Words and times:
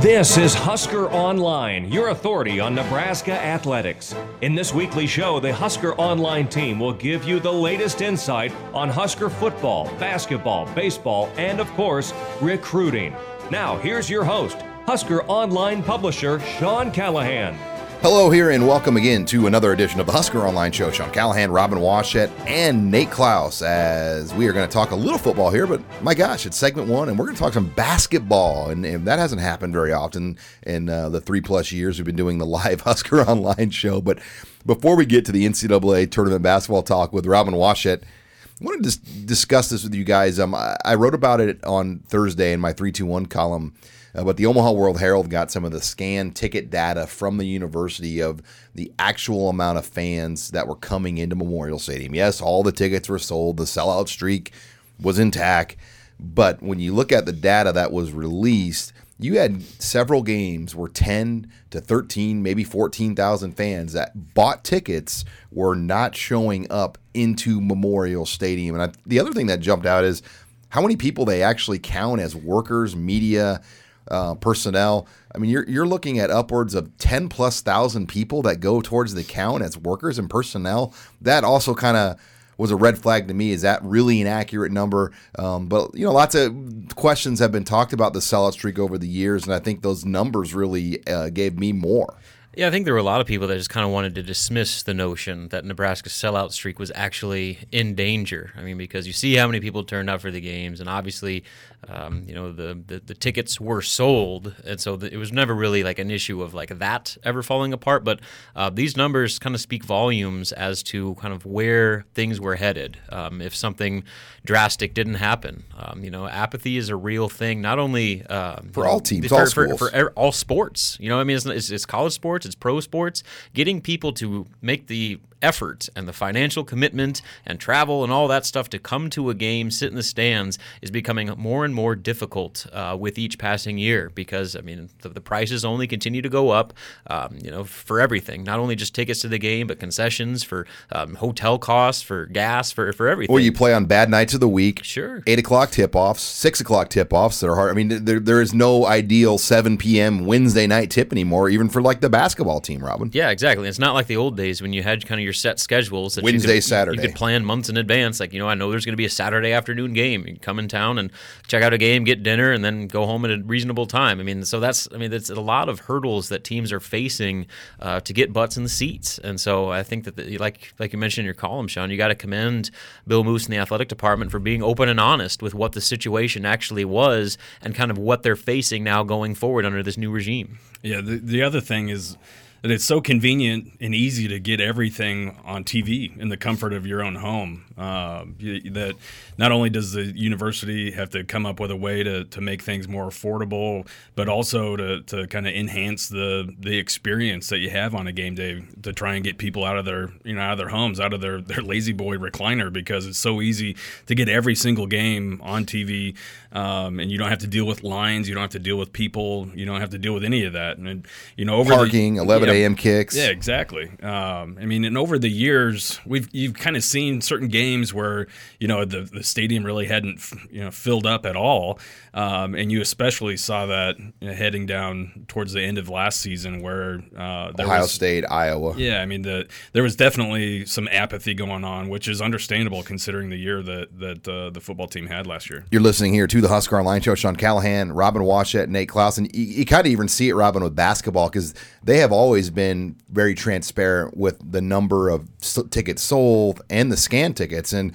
This 0.00 0.38
is 0.38 0.54
Husker 0.54 1.10
Online, 1.10 1.90
your 1.90 2.10
authority 2.10 2.60
on 2.60 2.72
Nebraska 2.72 3.32
athletics. 3.32 4.14
In 4.42 4.54
this 4.54 4.72
weekly 4.72 5.08
show, 5.08 5.40
the 5.40 5.52
Husker 5.52 5.94
Online 5.96 6.46
team 6.46 6.78
will 6.78 6.92
give 6.92 7.24
you 7.24 7.40
the 7.40 7.52
latest 7.52 8.00
insight 8.00 8.52
on 8.72 8.88
Husker 8.88 9.28
football, 9.28 9.86
basketball, 9.98 10.66
baseball, 10.72 11.28
and 11.36 11.58
of 11.58 11.68
course, 11.72 12.14
recruiting. 12.40 13.12
Now, 13.50 13.76
here's 13.76 14.08
your 14.08 14.22
host, 14.22 14.58
Husker 14.86 15.24
Online 15.24 15.82
publisher 15.82 16.38
Sean 16.40 16.92
Callahan. 16.92 17.58
Hello, 18.00 18.30
here, 18.30 18.50
and 18.50 18.64
welcome 18.64 18.96
again 18.96 19.24
to 19.26 19.48
another 19.48 19.72
edition 19.72 19.98
of 19.98 20.06
the 20.06 20.12
Husker 20.12 20.46
Online 20.46 20.70
Show. 20.70 20.92
Sean 20.92 21.10
Callahan, 21.10 21.50
Robin 21.50 21.80
Washut, 21.80 22.30
and 22.46 22.92
Nate 22.92 23.10
Clouse. 23.10 23.60
As 23.60 24.32
we 24.34 24.46
are 24.46 24.52
going 24.52 24.68
to 24.68 24.72
talk 24.72 24.92
a 24.92 24.96
little 24.96 25.18
football 25.18 25.50
here, 25.50 25.66
but 25.66 25.82
my 26.00 26.14
gosh, 26.14 26.46
it's 26.46 26.56
segment 26.56 26.88
one, 26.88 27.08
and 27.08 27.18
we're 27.18 27.24
going 27.24 27.34
to 27.34 27.42
talk 27.42 27.54
some 27.54 27.70
basketball, 27.70 28.70
and, 28.70 28.86
and 28.86 29.04
that 29.08 29.18
hasn't 29.18 29.42
happened 29.42 29.72
very 29.72 29.92
often 29.92 30.38
in 30.62 30.88
uh, 30.88 31.08
the 31.08 31.20
three 31.20 31.40
plus 31.40 31.72
years 31.72 31.98
we've 31.98 32.06
been 32.06 32.14
doing 32.14 32.38
the 32.38 32.46
live 32.46 32.80
Husker 32.82 33.20
Online 33.22 33.70
Show. 33.70 34.00
But 34.00 34.20
before 34.64 34.94
we 34.94 35.04
get 35.04 35.24
to 35.24 35.32
the 35.32 35.44
NCAA 35.44 36.08
tournament 36.08 36.44
basketball 36.44 36.84
talk 36.84 37.12
with 37.12 37.26
Robin 37.26 37.54
Washut, 37.54 38.04
I 38.04 38.64
want 38.64 38.84
to 38.84 38.98
discuss 39.26 39.70
this 39.70 39.82
with 39.82 39.94
you 39.94 40.04
guys. 40.04 40.38
Um, 40.38 40.54
I 40.54 40.94
wrote 40.94 41.14
about 41.14 41.40
it 41.40 41.62
on 41.64 41.98
Thursday 42.06 42.52
in 42.52 42.60
my 42.60 42.72
three 42.72 42.92
two 42.92 43.06
one 43.06 43.26
column. 43.26 43.74
Uh, 44.18 44.24
but 44.24 44.36
the 44.36 44.46
Omaha 44.46 44.72
World 44.72 44.98
Herald 44.98 45.30
got 45.30 45.52
some 45.52 45.64
of 45.64 45.70
the 45.70 45.80
scan 45.80 46.32
ticket 46.32 46.70
data 46.70 47.06
from 47.06 47.38
the 47.38 47.46
university 47.46 48.20
of 48.20 48.42
the 48.74 48.92
actual 48.98 49.48
amount 49.48 49.78
of 49.78 49.86
fans 49.86 50.50
that 50.50 50.66
were 50.66 50.74
coming 50.74 51.18
into 51.18 51.36
Memorial 51.36 51.78
Stadium. 51.78 52.16
Yes, 52.16 52.40
all 52.40 52.64
the 52.64 52.72
tickets 52.72 53.08
were 53.08 53.20
sold, 53.20 53.58
the 53.58 53.64
sellout 53.64 54.08
streak 54.08 54.52
was 55.00 55.20
intact. 55.20 55.76
But 56.18 56.60
when 56.60 56.80
you 56.80 56.92
look 56.94 57.12
at 57.12 57.26
the 57.26 57.32
data 57.32 57.70
that 57.70 57.92
was 57.92 58.10
released, 58.10 58.92
you 59.20 59.38
had 59.38 59.62
several 59.80 60.24
games 60.24 60.74
where 60.74 60.88
10 60.88 61.48
to 61.70 61.80
13, 61.80 62.42
maybe 62.42 62.64
14,000 62.64 63.52
fans 63.52 63.92
that 63.92 64.34
bought 64.34 64.64
tickets 64.64 65.24
were 65.52 65.76
not 65.76 66.16
showing 66.16 66.66
up 66.72 66.98
into 67.14 67.60
Memorial 67.60 68.26
Stadium. 68.26 68.74
And 68.74 68.90
I, 68.90 68.94
the 69.06 69.20
other 69.20 69.32
thing 69.32 69.46
that 69.46 69.60
jumped 69.60 69.86
out 69.86 70.02
is 70.02 70.22
how 70.70 70.82
many 70.82 70.96
people 70.96 71.24
they 71.24 71.44
actually 71.44 71.78
count 71.78 72.20
as 72.20 72.34
workers, 72.34 72.96
media, 72.96 73.62
uh, 74.10 74.34
personnel. 74.36 75.06
I 75.34 75.38
mean, 75.38 75.50
you're 75.50 75.68
you're 75.68 75.86
looking 75.86 76.18
at 76.18 76.30
upwards 76.30 76.74
of 76.74 76.96
ten 76.98 77.28
plus 77.28 77.60
thousand 77.60 78.08
people 78.08 78.42
that 78.42 78.60
go 78.60 78.80
towards 78.80 79.14
the 79.14 79.24
count 79.24 79.62
as 79.62 79.76
workers 79.76 80.18
and 80.18 80.28
personnel. 80.28 80.94
That 81.20 81.44
also 81.44 81.74
kind 81.74 81.96
of 81.96 82.20
was 82.58 82.70
a 82.70 82.76
red 82.76 82.98
flag 82.98 83.28
to 83.28 83.34
me. 83.34 83.52
Is 83.52 83.62
that 83.62 83.82
really 83.84 84.20
an 84.20 84.26
accurate 84.26 84.72
number? 84.72 85.12
Um, 85.38 85.68
but 85.68 85.94
you 85.94 86.04
know, 86.04 86.12
lots 86.12 86.34
of 86.34 86.54
questions 86.96 87.38
have 87.38 87.52
been 87.52 87.64
talked 87.64 87.92
about 87.92 88.12
the 88.12 88.18
sellout 88.18 88.52
streak 88.52 88.78
over 88.78 88.98
the 88.98 89.08
years, 89.08 89.44
and 89.44 89.54
I 89.54 89.60
think 89.60 89.82
those 89.82 90.04
numbers 90.04 90.54
really 90.54 91.06
uh, 91.06 91.30
gave 91.30 91.58
me 91.58 91.72
more. 91.72 92.16
Yeah, 92.58 92.66
I 92.66 92.70
think 92.72 92.86
there 92.86 92.94
were 92.94 92.98
a 92.98 93.04
lot 93.04 93.20
of 93.20 93.26
people 93.28 93.46
that 93.46 93.56
just 93.56 93.70
kind 93.70 93.86
of 93.86 93.92
wanted 93.92 94.16
to 94.16 94.22
dismiss 94.24 94.82
the 94.82 94.92
notion 94.92 95.46
that 95.50 95.64
Nebraska's 95.64 96.12
sellout 96.12 96.50
streak 96.50 96.80
was 96.80 96.90
actually 96.92 97.60
in 97.70 97.94
danger. 97.94 98.52
I 98.56 98.62
mean, 98.62 98.76
because 98.76 99.06
you 99.06 99.12
see 99.12 99.36
how 99.36 99.46
many 99.46 99.60
people 99.60 99.84
turned 99.84 100.10
out 100.10 100.20
for 100.20 100.32
the 100.32 100.40
games, 100.40 100.80
and 100.80 100.88
obviously, 100.88 101.44
um, 101.86 102.24
you 102.26 102.34
know, 102.34 102.52
the, 102.52 102.78
the, 102.86 102.98
the 102.98 103.14
tickets 103.14 103.60
were 103.60 103.80
sold, 103.80 104.54
and 104.64 104.80
so 104.80 104.96
the, 104.96 105.12
it 105.12 105.16
was 105.16 105.32
never 105.32 105.54
really 105.54 105.84
like 105.84 105.98
an 105.98 106.10
issue 106.10 106.42
of 106.42 106.52
like 106.52 106.78
that 106.78 107.16
ever 107.22 107.42
falling 107.42 107.72
apart. 107.72 108.04
But 108.04 108.20
uh, 108.56 108.70
these 108.70 108.96
numbers 108.96 109.38
kind 109.38 109.54
of 109.54 109.60
speak 109.60 109.84
volumes 109.84 110.52
as 110.52 110.82
to 110.84 111.14
kind 111.16 111.32
of 111.32 111.46
where 111.46 112.04
things 112.14 112.40
were 112.40 112.56
headed. 112.56 112.98
Um, 113.10 113.40
if 113.40 113.54
something 113.54 114.04
drastic 114.44 114.92
didn't 114.92 115.14
happen, 115.14 115.64
um, 115.76 116.02
you 116.02 116.10
know, 116.10 116.26
apathy 116.26 116.76
is 116.76 116.88
a 116.88 116.96
real 116.96 117.28
thing, 117.28 117.60
not 117.60 117.78
only 117.78 118.26
um, 118.26 118.70
for 118.72 118.86
all 118.86 119.00
teams, 119.00 119.28
for, 119.28 119.36
all 119.36 119.46
for, 119.46 119.76
for, 119.76 120.10
all 120.10 120.32
sports. 120.32 120.96
You 121.00 121.08
know, 121.08 121.20
I 121.20 121.24
mean, 121.24 121.36
it's, 121.36 121.46
it's, 121.46 121.70
it's 121.70 121.86
college 121.86 122.12
sports 122.12 122.44
it's 122.44 122.54
pro 122.54 122.80
sports, 122.80 123.22
getting 123.54 123.80
people 123.80 124.12
to 124.14 124.46
make 124.60 124.88
the 124.88 125.20
effort 125.42 125.88
and 125.94 126.08
the 126.08 126.12
financial 126.12 126.64
commitment 126.64 127.22
and 127.46 127.60
travel 127.60 128.04
and 128.04 128.12
all 128.12 128.28
that 128.28 128.44
stuff 128.44 128.68
to 128.70 128.78
come 128.78 129.10
to 129.10 129.30
a 129.30 129.34
game, 129.34 129.70
sit 129.70 129.90
in 129.90 129.96
the 129.96 130.02
stands, 130.02 130.58
is 130.82 130.90
becoming 130.90 131.32
more 131.36 131.64
and 131.64 131.74
more 131.74 131.94
difficult 131.94 132.66
uh, 132.72 132.96
with 132.98 133.18
each 133.18 133.38
passing 133.38 133.78
year 133.78 134.10
because 134.14 134.56
I 134.56 134.60
mean 134.60 134.90
the, 135.02 135.08
the 135.08 135.20
prices 135.20 135.64
only 135.64 135.86
continue 135.86 136.22
to 136.22 136.28
go 136.28 136.50
up. 136.50 136.72
Um, 137.06 137.38
you 137.42 137.50
know, 137.50 137.64
for 137.64 138.00
everything, 138.00 138.44
not 138.44 138.58
only 138.58 138.76
just 138.76 138.94
tickets 138.94 139.20
to 139.20 139.28
the 139.28 139.38
game, 139.38 139.66
but 139.66 139.78
concessions 139.78 140.42
for 140.42 140.66
um, 140.92 141.14
hotel 141.16 141.58
costs, 141.58 142.02
for 142.02 142.26
gas, 142.26 142.72
for 142.72 142.92
for 142.92 143.08
everything. 143.08 143.34
Or 143.34 143.40
you 143.40 143.52
play 143.52 143.72
on 143.72 143.86
bad 143.86 144.10
nights 144.10 144.34
of 144.34 144.40
the 144.40 144.48
week. 144.48 144.82
Sure. 144.84 145.22
Eight 145.26 145.38
o'clock 145.38 145.70
tip 145.70 145.94
offs, 145.94 146.22
six 146.22 146.60
o'clock 146.60 146.88
tip 146.90 147.12
offs 147.12 147.40
that 147.40 147.48
are 147.48 147.56
hard. 147.56 147.70
I 147.70 147.74
mean, 147.74 148.04
there 148.04 148.20
there 148.20 148.40
is 148.40 148.54
no 148.54 148.86
ideal 148.86 149.38
seven 149.38 149.78
p.m. 149.78 150.26
Wednesday 150.26 150.66
night 150.66 150.90
tip 150.90 151.12
anymore, 151.12 151.48
even 151.48 151.68
for 151.68 151.80
like 151.80 152.00
the 152.00 152.10
basketball 152.10 152.60
team, 152.60 152.84
Robin. 152.84 153.10
Yeah, 153.12 153.30
exactly. 153.30 153.68
It's 153.68 153.78
not 153.78 153.94
like 153.94 154.06
the 154.06 154.16
old 154.16 154.36
days 154.36 154.60
when 154.62 154.72
you 154.72 154.82
had 154.82 155.06
kind 155.06 155.20
of 155.20 155.24
your 155.28 155.34
set 155.34 155.60
schedules 155.60 156.14
that 156.14 156.24
Wednesday, 156.24 156.54
you 156.54 156.56
could, 156.56 156.64
Saturday. 156.64 157.02
You 157.02 157.08
could 157.08 157.14
plan 157.14 157.44
months 157.44 157.68
in 157.68 157.76
advance. 157.76 158.18
Like 158.18 158.32
you 158.32 158.38
know, 158.38 158.48
I 158.48 158.54
know 158.54 158.70
there's 158.70 158.86
going 158.86 158.94
to 158.94 158.96
be 158.96 159.04
a 159.04 159.10
Saturday 159.10 159.52
afternoon 159.52 159.92
game. 159.92 160.22
You 160.22 160.32
can 160.32 160.36
come 160.38 160.58
in 160.58 160.68
town 160.68 160.96
and 160.96 161.10
check 161.48 161.62
out 161.62 161.74
a 161.74 161.78
game, 161.78 162.04
get 162.04 162.22
dinner, 162.22 162.50
and 162.50 162.64
then 162.64 162.86
go 162.86 163.04
home 163.04 163.26
at 163.26 163.30
a 163.30 163.42
reasonable 163.42 163.84
time. 163.84 164.20
I 164.20 164.22
mean, 164.22 164.42
so 164.46 164.58
that's 164.58 164.88
I 164.94 164.96
mean, 164.96 165.10
that's 165.10 165.28
a 165.28 165.40
lot 165.40 165.68
of 165.68 165.80
hurdles 165.80 166.30
that 166.30 166.44
teams 166.44 166.72
are 166.72 166.80
facing 166.80 167.46
uh, 167.80 168.00
to 168.00 168.12
get 168.14 168.32
butts 168.32 168.56
in 168.56 168.62
the 168.62 168.70
seats. 168.70 169.18
And 169.18 169.38
so 169.38 169.70
I 169.70 169.82
think 169.82 170.04
that 170.04 170.16
the, 170.16 170.38
like 170.38 170.72
like 170.78 170.94
you 170.94 170.98
mentioned 170.98 171.24
in 171.24 171.26
your 171.26 171.34
column, 171.34 171.68
Sean, 171.68 171.90
you 171.90 171.98
got 171.98 172.08
to 172.08 172.14
commend 172.14 172.70
Bill 173.06 173.22
Moos 173.22 173.44
and 173.44 173.52
the 173.52 173.58
athletic 173.58 173.88
department 173.88 174.30
for 174.30 174.38
being 174.38 174.62
open 174.62 174.88
and 174.88 174.98
honest 174.98 175.42
with 175.42 175.54
what 175.54 175.72
the 175.72 175.82
situation 175.82 176.46
actually 176.46 176.86
was 176.86 177.36
and 177.60 177.74
kind 177.74 177.90
of 177.90 177.98
what 177.98 178.22
they're 178.22 178.34
facing 178.36 178.82
now 178.82 179.02
going 179.02 179.34
forward 179.34 179.66
under 179.66 179.82
this 179.82 179.98
new 179.98 180.10
regime. 180.10 180.58
Yeah, 180.82 181.00
the, 181.02 181.18
the 181.18 181.42
other 181.42 181.60
thing 181.60 181.88
is 181.88 182.16
that 182.62 182.70
it's 182.70 182.84
so 182.84 183.00
convenient 183.00 183.72
and 183.80 183.94
easy 183.94 184.26
to 184.28 184.40
get 184.40 184.60
everything 184.60 185.38
on 185.44 185.64
TV 185.64 186.16
in 186.18 186.28
the 186.28 186.36
comfort 186.36 186.72
of 186.72 186.86
your 186.86 187.02
own 187.02 187.16
home. 187.16 187.64
Uh, 187.76 188.24
that 188.40 188.96
not 189.36 189.52
only 189.52 189.70
does 189.70 189.92
the 189.92 190.02
university 190.02 190.90
have 190.90 191.10
to 191.10 191.22
come 191.22 191.46
up 191.46 191.60
with 191.60 191.70
a 191.70 191.76
way 191.76 192.02
to, 192.02 192.24
to 192.24 192.40
make 192.40 192.62
things 192.62 192.88
more 192.88 193.06
affordable, 193.08 193.86
but 194.16 194.28
also 194.28 194.76
to, 194.76 195.02
to 195.02 195.26
kind 195.28 195.46
of 195.46 195.54
enhance 195.54 196.08
the 196.08 196.52
the 196.58 196.76
experience 196.78 197.48
that 197.48 197.58
you 197.58 197.70
have 197.70 197.94
on 197.94 198.06
a 198.06 198.12
game 198.12 198.34
day 198.34 198.62
to 198.82 198.92
try 198.92 199.14
and 199.14 199.24
get 199.24 199.38
people 199.38 199.64
out 199.64 199.78
of 199.78 199.84
their 199.84 200.10
you 200.24 200.34
know 200.34 200.40
out 200.40 200.52
of 200.52 200.58
their 200.58 200.68
homes, 200.68 200.98
out 200.98 201.12
of 201.12 201.20
their 201.20 201.40
their 201.40 201.62
lazy 201.62 201.92
boy 201.92 202.16
recliner 202.16 202.72
because 202.72 203.06
it's 203.06 203.18
so 203.18 203.40
easy 203.40 203.76
to 204.06 204.14
get 204.14 204.28
every 204.28 204.54
single 204.54 204.86
game 204.86 205.40
on 205.44 205.64
TV, 205.64 206.16
um, 206.52 206.98
and 206.98 207.10
you 207.10 207.18
don't 207.18 207.28
have 207.28 207.38
to 207.38 207.46
deal 207.46 207.66
with 207.66 207.84
lines, 207.84 208.28
you 208.28 208.34
don't 208.34 208.42
have 208.42 208.50
to 208.50 208.58
deal 208.58 208.76
with 208.76 208.92
people, 208.92 209.48
you 209.54 209.64
don't 209.64 209.80
have 209.80 209.90
to 209.90 209.98
deal 209.98 210.14
with 210.14 210.24
any 210.24 210.44
of 210.44 210.52
that, 210.54 210.78
and 210.78 211.06
you 211.36 211.44
know 211.44 211.54
over 211.54 211.74
parking, 211.74 212.14
the, 212.14 212.24
11 212.48 212.62
a.m. 212.62 212.74
kicks, 212.74 213.16
yeah, 213.16 213.28
exactly. 213.28 213.90
Um, 214.02 214.58
I 214.60 214.66
mean, 214.66 214.84
and 214.84 214.96
over 214.96 215.18
the 215.18 215.28
years, 215.28 216.00
we've 216.06 216.28
you've 216.32 216.54
kind 216.54 216.76
of 216.76 216.84
seen 216.84 217.20
certain 217.20 217.48
games 217.48 217.92
where 217.92 218.26
you 218.58 218.68
know 218.68 218.84
the 218.84 219.02
the 219.02 219.22
stadium 219.22 219.64
really 219.64 219.86
hadn't 219.86 220.20
you 220.50 220.62
know 220.62 220.70
filled 220.70 221.06
up 221.06 221.26
at 221.26 221.36
all, 221.36 221.78
um, 222.14 222.54
and 222.54 222.72
you 222.72 222.80
especially 222.80 223.36
saw 223.36 223.66
that 223.66 223.98
you 223.98 224.28
know, 224.28 224.34
heading 224.34 224.66
down 224.66 225.26
towards 225.28 225.52
the 225.52 225.62
end 225.62 225.78
of 225.78 225.88
last 225.88 226.20
season 226.20 226.62
where 226.62 227.02
uh, 227.16 227.52
Ohio 227.58 227.82
was, 227.82 227.92
State, 227.92 228.24
Iowa. 228.30 228.74
Yeah, 228.76 229.00
I 229.00 229.06
mean 229.06 229.22
the 229.22 229.48
there 229.72 229.82
was 229.82 229.96
definitely 229.96 230.64
some 230.66 230.88
apathy 230.88 231.34
going 231.34 231.64
on, 231.64 231.88
which 231.88 232.08
is 232.08 232.22
understandable 232.22 232.82
considering 232.82 233.30
the 233.30 233.36
year 233.36 233.62
that 233.62 233.98
that 233.98 234.28
uh, 234.28 234.50
the 234.50 234.60
football 234.60 234.86
team 234.86 235.06
had 235.06 235.26
last 235.26 235.50
year. 235.50 235.64
You're 235.70 235.82
listening 235.82 236.14
here 236.14 236.26
to 236.26 236.40
the 236.40 236.48
Husker 236.48 236.78
Online 236.78 237.00
Show. 237.00 237.14
Sean 237.14 237.36
Callahan, 237.36 237.92
Robin 237.92 238.22
Washut, 238.22 238.68
Nate 238.68 238.88
Clouse, 238.88 239.18
and 239.18 239.34
you, 239.34 239.44
you 239.44 239.66
kind 239.66 239.86
of 239.86 239.92
even 239.92 240.08
see 240.08 240.28
it, 240.28 240.34
Robin, 240.34 240.62
with 240.62 240.76
basketball 240.76 241.28
because 241.28 241.54
they 241.82 241.98
have 241.98 242.12
always 242.12 242.37
been 242.50 242.96
very 243.08 243.34
transparent 243.34 244.16
with 244.16 244.52
the 244.52 244.60
number 244.60 245.08
of 245.08 245.28
tickets 245.70 246.02
sold 246.02 246.62
and 246.70 246.90
the 246.92 246.96
scan 246.96 247.34
tickets. 247.34 247.72
And 247.72 247.92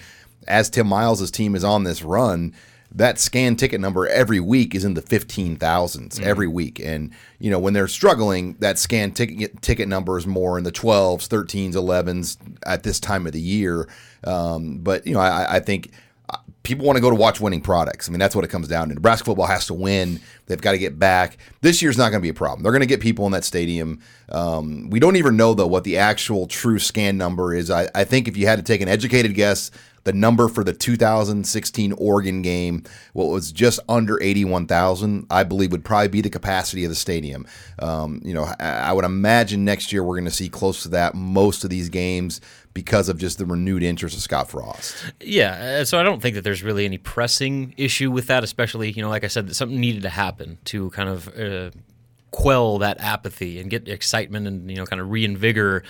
as 0.47 0.69
Tim 0.69 0.87
Miles' 0.87 1.31
team 1.31 1.55
is 1.55 1.63
on 1.63 1.83
this 1.83 2.03
run, 2.03 2.53
that 2.95 3.19
scan 3.19 3.55
ticket 3.55 3.81
number 3.81 4.07
every 4.07 4.39
week 4.39 4.75
is 4.75 4.85
in 4.85 4.93
the 4.93 5.01
15,000s 5.01 5.57
mm-hmm. 5.57 6.23
every 6.23 6.47
week. 6.47 6.79
And, 6.79 7.11
you 7.39 7.49
know, 7.49 7.57
when 7.57 7.73
they're 7.73 7.87
struggling, 7.87 8.53
that 8.59 8.77
scan 8.77 9.11
ticket 9.11 9.61
ticket 9.61 9.87
number 9.87 10.17
is 10.17 10.27
more 10.27 10.57
in 10.57 10.63
the 10.63 10.71
12s, 10.71 11.27
13s, 11.27 11.73
11s 11.73 12.37
at 12.65 12.83
this 12.83 12.99
time 12.99 13.25
of 13.25 13.33
the 13.33 13.41
year. 13.41 13.89
Um, 14.23 14.79
but, 14.79 15.07
you 15.07 15.13
know, 15.13 15.21
I, 15.21 15.55
I 15.55 15.59
think 15.59 15.91
people 16.63 16.85
want 16.85 16.95
to 16.95 17.01
go 17.01 17.09
to 17.09 17.15
watch 17.15 17.41
winning 17.41 17.61
products. 17.61 18.07
I 18.07 18.11
mean, 18.11 18.19
that's 18.19 18.35
what 18.35 18.45
it 18.45 18.47
comes 18.47 18.67
down 18.69 18.87
to. 18.87 18.95
Nebraska 18.95 19.25
football 19.25 19.45
has 19.45 19.67
to 19.67 19.73
win. 19.73 20.19
They've 20.47 20.61
got 20.61 20.71
to 20.71 20.77
get 20.77 20.97
back. 20.97 21.37
This 21.61 21.81
year's 21.81 21.97
not 21.97 22.09
going 22.09 22.21
to 22.21 22.23
be 22.23 22.29
a 22.29 22.33
problem. 22.33 22.63
They're 22.63 22.71
going 22.71 22.81
to 22.81 22.87
get 22.87 23.01
people 23.01 23.25
in 23.25 23.33
that 23.33 23.43
stadium. 23.43 23.99
Um, 24.29 24.89
we 24.89 24.99
don't 24.99 25.17
even 25.17 25.35
know 25.35 25.53
though 25.53 25.67
what 25.67 25.83
the 25.83 25.97
actual 25.97 26.47
true 26.47 26.79
scan 26.79 27.17
number 27.17 27.53
is. 27.53 27.69
I, 27.69 27.89
I 27.93 28.05
think 28.05 28.27
if 28.27 28.37
you 28.37 28.47
had 28.47 28.57
to 28.57 28.63
take 28.63 28.81
an 28.81 28.87
educated 28.87 29.35
guess, 29.35 29.71
the 30.03 30.13
number 30.13 30.47
for 30.47 30.63
the 30.63 30.73
2016 30.73 31.93
Oregon 31.93 32.41
game, 32.41 32.83
what 33.13 33.25
was 33.25 33.51
just 33.51 33.79
under 33.87 34.21
81,000, 34.21 35.27
I 35.29 35.43
believe 35.43 35.71
would 35.71 35.85
probably 35.85 36.09
be 36.09 36.21
the 36.21 36.29
capacity 36.29 36.83
of 36.83 36.89
the 36.89 36.95
stadium. 36.95 37.47
Um, 37.79 38.21
you 38.23 38.33
know, 38.33 38.43
I, 38.59 38.65
I 38.65 38.93
would 38.93 39.05
imagine 39.05 39.63
next 39.63 39.93
year 39.93 40.03
we're 40.03 40.15
going 40.15 40.25
to 40.25 40.31
see 40.31 40.49
close 40.49 40.83
to 40.83 40.89
that 40.89 41.15
most 41.15 41.63
of 41.63 41.69
these 41.69 41.89
games 41.89 42.41
because 42.73 43.07
of 43.07 43.17
just 43.17 43.37
the 43.37 43.45
renewed 43.45 43.83
interest 43.83 44.15
of 44.15 44.21
Scott 44.21 44.49
Frost. 44.49 44.95
Yeah, 45.21 45.79
uh, 45.81 45.85
so 45.85 45.99
I 45.99 46.03
don't 46.03 46.21
think 46.21 46.35
that 46.35 46.43
there's 46.43 46.63
really 46.63 46.85
any 46.85 46.97
pressing 46.97 47.73
issue 47.77 48.11
with 48.11 48.27
that, 48.27 48.43
especially, 48.43 48.91
you 48.91 49.01
know, 49.01 49.09
like 49.09 49.23
I 49.23 49.27
said, 49.27 49.47
that 49.47 49.53
something 49.53 49.79
needed 49.79 50.01
to 50.03 50.09
happen 50.09 50.57
to 50.65 50.89
kind 50.89 51.09
of 51.09 51.27
uh, 51.37 51.71
quell 52.31 52.79
that 52.79 52.99
apathy 52.99 53.59
and 53.59 53.69
get 53.69 53.87
excitement 53.87 54.47
and, 54.47 54.69
you 54.69 54.75
know, 54.75 54.85
kind 54.85 55.01
of 55.01 55.11
reinvigorate 55.11 55.83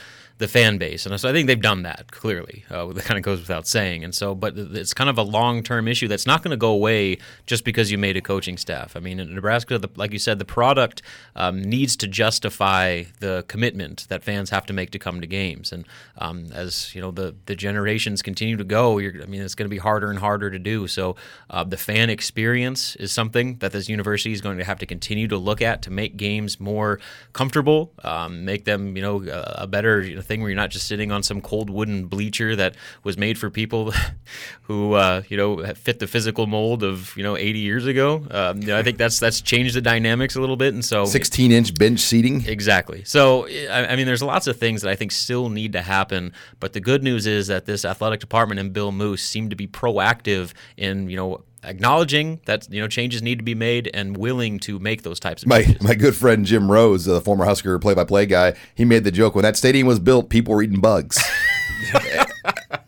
the 0.43 0.47
fan 0.49 0.77
base. 0.77 1.05
And 1.05 1.17
so 1.17 1.29
I 1.29 1.31
think 1.31 1.47
they've 1.47 1.61
done 1.61 1.83
that 1.83 2.11
clearly. 2.11 2.65
Uh, 2.69 2.87
that 2.93 3.05
kind 3.05 3.17
of 3.17 3.23
goes 3.23 3.39
without 3.39 3.65
saying. 3.65 4.03
And 4.03 4.13
so, 4.13 4.35
but 4.35 4.57
it's 4.57 4.93
kind 4.93 5.09
of 5.09 5.17
a 5.17 5.21
long 5.23 5.63
term 5.63 5.87
issue 5.87 6.09
that's 6.09 6.27
not 6.27 6.43
going 6.43 6.51
to 6.51 6.57
go 6.57 6.69
away 6.69 7.17
just 7.45 7.63
because 7.63 7.91
you 7.91 7.97
made 7.97 8.17
a 8.17 8.21
coaching 8.21 8.57
staff. 8.57 8.97
I 8.97 8.99
mean, 8.99 9.21
in 9.21 9.33
Nebraska, 9.33 9.79
the, 9.79 9.89
like 9.95 10.11
you 10.11 10.19
said, 10.19 10.39
the 10.39 10.45
product 10.45 11.01
um, 11.37 11.61
needs 11.61 11.95
to 11.95 12.07
justify 12.07 13.03
the 13.21 13.45
commitment 13.47 14.05
that 14.09 14.21
fans 14.21 14.49
have 14.49 14.65
to 14.65 14.73
make 14.73 14.91
to 14.91 14.99
come 14.99 15.21
to 15.21 15.27
games. 15.27 15.71
And 15.71 15.87
um, 16.17 16.51
as 16.53 16.93
you 16.93 16.99
know, 16.99 17.11
the 17.11 17.35
the 17.45 17.55
generations 17.55 18.21
continue 18.21 18.57
to 18.57 18.65
go, 18.65 18.99
I 18.99 19.25
mean, 19.25 19.41
it's 19.41 19.55
going 19.55 19.69
to 19.69 19.73
be 19.73 19.77
harder 19.77 20.09
and 20.09 20.19
harder 20.19 20.51
to 20.51 20.59
do. 20.59 20.87
So 20.87 21.15
uh, 21.49 21.63
the 21.63 21.77
fan 21.77 22.09
experience 22.09 22.97
is 22.97 23.13
something 23.13 23.57
that 23.59 23.71
this 23.71 23.87
university 23.87 24.33
is 24.33 24.41
going 24.41 24.57
to 24.57 24.65
have 24.65 24.79
to 24.79 24.85
continue 24.85 25.29
to 25.29 25.37
look 25.37 25.61
at 25.61 25.81
to 25.83 25.91
make 25.91 26.17
games 26.17 26.59
more 26.59 26.99
comfortable, 27.31 27.93
um, 28.03 28.43
make 28.43 28.65
them, 28.65 28.97
you 28.97 29.01
know, 29.01 29.23
a 29.31 29.67
better 29.67 30.01
you 30.01 30.15
know, 30.15 30.21
thing 30.33 30.41
where 30.41 30.49
you're 30.49 30.57
not 30.57 30.71
just 30.71 30.87
sitting 30.87 31.11
on 31.11 31.21
some 31.21 31.41
cold 31.41 31.69
wooden 31.69 32.07
bleacher 32.07 32.55
that 32.55 32.75
was 33.03 33.17
made 33.17 33.37
for 33.37 33.51
people 33.51 33.93
who 34.63 34.93
uh, 34.93 35.21
you 35.29 35.37
know 35.37 35.63
fit 35.75 35.99
the 35.99 36.07
physical 36.07 36.47
mold 36.47 36.83
of 36.83 37.15
you 37.15 37.23
know 37.23 37.37
80 37.37 37.59
years 37.59 37.85
ago. 37.85 38.25
Um, 38.31 38.61
you 38.61 38.67
know, 38.67 38.77
I 38.77 38.83
think 38.83 38.97
that's 38.97 39.19
that's 39.19 39.41
changed 39.41 39.75
the 39.75 39.81
dynamics 39.81 40.35
a 40.35 40.41
little 40.41 40.57
bit, 40.57 40.73
and 40.73 40.83
so 40.83 41.05
16 41.05 41.51
inch 41.51 41.73
bench 41.75 41.99
seating. 41.99 42.45
Exactly. 42.47 43.03
So 43.03 43.47
I, 43.47 43.87
I 43.91 43.95
mean, 43.95 44.07
there's 44.07 44.23
lots 44.23 44.47
of 44.47 44.57
things 44.57 44.81
that 44.81 44.89
I 44.89 44.95
think 44.95 45.11
still 45.11 45.49
need 45.49 45.73
to 45.73 45.81
happen, 45.81 46.33
but 46.59 46.73
the 46.73 46.81
good 46.81 47.03
news 47.03 47.27
is 47.27 47.47
that 47.47 47.65
this 47.65 47.85
athletic 47.85 48.19
department 48.19 48.59
and 48.59 48.73
Bill 48.73 48.91
Moos 48.91 49.21
seem 49.21 49.49
to 49.51 49.55
be 49.55 49.67
proactive 49.67 50.53
in 50.77 51.09
you 51.09 51.15
know 51.15 51.43
acknowledging 51.63 52.39
that 52.45 52.67
you 52.69 52.81
know 52.81 52.87
changes 52.87 53.21
need 53.21 53.39
to 53.39 53.43
be 53.43 53.55
made 53.55 53.89
and 53.93 54.17
willing 54.17 54.59
to 54.59 54.79
make 54.79 55.03
those 55.03 55.19
types 55.19 55.43
of 55.43 55.49
my 55.49 55.63
changes. 55.63 55.81
my 55.81 55.95
good 55.95 56.15
friend 56.15 56.45
Jim 56.45 56.71
Rose, 56.71 57.05
the 57.05 57.21
former 57.21 57.45
Husker 57.45 57.77
play-by-play 57.79 58.25
guy, 58.25 58.53
he 58.75 58.85
made 58.85 59.03
the 59.03 59.11
joke 59.11 59.35
when 59.35 59.43
that 59.43 59.57
stadium 59.57 59.87
was 59.87 59.99
built, 59.99 60.29
people 60.29 60.53
were 60.53 60.61
eating 60.61 60.81
bugs. 60.81 61.23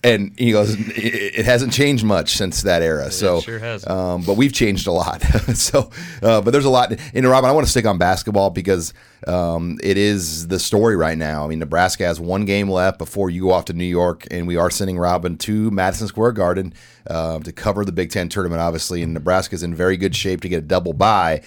and 0.06 0.38
he 0.38 0.52
goes, 0.52 0.76
it 0.78 1.46
hasn't 1.46 1.74
changed 1.74 2.06
much 2.06 2.38
since 2.38 2.62
that 2.62 2.84
era. 2.84 3.10
So, 3.10 3.42
sure 3.42 3.58
has. 3.58 3.88
Um, 3.88 4.22
but 4.22 4.38
we've 4.38 4.54
changed 4.54 4.86
a 4.86 4.92
lot. 4.92 5.22
so, 5.56 5.90
uh, 6.22 6.42
but 6.42 6.52
there's 6.52 6.66
a 6.66 6.70
lot. 6.70 6.94
And 7.16 7.26
Robin, 7.26 7.50
I 7.50 7.54
want 7.54 7.66
to 7.66 7.72
stick 7.72 7.88
on 7.88 7.98
basketball 7.98 8.52
because 8.52 8.94
um, 9.26 9.80
it 9.82 9.98
is 9.98 10.48
the 10.48 10.60
story 10.60 10.96
right 10.96 11.18
now. 11.18 11.44
I 11.44 11.48
mean, 11.48 11.58
Nebraska 11.58 12.06
has 12.06 12.20
one 12.20 12.46
game 12.46 12.70
left 12.70 13.00
before 13.00 13.32
you 13.32 13.46
go 13.46 13.52
off 13.52 13.66
to 13.66 13.74
New 13.74 13.84
York, 13.84 14.28
and 14.30 14.46
we 14.46 14.58
are 14.58 14.70
sending 14.70 15.00
Robin 15.00 15.40
to 15.40 15.72
Madison 15.72 16.08
Square 16.08 16.34
Garden 16.34 16.76
uh, 17.08 17.40
to 17.40 17.52
cover 17.52 17.84
the 17.84 17.92
Big 17.92 18.12
Ten 18.12 18.30
tournament, 18.30 18.62
obviously. 18.62 19.02
And 19.02 19.12
Nebraska's 19.12 19.64
in 19.64 19.74
very 19.74 19.98
good 19.98 20.16
shape 20.16 20.42
to 20.42 20.50
get 20.50 20.60
a 20.60 20.68
double 20.68 20.94
bye. 20.94 21.42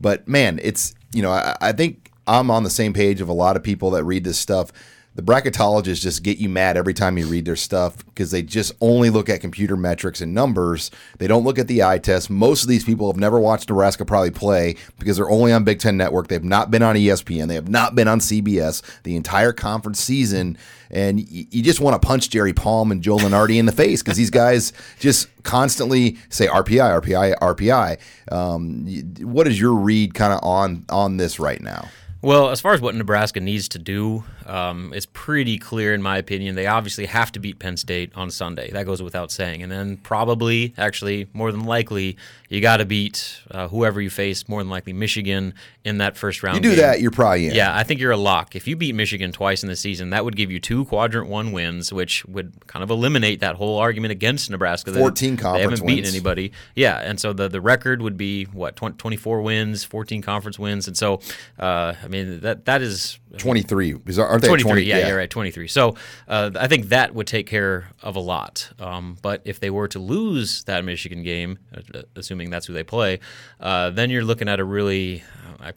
But 0.00 0.26
man, 0.26 0.58
it's 0.60 0.92
you 1.12 1.22
know, 1.22 1.30
I, 1.30 1.56
I 1.60 1.70
think 1.70 2.10
I'm 2.26 2.50
on 2.50 2.64
the 2.64 2.70
same 2.70 2.94
page 2.94 3.20
of 3.20 3.28
a 3.28 3.32
lot 3.32 3.56
of 3.56 3.62
people 3.62 3.92
that 3.92 4.02
read 4.02 4.24
this 4.24 4.38
stuff 4.38 4.72
the 5.14 5.22
bracketologists 5.22 6.00
just 6.00 6.22
get 6.22 6.38
you 6.38 6.48
mad 6.48 6.76
every 6.76 6.94
time 6.94 7.18
you 7.18 7.26
read 7.26 7.44
their 7.44 7.56
stuff 7.56 8.04
because 8.06 8.30
they 8.30 8.42
just 8.42 8.72
only 8.80 9.10
look 9.10 9.28
at 9.28 9.40
computer 9.40 9.76
metrics 9.76 10.22
and 10.22 10.32
numbers. 10.32 10.90
They 11.18 11.26
don't 11.26 11.44
look 11.44 11.58
at 11.58 11.68
the 11.68 11.82
eye 11.82 11.98
test. 11.98 12.30
Most 12.30 12.62
of 12.62 12.68
these 12.68 12.84
people 12.84 13.10
have 13.12 13.20
never 13.20 13.38
watched 13.38 13.68
Nebraska 13.68 14.06
probably 14.06 14.30
play 14.30 14.76
because 14.98 15.18
they're 15.18 15.28
only 15.28 15.52
on 15.52 15.64
Big 15.64 15.80
Ten 15.80 15.98
Network. 15.98 16.28
They've 16.28 16.42
not 16.42 16.70
been 16.70 16.82
on 16.82 16.96
ESPN. 16.96 17.48
They 17.48 17.56
have 17.56 17.68
not 17.68 17.94
been 17.94 18.08
on 18.08 18.20
CBS 18.20 18.82
the 19.02 19.16
entire 19.16 19.52
conference 19.52 20.00
season. 20.00 20.56
And 20.90 21.26
you 21.28 21.62
just 21.62 21.80
want 21.80 22.00
to 22.00 22.06
punch 22.06 22.30
Jerry 22.30 22.52
Palm 22.52 22.90
and 22.92 23.02
Joe 23.02 23.16
Lunardi 23.16 23.58
in 23.58 23.66
the 23.66 23.72
face 23.72 24.02
because 24.02 24.18
these 24.18 24.30
guys 24.30 24.72
just 24.98 25.28
constantly 25.42 26.18
say 26.28 26.46
RPI, 26.46 27.02
RPI, 27.02 27.34
RPI. 27.38 27.98
Um, 28.30 28.86
what 29.26 29.46
is 29.48 29.58
your 29.58 29.74
read 29.74 30.14
kind 30.14 30.32
of 30.32 30.40
on 30.42 30.84
on 30.90 31.16
this 31.16 31.38
right 31.38 31.60
now? 31.60 31.88
Well, 32.22 32.50
as 32.50 32.60
far 32.60 32.72
as 32.72 32.80
what 32.80 32.94
Nebraska 32.94 33.40
needs 33.40 33.68
to 33.70 33.80
do, 33.80 34.22
um, 34.46 34.92
it's 34.94 35.06
pretty 35.06 35.58
clear, 35.58 35.94
in 35.94 36.02
my 36.02 36.18
opinion. 36.18 36.54
They 36.54 36.66
obviously 36.66 37.06
have 37.06 37.32
to 37.32 37.40
beat 37.40 37.58
Penn 37.58 37.76
State 37.76 38.12
on 38.14 38.30
Sunday. 38.30 38.70
That 38.70 38.86
goes 38.86 39.02
without 39.02 39.30
saying. 39.30 39.62
And 39.62 39.70
then 39.70 39.96
probably, 39.98 40.74
actually, 40.76 41.28
more 41.32 41.52
than 41.52 41.64
likely, 41.64 42.16
you 42.48 42.60
got 42.60 42.78
to 42.78 42.84
beat 42.84 43.40
uh, 43.50 43.68
whoever 43.68 44.00
you 44.00 44.10
face. 44.10 44.48
More 44.48 44.60
than 44.62 44.70
likely, 44.70 44.92
Michigan 44.92 45.54
in 45.84 45.98
that 45.98 46.16
first 46.16 46.42
round. 46.42 46.56
You 46.56 46.62
do 46.62 46.70
game. 46.70 46.78
that, 46.78 47.00
you're 47.00 47.10
probably 47.10 47.48
in. 47.48 47.54
Yeah, 47.54 47.76
I 47.76 47.82
think 47.82 48.00
you're 48.00 48.12
a 48.12 48.16
lock. 48.16 48.54
If 48.54 48.66
you 48.66 48.76
beat 48.76 48.94
Michigan 48.94 49.32
twice 49.32 49.62
in 49.62 49.68
the 49.68 49.76
season, 49.76 50.10
that 50.10 50.24
would 50.24 50.36
give 50.36 50.50
you 50.50 50.60
two 50.60 50.84
quadrant 50.84 51.28
one 51.28 51.52
wins, 51.52 51.92
which 51.92 52.24
would 52.26 52.52
kind 52.66 52.82
of 52.82 52.90
eliminate 52.90 53.40
that 53.40 53.56
whole 53.56 53.78
argument 53.78 54.12
against 54.12 54.50
Nebraska. 54.50 54.92
14 54.92 55.36
conference 55.36 55.56
They 55.58 55.62
haven't 55.62 55.84
wins. 55.84 55.96
beaten 55.96 56.10
anybody. 56.14 56.52
Yeah, 56.74 56.98
and 56.98 57.18
so 57.18 57.32
the 57.32 57.48
the 57.48 57.60
record 57.60 58.02
would 58.02 58.16
be 58.16 58.44
what 58.44 58.76
20, 58.76 58.96
24 58.96 59.42
wins, 59.42 59.84
14 59.84 60.22
conference 60.22 60.58
wins, 60.58 60.86
and 60.86 60.96
so 60.96 61.20
uh, 61.58 61.94
I 62.02 62.08
mean 62.08 62.40
that 62.40 62.64
that 62.66 62.82
is 62.82 63.18
23. 63.38 63.94
Because 63.94 64.18
aren't 64.18 64.42
they 64.42 64.48
23 64.48 64.70
20? 64.70 64.82
yeah, 64.82 65.08
you're 65.08 65.16
right 65.16 65.30
23 65.30 65.68
so 65.68 65.94
uh, 66.28 66.50
i 66.58 66.66
think 66.66 66.88
that 66.88 67.14
would 67.14 67.26
take 67.26 67.46
care 67.46 67.88
of 68.02 68.16
a 68.16 68.20
lot 68.20 68.70
um, 68.78 69.16
but 69.22 69.40
if 69.44 69.60
they 69.60 69.70
were 69.70 69.88
to 69.88 69.98
lose 69.98 70.64
that 70.64 70.84
michigan 70.84 71.22
game 71.22 71.58
uh, 71.74 72.02
assuming 72.16 72.50
that's 72.50 72.66
who 72.66 72.72
they 72.72 72.84
play 72.84 73.18
uh, 73.60 73.90
then 73.90 74.10
you're 74.10 74.24
looking 74.24 74.48
at 74.48 74.60
a 74.60 74.64
really 74.64 75.22
uh, 75.60 75.72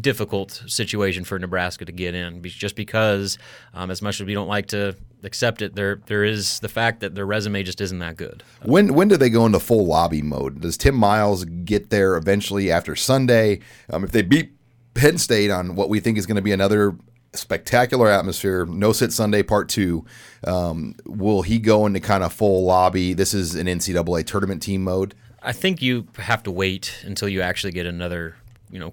difficult 0.00 0.62
situation 0.66 1.24
for 1.24 1.38
nebraska 1.38 1.84
to 1.84 1.92
get 1.92 2.14
in 2.14 2.42
just 2.42 2.76
because 2.76 3.38
um, 3.74 3.90
as 3.90 4.00
much 4.00 4.20
as 4.20 4.26
we 4.26 4.34
don't 4.34 4.48
like 4.48 4.66
to 4.66 4.96
accept 5.22 5.62
it 5.62 5.74
there 5.74 6.00
there 6.06 6.24
is 6.24 6.60
the 6.60 6.68
fact 6.68 7.00
that 7.00 7.14
their 7.14 7.26
resume 7.26 7.62
just 7.62 7.80
isn't 7.80 7.98
that 7.98 8.16
good 8.16 8.42
When 8.62 8.94
when 8.94 9.08
do 9.08 9.16
they 9.16 9.30
go 9.30 9.46
into 9.46 9.60
full 9.60 9.86
lobby 9.86 10.22
mode? 10.22 10.60
Does 10.60 10.76
Tim 10.76 10.94
Miles 10.94 11.44
get 11.44 11.90
there 11.90 12.16
eventually 12.16 12.70
after 12.70 12.96
Sunday? 12.96 13.60
Um, 13.90 14.04
if 14.04 14.12
they 14.12 14.22
beat 14.22 14.52
Penn 14.94 15.18
State 15.18 15.50
on 15.50 15.74
what 15.74 15.88
we 15.88 16.00
think 16.00 16.18
is 16.18 16.26
going 16.26 16.36
to 16.36 16.42
be 16.42 16.52
another 16.52 16.96
spectacular 17.34 18.08
atmosphere, 18.08 18.66
no 18.66 18.92
sit 18.92 19.12
Sunday 19.12 19.42
part 19.42 19.68
two, 19.68 20.04
um, 20.46 20.94
will 21.06 21.42
he 21.42 21.58
go 21.58 21.86
into 21.86 22.00
kind 22.00 22.22
of 22.22 22.32
full 22.32 22.64
lobby? 22.64 23.14
This 23.14 23.32
is 23.34 23.54
an 23.54 23.66
NCAA 23.66 24.26
tournament 24.26 24.62
team 24.62 24.84
mode. 24.84 25.14
I 25.42 25.52
think 25.52 25.82
you 25.82 26.06
have 26.18 26.42
to 26.44 26.50
wait 26.50 27.02
until 27.04 27.28
you 27.28 27.40
actually 27.42 27.72
get 27.72 27.86
another, 27.86 28.36
you 28.70 28.78
know, 28.78 28.92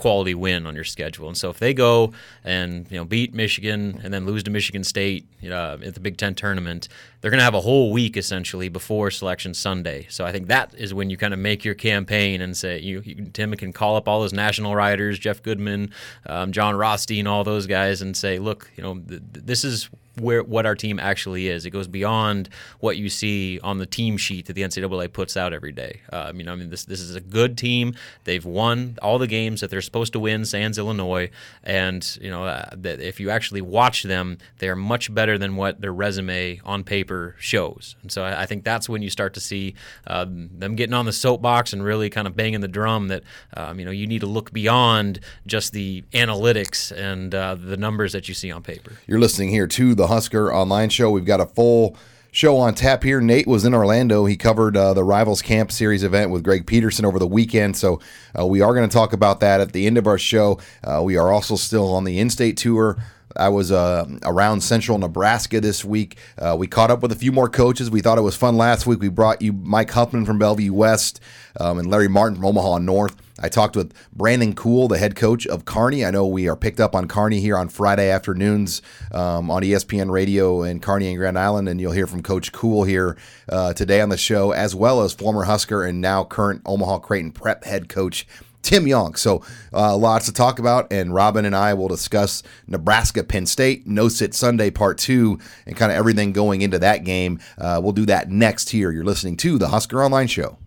quality 0.00 0.34
win 0.34 0.66
on 0.66 0.74
your 0.74 0.84
schedule. 0.84 1.28
And 1.28 1.36
so 1.36 1.50
if 1.50 1.58
they 1.58 1.74
go 1.74 2.12
and 2.42 2.90
you 2.90 2.96
know 2.96 3.04
beat 3.04 3.34
Michigan 3.34 4.00
and 4.02 4.12
then 4.12 4.24
lose 4.24 4.42
to 4.44 4.50
Michigan 4.50 4.82
State 4.82 5.26
uh, 5.44 5.76
at 5.84 5.94
the 5.94 6.00
Big 6.00 6.16
Ten 6.16 6.34
tournament, 6.34 6.88
they're 7.20 7.30
going 7.30 7.38
to 7.38 7.44
have 7.44 7.54
a 7.54 7.60
whole 7.60 7.92
week 7.92 8.16
essentially 8.16 8.68
before 8.68 9.10
Selection 9.10 9.54
Sunday. 9.54 10.06
So 10.08 10.24
I 10.24 10.32
think 10.32 10.48
that 10.48 10.74
is 10.74 10.94
when 10.94 11.10
you 11.10 11.16
kind 11.16 11.34
of 11.34 11.40
make 11.40 11.64
your 11.64 11.74
campaign 11.74 12.40
and 12.40 12.56
say 12.56 12.78
you, 12.80 13.02
you 13.04 13.26
Tim 13.32 13.54
can 13.54 13.72
call 13.72 13.96
up 13.96 14.08
all 14.08 14.20
those 14.20 14.32
national 14.32 14.74
writers, 14.74 15.18
Jeff 15.18 15.42
Goodman, 15.42 15.92
um, 16.26 16.52
Jon 16.52 16.76
Rothstein, 16.76 17.26
all 17.26 17.44
those 17.44 17.66
guys, 17.66 18.02
and 18.02 18.16
say, 18.16 18.38
look, 18.38 18.70
you 18.76 18.82
know, 18.82 18.94
th- 18.94 19.20
this 19.22 19.64
is 19.64 19.90
where 20.20 20.42
what 20.42 20.66
our 20.66 20.74
team 20.74 20.98
actually 20.98 21.48
is. 21.48 21.64
It 21.64 21.70
goes 21.70 21.88
beyond 21.88 22.48
what 22.80 22.96
you 22.96 23.08
see 23.08 23.60
on 23.60 23.78
the 23.78 23.86
team 23.86 24.16
sheet 24.16 24.46
that 24.46 24.54
the 24.54 24.62
NCAA 24.62 25.12
puts 25.12 25.36
out 25.36 25.52
every 25.52 25.72
day. 25.72 26.00
Uh, 26.12 26.32
you 26.34 26.44
know, 26.44 26.52
I 26.52 26.56
mean, 26.56 26.70
this 26.70 26.84
this 26.84 27.00
is 27.00 27.14
a 27.14 27.20
good 27.20 27.56
team. 27.56 27.94
They've 28.24 28.44
won 28.44 28.98
all 29.02 29.18
the 29.18 29.26
games 29.26 29.60
that 29.60 29.70
they're 29.70 29.80
supposed 29.80 30.12
to 30.14 30.20
win, 30.20 30.44
sans 30.44 30.78
Illinois, 30.78 31.30
and 31.62 32.18
you 32.20 32.30
know, 32.30 32.44
uh, 32.44 32.70
that 32.72 33.00
if 33.00 33.20
you 33.20 33.30
actually 33.30 33.60
watch 33.60 34.02
them, 34.02 34.38
they 34.58 34.68
are 34.68 34.76
much 34.76 35.12
better 35.12 35.38
than 35.38 35.56
what 35.56 35.80
their 35.80 35.92
resume 35.92 36.60
on 36.64 36.84
paper 36.84 37.09
shows. 37.38 37.96
And 38.02 38.10
so 38.10 38.24
I, 38.24 38.42
I 38.42 38.46
think 38.46 38.64
that's 38.64 38.88
when 38.88 39.02
you 39.02 39.10
start 39.10 39.34
to 39.34 39.40
see 39.40 39.74
um, 40.06 40.50
them 40.52 40.76
getting 40.76 40.94
on 40.94 41.06
the 41.06 41.12
soapbox 41.12 41.72
and 41.72 41.82
really 41.82 42.10
kind 42.10 42.26
of 42.26 42.36
banging 42.36 42.60
the 42.60 42.68
drum 42.68 43.08
that 43.08 43.22
um, 43.56 43.78
you 43.78 43.84
know 43.84 43.90
you 43.90 44.06
need 44.06 44.20
to 44.20 44.26
look 44.26 44.52
beyond 44.52 45.20
just 45.46 45.72
the 45.72 46.02
analytics 46.12 46.92
and 46.96 47.34
uh, 47.34 47.54
the 47.54 47.76
numbers 47.76 48.12
that 48.12 48.28
you 48.28 48.34
see 48.34 48.50
on 48.50 48.62
paper. 48.62 48.92
You're 49.06 49.20
listening 49.20 49.50
here 49.50 49.66
to 49.66 49.94
the 49.94 50.06
Husker 50.06 50.52
Online 50.52 50.88
Show. 50.88 51.10
We've 51.10 51.24
got 51.24 51.40
a 51.40 51.46
full 51.46 51.96
show 52.32 52.56
on 52.56 52.74
tap 52.74 53.02
here. 53.02 53.20
Nate 53.20 53.46
was 53.46 53.64
in 53.64 53.74
Orlando. 53.74 54.24
He 54.24 54.36
covered 54.36 54.76
uh, 54.76 54.94
the 54.94 55.04
Rivals 55.04 55.42
Camp 55.42 55.72
Series 55.72 56.04
event 56.04 56.30
with 56.30 56.44
Greg 56.44 56.66
Peterson 56.66 57.04
over 57.04 57.18
the 57.18 57.26
weekend. 57.26 57.76
So 57.76 58.00
uh, 58.38 58.46
we 58.46 58.60
are 58.60 58.74
going 58.74 58.88
to 58.88 58.92
talk 58.92 59.12
about 59.12 59.40
that 59.40 59.60
at 59.60 59.72
the 59.72 59.86
end 59.86 59.98
of 59.98 60.06
our 60.06 60.18
show. 60.18 60.60
Uh, 60.84 61.02
we 61.02 61.16
are 61.16 61.32
also 61.32 61.56
still 61.56 61.92
on 61.92 62.04
the 62.04 62.18
in 62.18 62.30
state 62.30 62.56
tour 62.56 62.96
I 63.36 63.48
was 63.48 63.70
uh, 63.70 64.06
around 64.24 64.62
central 64.62 64.98
Nebraska 64.98 65.60
this 65.60 65.84
week. 65.84 66.16
Uh, 66.38 66.56
we 66.58 66.66
caught 66.66 66.90
up 66.90 67.02
with 67.02 67.12
a 67.12 67.16
few 67.16 67.32
more 67.32 67.48
coaches. 67.48 67.90
We 67.90 68.00
thought 68.00 68.18
it 68.18 68.22
was 68.22 68.36
fun 68.36 68.56
last 68.56 68.86
week. 68.86 69.00
We 69.00 69.08
brought 69.08 69.40
you 69.42 69.52
Mike 69.52 69.90
Huffman 69.90 70.24
from 70.24 70.38
Bellevue 70.38 70.72
West 70.72 71.20
um, 71.58 71.78
and 71.78 71.88
Larry 71.88 72.08
Martin 72.08 72.36
from 72.36 72.46
Omaha 72.46 72.78
North. 72.78 73.16
I 73.42 73.48
talked 73.48 73.74
with 73.74 73.94
Brandon 74.12 74.54
Cool, 74.54 74.88
the 74.88 74.98
head 74.98 75.16
coach 75.16 75.46
of 75.46 75.64
Kearney. 75.64 76.04
I 76.04 76.10
know 76.10 76.26
we 76.26 76.46
are 76.48 76.56
picked 76.56 76.78
up 76.78 76.94
on 76.94 77.08
Kearney 77.08 77.40
here 77.40 77.56
on 77.56 77.68
Friday 77.70 78.10
afternoons 78.10 78.82
um, 79.12 79.50
on 79.50 79.62
ESPN 79.62 80.10
Radio 80.10 80.62
in 80.62 80.78
Kearney 80.78 81.08
and 81.08 81.16
Grand 81.16 81.38
Island, 81.38 81.68
and 81.68 81.80
you'll 81.80 81.92
hear 81.92 82.06
from 82.06 82.22
Coach 82.22 82.52
Cool 82.52 82.84
here 82.84 83.16
uh, 83.48 83.72
today 83.72 84.02
on 84.02 84.10
the 84.10 84.18
show, 84.18 84.50
as 84.50 84.74
well 84.74 85.00
as 85.00 85.14
former 85.14 85.44
Husker 85.44 85.84
and 85.84 86.02
now 86.02 86.22
current 86.22 86.60
Omaha 86.66 86.98
Creighton 86.98 87.32
Prep 87.32 87.64
head 87.64 87.88
coach 87.88 88.26
Tim 88.62 88.86
Young. 88.86 89.14
So 89.14 89.44
uh, 89.72 89.96
lots 89.96 90.26
to 90.26 90.32
talk 90.32 90.58
about, 90.58 90.92
and 90.92 91.14
Robin 91.14 91.44
and 91.44 91.56
I 91.56 91.74
will 91.74 91.88
discuss 91.88 92.42
Nebraska 92.66 93.24
Penn 93.24 93.46
State, 93.46 93.86
No 93.86 94.08
Sit 94.08 94.34
Sunday 94.34 94.70
Part 94.70 94.98
Two, 94.98 95.38
and 95.66 95.76
kind 95.76 95.90
of 95.90 95.98
everything 95.98 96.32
going 96.32 96.62
into 96.62 96.78
that 96.78 97.04
game. 97.04 97.40
Uh, 97.58 97.80
we'll 97.82 97.92
do 97.92 98.06
that 98.06 98.30
next 98.30 98.70
here. 98.70 98.90
You're 98.90 99.04
listening 99.04 99.36
to 99.38 99.58
the 99.58 99.68
Husker 99.68 100.02
Online 100.02 100.26
Show. 100.26 100.58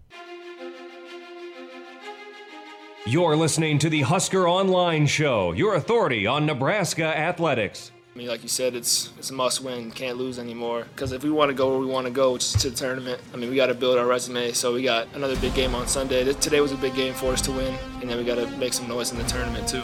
You're 3.06 3.36
listening 3.36 3.80
to 3.80 3.90
the 3.90 4.02
Husker 4.02 4.48
Online 4.48 5.06
Show, 5.06 5.52
your 5.52 5.76
authority 5.76 6.26
on 6.26 6.46
Nebraska 6.46 7.04
athletics. 7.04 7.92
I 8.14 8.20
mean, 8.20 8.28
like 8.28 8.44
you 8.44 8.50
said, 8.50 8.76
it's 8.76 9.12
it's 9.18 9.32
a 9.32 9.34
must 9.34 9.62
win. 9.62 9.90
Can't 9.90 10.18
lose 10.18 10.38
anymore. 10.38 10.86
Because 10.94 11.14
if 11.14 11.24
we 11.24 11.32
want 11.32 11.50
to 11.50 11.56
go 11.56 11.72
where 11.72 11.80
we 11.80 11.88
want 11.88 12.06
to 12.06 12.14
go, 12.14 12.34
which 12.34 12.44
is 12.44 12.54
to 12.62 12.70
the 12.70 12.76
tournament, 12.76 13.20
I 13.34 13.38
mean, 13.38 13.50
we 13.50 13.56
got 13.56 13.68
to 13.68 13.74
build 13.74 13.98
our 13.98 14.06
resume. 14.06 14.52
So 14.52 14.72
we 14.72 14.84
got 14.84 15.08
another 15.16 15.36
big 15.38 15.56
game 15.56 15.74
on 15.74 15.88
Sunday. 15.88 16.32
Today 16.34 16.62
was 16.62 16.72
a 16.72 16.78
big 16.78 16.94
game 16.94 17.16
for 17.16 17.34
us 17.34 17.42
to 17.42 17.52
win, 17.52 17.74
and 18.02 18.10
then 18.10 18.18
we 18.20 18.24
got 18.24 18.36
to 18.36 18.46
make 18.58 18.74
some 18.74 18.88
noise 18.88 19.12
in 19.12 19.18
the 19.18 19.24
tournament 19.24 19.68
too. 19.68 19.82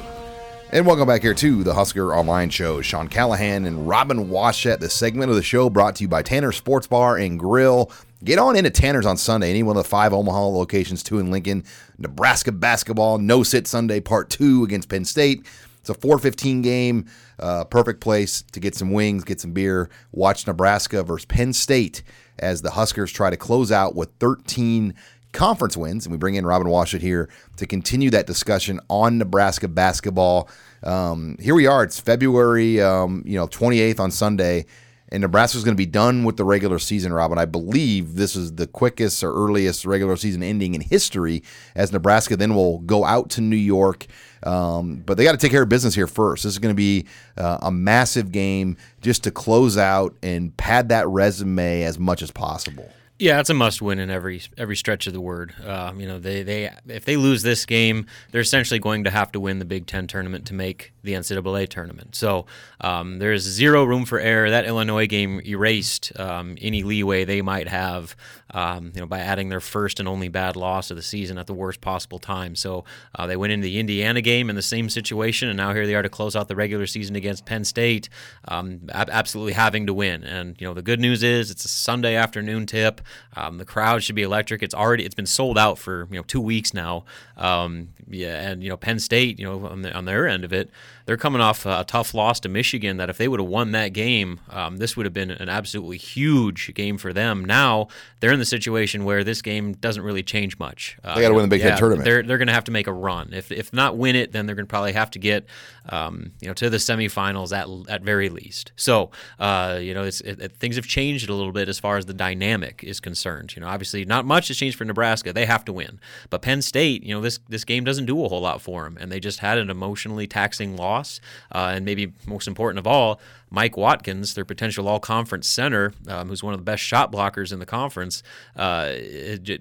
And 0.71 0.85
welcome 0.85 1.07
back 1.07 1.23
here 1.23 1.33
to 1.33 1.63
the 1.63 1.73
Husker 1.73 2.13
Online 2.13 2.51
Show. 2.51 2.81
Sean 2.81 3.07
Callahan 3.07 3.65
and 3.65 3.87
Robin 3.87 4.29
Washut. 4.29 4.79
This 4.79 4.93
segment 4.93 5.31
of 5.31 5.35
the 5.35 5.41
show 5.41 5.67
brought 5.67 5.95
to 5.95 6.03
you 6.03 6.07
by 6.07 6.21
Tanner 6.21 6.51
Sports 6.51 6.85
Bar 6.85 7.17
and 7.17 7.39
Grill. 7.39 7.91
Get 8.23 8.37
on 8.37 8.55
into 8.55 8.69
Tanner's 8.69 9.07
on 9.07 9.17
Sunday, 9.17 9.49
any 9.49 9.63
one 9.63 9.75
of 9.75 9.83
the 9.83 9.89
five 9.89 10.13
Omaha 10.13 10.49
locations, 10.49 11.01
two 11.01 11.17
in 11.17 11.31
Lincoln. 11.31 11.63
Nebraska 11.97 12.51
basketball, 12.51 13.17
no 13.17 13.41
sit 13.41 13.65
Sunday, 13.65 13.99
part 13.99 14.29
two 14.29 14.63
against 14.63 14.87
Penn 14.87 15.05
State. 15.05 15.47
It's 15.81 15.89
a 15.89 15.93
4:15 15.93 16.61
game. 16.61 17.05
Uh, 17.39 17.63
perfect 17.63 18.01
place 18.01 18.43
to 18.51 18.59
get 18.59 18.75
some 18.75 18.91
wings, 18.91 19.23
get 19.23 19.39
some 19.39 19.51
beer, 19.51 19.89
watch 20.11 20.45
Nebraska 20.45 21.03
versus 21.03 21.25
Penn 21.25 21.53
State 21.53 22.03
as 22.37 22.61
the 22.61 22.71
Huskers 22.71 23.11
try 23.11 23.29
to 23.29 23.37
close 23.37 23.71
out 23.71 23.95
with 23.95 24.09
13 24.19 24.93
conference 25.31 25.77
wins. 25.77 26.05
And 26.05 26.11
we 26.11 26.17
bring 26.17 26.35
in 26.35 26.45
Robin 26.45 26.67
Washut 26.67 27.01
here 27.01 27.29
to 27.57 27.65
continue 27.65 28.09
that 28.09 28.27
discussion 28.27 28.79
on 28.89 29.17
Nebraska 29.17 29.67
basketball. 29.67 30.49
Um, 30.83 31.37
here 31.39 31.55
we 31.55 31.67
are. 31.67 31.83
It's 31.83 31.99
February, 31.99 32.81
um, 32.81 33.23
you 33.25 33.37
know, 33.37 33.47
28th 33.47 33.99
on 33.99 34.11
Sunday 34.11 34.65
and 35.11 35.21
Nebraska's 35.21 35.63
going 35.63 35.75
to 35.75 35.77
be 35.77 35.85
done 35.85 36.23
with 36.23 36.37
the 36.37 36.43
regular 36.43 36.79
season, 36.79 37.11
Robin. 37.11 37.37
I 37.37 37.45
believe 37.45 38.15
this 38.15 38.35
is 38.35 38.53
the 38.53 38.67
quickest 38.67 39.23
or 39.23 39.33
earliest 39.33 39.85
regular 39.85 40.15
season 40.15 40.43
ending 40.43 40.75
in 40.75 40.81
history, 40.81 41.43
as 41.75 41.91
Nebraska 41.91 42.37
then 42.37 42.55
will 42.55 42.79
go 42.79 43.03
out 43.03 43.29
to 43.31 43.41
New 43.41 43.55
York. 43.55 44.05
Um, 44.43 45.03
but 45.05 45.17
they 45.17 45.23
got 45.23 45.31
to 45.33 45.37
take 45.37 45.51
care 45.51 45.63
of 45.63 45.69
business 45.69 45.95
here 45.95 46.07
first. 46.07 46.43
This 46.43 46.53
is 46.53 46.59
going 46.59 46.73
to 46.73 46.77
be 46.77 47.05
uh, 47.37 47.57
a 47.61 47.71
massive 47.71 48.31
game 48.31 48.77
just 49.01 49.23
to 49.23 49.31
close 49.31 49.77
out 49.77 50.15
and 50.23 50.55
pad 50.55 50.89
that 50.89 51.07
resume 51.07 51.83
as 51.83 51.99
much 51.99 52.21
as 52.21 52.31
possible. 52.31 52.89
Yeah, 53.21 53.41
it's 53.41 53.49
a 53.49 53.53
must-win 53.53 53.99
in 53.99 54.09
every 54.09 54.41
every 54.57 54.77
stretch 54.77 55.05
of 55.05 55.11
the 55.11 55.19
word. 55.19 55.53
Um, 55.65 55.99
you 55.99 56.07
know, 56.07 56.19
they 56.19 56.41
they 56.41 56.71
if 56.87 57.03
they 57.03 57.17
lose 57.17 57.43
this 57.43 57.65
game, 57.65 58.05
they're 58.31 58.39
essentially 58.39 58.79
going 58.79 59.03
to 59.03 59.09
have 59.09 59.29
to 59.33 59.41
win 59.41 59.59
the 59.59 59.65
Big 59.65 59.87
Ten 59.87 60.07
tournament 60.07 60.45
to 60.47 60.53
make 60.53 60.93
the 61.03 61.13
NCAA 61.13 61.67
tournament. 61.67 62.15
So 62.15 62.45
um, 62.79 63.19
there's 63.19 63.43
zero 63.43 63.83
room 63.83 64.05
for 64.05 64.19
error. 64.19 64.49
That 64.49 64.65
Illinois 64.65 65.05
game 65.05 65.41
erased 65.45 66.17
um, 66.17 66.57
any 66.61 66.83
leeway 66.83 67.25
they 67.25 67.41
might 67.41 67.67
have, 67.67 68.15
um, 68.51 68.91
you 68.95 69.01
know, 69.01 69.07
by 69.07 69.19
adding 69.19 69.49
their 69.49 69.59
first 69.59 69.99
and 69.99 70.07
only 70.07 70.29
bad 70.29 70.55
loss 70.55 70.89
of 70.89 70.95
the 70.95 71.03
season 71.03 71.37
at 71.37 71.47
the 71.47 71.53
worst 71.53 71.81
possible 71.81 72.19
time. 72.19 72.55
So 72.55 72.85
uh, 73.15 73.27
they 73.27 73.35
went 73.35 73.51
into 73.51 73.65
the 73.65 73.79
Indiana 73.79 74.21
game 74.21 74.49
in 74.49 74.55
the 74.55 74.61
same 74.61 74.89
situation, 74.89 75.49
and 75.49 75.57
now 75.57 75.73
here 75.73 75.85
they 75.85 75.95
are 75.95 76.01
to 76.03 76.09
close 76.09 76.37
out 76.37 76.47
the 76.47 76.55
regular 76.55 76.87
season 76.87 77.17
against 77.17 77.45
Penn 77.45 77.65
State, 77.65 78.07
um, 78.47 78.81
absolutely 78.93 79.53
having 79.53 79.87
to 79.87 79.93
win. 79.93 80.23
And 80.23 80.55
you 80.59 80.67
know, 80.67 80.73
the 80.73 80.81
good 80.81 81.01
news 81.01 81.21
is 81.21 81.51
it's 81.51 81.65
a 81.65 81.69
Sunday 81.69 82.15
afternoon 82.15 82.65
tip. 82.65 83.01
Um, 83.35 83.57
the 83.57 83.65
crowd 83.65 84.03
should 84.03 84.15
be 84.15 84.23
electric. 84.23 84.63
It's 84.63 84.73
already 84.73 85.05
it's 85.05 85.15
been 85.15 85.25
sold 85.25 85.57
out 85.57 85.77
for 85.77 86.07
you 86.09 86.17
know 86.17 86.23
two 86.23 86.41
weeks 86.41 86.73
now. 86.73 87.05
Um, 87.39 87.89
yeah, 88.07 88.49
and 88.49 88.61
you 88.61 88.69
know 88.69 88.77
Penn 88.77 88.99
State, 88.99 89.39
you 89.39 89.45
know 89.45 89.65
on, 89.65 89.81
the, 89.81 89.93
on 89.93 90.05
their 90.05 90.27
end 90.27 90.43
of 90.43 90.53
it 90.53 90.69
they're 91.09 91.17
coming 91.17 91.41
off 91.41 91.65
a 91.65 91.83
tough 91.87 92.13
loss 92.13 92.39
to 92.41 92.49
Michigan. 92.49 92.97
That 92.97 93.09
if 93.09 93.17
they 93.17 93.27
would 93.27 93.39
have 93.39 93.49
won 93.49 93.71
that 93.71 93.93
game, 93.93 94.41
um, 94.51 94.77
this 94.77 94.95
would 94.95 95.07
have 95.07 95.13
been 95.13 95.31
an 95.31 95.49
absolutely 95.49 95.97
huge 95.97 96.71
game 96.75 96.99
for 96.99 97.13
them. 97.13 97.43
Now 97.43 97.87
they're 98.19 98.31
in 98.31 98.37
the 98.37 98.45
situation 98.45 99.05
where 99.05 99.23
this 99.23 99.41
game 99.41 99.73
doesn't 99.73 100.03
really 100.03 100.21
change 100.21 100.59
much. 100.59 100.99
Uh, 101.03 101.15
they 101.15 101.21
got 101.21 101.29
to 101.29 101.33
win 101.33 101.45
the 101.45 101.47
Big 101.47 101.61
yeah, 101.61 101.69
Ten 101.69 101.77
tournament. 101.79 102.05
They're 102.05 102.21
they're 102.21 102.37
going 102.37 102.47
to 102.47 102.53
have 102.53 102.65
to 102.65 102.71
make 102.71 102.85
a 102.85 102.93
run. 102.93 103.33
If 103.33 103.51
if 103.51 103.73
not 103.73 103.97
win 103.97 104.15
it, 104.15 104.33
then 104.33 104.45
they're 104.45 104.55
going 104.55 104.67
to 104.67 104.69
probably 104.69 104.93
have 104.93 105.09
to 105.09 105.19
get 105.19 105.47
um, 105.89 106.33
you 106.41 106.47
know 106.47 106.53
to 106.53 106.69
the 106.69 106.77
semifinals 106.77 107.57
at 107.57 107.91
at 107.91 108.03
very 108.03 108.29
least. 108.29 108.71
So 108.75 109.09
uh, 109.39 109.79
you 109.81 109.95
know 109.95 110.03
it's 110.03 110.21
it, 110.21 110.39
it, 110.39 110.57
things 110.57 110.75
have 110.75 110.85
changed 110.85 111.27
a 111.27 111.33
little 111.33 111.51
bit 111.51 111.69
as 111.69 111.79
far 111.79 111.97
as 111.97 112.05
the 112.05 112.13
dynamic 112.13 112.83
is 112.83 112.99
concerned. 112.99 113.55
You 113.55 113.61
know 113.61 113.67
obviously 113.67 114.05
not 114.05 114.25
much 114.25 114.49
has 114.49 114.57
changed 114.57 114.77
for 114.77 114.85
Nebraska. 114.85 115.33
They 115.33 115.47
have 115.47 115.65
to 115.65 115.73
win, 115.73 115.99
but 116.29 116.43
Penn 116.43 116.61
State, 116.61 117.01
you 117.01 117.15
know 117.15 117.21
this 117.29 117.39
this 117.47 117.63
game 117.63 117.83
doesn't 117.83 118.05
do 118.05 118.23
a 118.25 118.27
whole 118.27 118.41
lot 118.41 118.61
for 118.61 118.83
them, 118.83 118.97
and 118.99 119.11
they 119.11 119.19
just 119.19 119.39
had 119.39 119.57
an 119.57 119.69
emotionally 119.69 120.27
taxing 120.27 120.75
loss. 120.75 121.19
Uh, 121.53 121.73
and 121.75 121.85
maybe 121.85 122.11
most 122.25 122.47
important 122.47 122.79
of 122.79 122.87
all, 122.87 123.19
Mike 123.49 123.77
Watkins, 123.77 124.33
their 124.33 124.45
potential 124.45 124.87
all 124.87 124.99
conference 124.99 125.47
center, 125.47 125.93
um, 126.07 126.29
who's 126.29 126.43
one 126.43 126.53
of 126.53 126.59
the 126.59 126.63
best 126.63 126.83
shot 126.83 127.11
blockers 127.11 127.51
in 127.51 127.59
the 127.59 127.65
conference, 127.65 128.21
uh, 128.55 128.93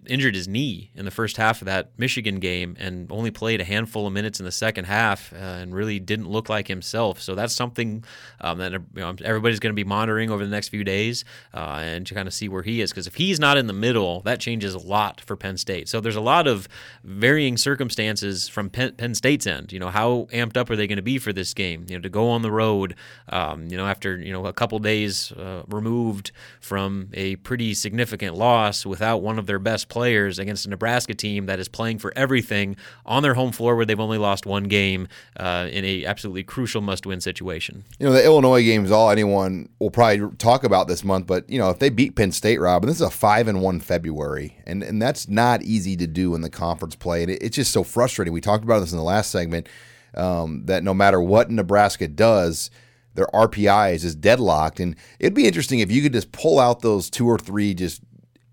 injured 0.06 0.34
his 0.34 0.46
knee 0.46 0.90
in 0.94 1.04
the 1.04 1.10
first 1.10 1.36
half 1.36 1.62
of 1.62 1.66
that 1.66 1.90
Michigan 1.96 2.38
game 2.38 2.76
and 2.78 3.10
only 3.10 3.30
played 3.30 3.60
a 3.60 3.64
handful 3.64 4.06
of 4.06 4.12
minutes 4.12 4.40
in 4.40 4.44
the 4.44 4.52
second 4.52 4.84
half 4.84 5.32
uh, 5.32 5.36
and 5.36 5.74
really 5.74 5.98
didn't 5.98 6.28
look 6.28 6.48
like 6.48 6.68
himself. 6.68 7.20
So 7.20 7.34
that's 7.34 7.54
something 7.54 8.04
um, 8.40 8.58
that 8.58 8.72
you 8.72 8.80
know, 8.96 9.14
everybody's 9.24 9.60
going 9.60 9.72
to 9.72 9.76
be 9.76 9.84
monitoring 9.84 10.30
over 10.30 10.44
the 10.44 10.50
next 10.50 10.68
few 10.68 10.84
days 10.84 11.24
uh, 11.54 11.80
and 11.82 12.06
to 12.06 12.14
kind 12.14 12.28
of 12.28 12.34
see 12.34 12.48
where 12.48 12.62
he 12.62 12.80
is. 12.80 12.90
Because 12.90 13.06
if 13.06 13.14
he's 13.14 13.40
not 13.40 13.56
in 13.56 13.66
the 13.66 13.72
middle, 13.72 14.20
that 14.22 14.40
changes 14.40 14.74
a 14.74 14.78
lot 14.78 15.20
for 15.20 15.36
Penn 15.36 15.56
State. 15.56 15.88
So 15.88 16.00
there's 16.00 16.16
a 16.16 16.20
lot 16.20 16.46
of 16.46 16.68
varying 17.04 17.56
circumstances 17.56 18.48
from 18.48 18.70
Penn, 18.70 19.14
State's 19.14 19.46
end. 19.46 19.72
You 19.72 19.78
know, 19.78 19.88
how 19.88 20.28
amped 20.32 20.56
up 20.56 20.68
are 20.70 20.76
they 20.76 20.86
going 20.86 20.96
to 20.96 21.02
be 21.02 21.18
for 21.18 21.32
this 21.32 21.54
game? 21.54 21.86
You 21.88 21.96
know, 21.96 22.02
to 22.02 22.08
go 22.08 22.28
on 22.28 22.42
the 22.42 22.52
road. 22.52 22.94
Um, 23.28 23.68
you 23.68 23.76
know, 23.76 23.77
after 23.86 24.16
you 24.18 24.32
know 24.32 24.46
a 24.46 24.52
couple 24.52 24.78
days 24.78 25.32
uh, 25.32 25.62
removed 25.68 26.32
from 26.60 27.08
a 27.14 27.36
pretty 27.36 27.74
significant 27.74 28.36
loss 28.36 28.84
without 28.86 29.18
one 29.18 29.38
of 29.38 29.46
their 29.46 29.58
best 29.58 29.88
players 29.88 30.38
against 30.38 30.66
a 30.66 30.70
Nebraska 30.70 31.14
team 31.14 31.46
that 31.46 31.58
is 31.58 31.68
playing 31.68 31.98
for 31.98 32.12
everything 32.16 32.76
on 33.06 33.22
their 33.22 33.34
home 33.34 33.52
floor 33.52 33.76
where 33.76 33.84
they've 33.84 34.00
only 34.00 34.18
lost 34.18 34.46
one 34.46 34.64
game 34.64 35.08
uh, 35.36 35.68
in 35.70 35.84
a 35.84 36.04
absolutely 36.04 36.42
crucial 36.42 36.80
must-win 36.80 37.20
situation. 37.20 37.84
You 37.98 38.06
know, 38.06 38.12
the 38.12 38.24
Illinois 38.24 38.62
game 38.62 38.84
is 38.84 38.90
all 38.90 39.10
anyone 39.10 39.68
will 39.78 39.90
probably 39.90 40.36
talk 40.36 40.64
about 40.64 40.88
this 40.88 41.04
month, 41.04 41.26
but 41.26 41.48
you 41.48 41.58
know, 41.58 41.70
if 41.70 41.78
they 41.78 41.90
beat 41.90 42.16
Penn 42.16 42.32
State, 42.32 42.58
Rob, 42.58 42.82
and 42.82 42.90
this 42.90 42.96
is 42.96 43.06
a 43.06 43.10
five 43.10 43.48
and 43.48 43.60
one 43.60 43.80
February, 43.80 44.56
and 44.66 44.82
and 44.82 45.00
that's 45.00 45.28
not 45.28 45.62
easy 45.62 45.96
to 45.96 46.06
do 46.06 46.34
in 46.34 46.40
the 46.40 46.50
conference 46.50 46.96
play, 46.96 47.22
and 47.22 47.30
it, 47.30 47.42
it's 47.42 47.56
just 47.56 47.72
so 47.72 47.82
frustrating. 47.84 48.32
We 48.32 48.40
talked 48.40 48.64
about 48.64 48.80
this 48.80 48.92
in 48.92 48.98
the 48.98 49.04
last 49.04 49.30
segment. 49.30 49.68
Um, 50.14 50.64
that 50.64 50.82
no 50.82 50.94
matter 50.94 51.20
what 51.20 51.50
Nebraska 51.50 52.08
does, 52.08 52.70
their 53.18 53.26
RPI 53.34 53.94
is 53.94 54.02
just 54.02 54.20
deadlocked. 54.20 54.78
And 54.78 54.94
it'd 55.18 55.34
be 55.34 55.46
interesting 55.46 55.80
if 55.80 55.90
you 55.90 56.02
could 56.02 56.12
just 56.12 56.30
pull 56.30 56.60
out 56.60 56.82
those 56.82 57.10
two 57.10 57.26
or 57.26 57.36
three 57.36 57.74
just 57.74 58.00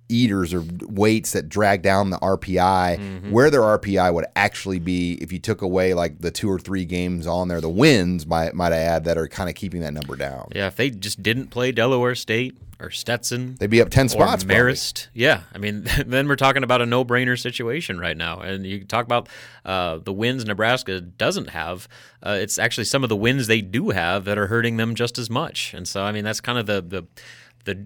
eaters 0.09 0.53
or 0.53 0.63
weights 0.81 1.33
that 1.33 1.49
drag 1.49 1.83
down 1.83 2.09
the 2.09 2.17
RPI, 2.17 2.97
mm-hmm. 2.97 3.31
where 3.31 3.51
their 3.51 3.61
RPI 3.61 4.11
would 4.11 4.25
actually 4.35 4.79
be 4.79 5.13
if 5.21 5.31
you 5.31 5.39
took 5.39 5.61
away 5.61 5.93
like 5.93 6.19
the 6.19 6.31
two 6.31 6.49
or 6.49 6.59
three 6.59 6.83
games 6.83 7.27
on 7.27 7.47
there, 7.47 7.61
the 7.61 7.69
wins 7.69 8.25
might 8.25 8.55
might 8.55 8.73
I 8.73 8.77
add 8.77 9.03
that 9.05 9.17
are 9.17 9.27
kind 9.27 9.49
of 9.49 9.55
keeping 9.55 9.81
that 9.81 9.93
number 9.93 10.15
down. 10.15 10.49
Yeah, 10.55 10.67
if 10.67 10.75
they 10.75 10.89
just 10.89 11.21
didn't 11.21 11.47
play 11.47 11.71
Delaware 11.71 12.15
State 12.15 12.57
or 12.79 12.91
Stetson, 12.91 13.55
they'd 13.59 13.69
be 13.69 13.81
up 13.81 13.89
ten 13.89 14.09
spots. 14.09 14.43
Or 14.43 14.47
Marist, 14.47 15.05
probably. 15.05 15.21
yeah. 15.21 15.41
I 15.53 15.57
mean, 15.57 15.87
then 16.05 16.27
we're 16.27 16.35
talking 16.35 16.63
about 16.63 16.81
a 16.81 16.85
no-brainer 16.85 17.39
situation 17.39 17.99
right 17.99 18.17
now. 18.17 18.39
And 18.39 18.65
you 18.65 18.83
talk 18.85 19.05
about 19.05 19.29
uh, 19.63 19.99
the 19.99 20.13
wins 20.13 20.45
Nebraska 20.45 21.01
doesn't 21.01 21.49
have. 21.49 21.87
Uh, 22.21 22.37
it's 22.39 22.57
actually 22.59 22.85
some 22.85 23.03
of 23.03 23.09
the 23.09 23.15
wins 23.15 23.47
they 23.47 23.61
do 23.61 23.89
have 23.89 24.25
that 24.25 24.37
are 24.37 24.47
hurting 24.47 24.77
them 24.77 24.95
just 24.95 25.17
as 25.17 25.29
much. 25.29 25.73
And 25.73 25.87
so, 25.87 26.03
I 26.03 26.11
mean, 26.11 26.23
that's 26.23 26.41
kind 26.41 26.57
of 26.57 26.65
the 26.65 26.81
the 26.81 27.05
the 27.65 27.85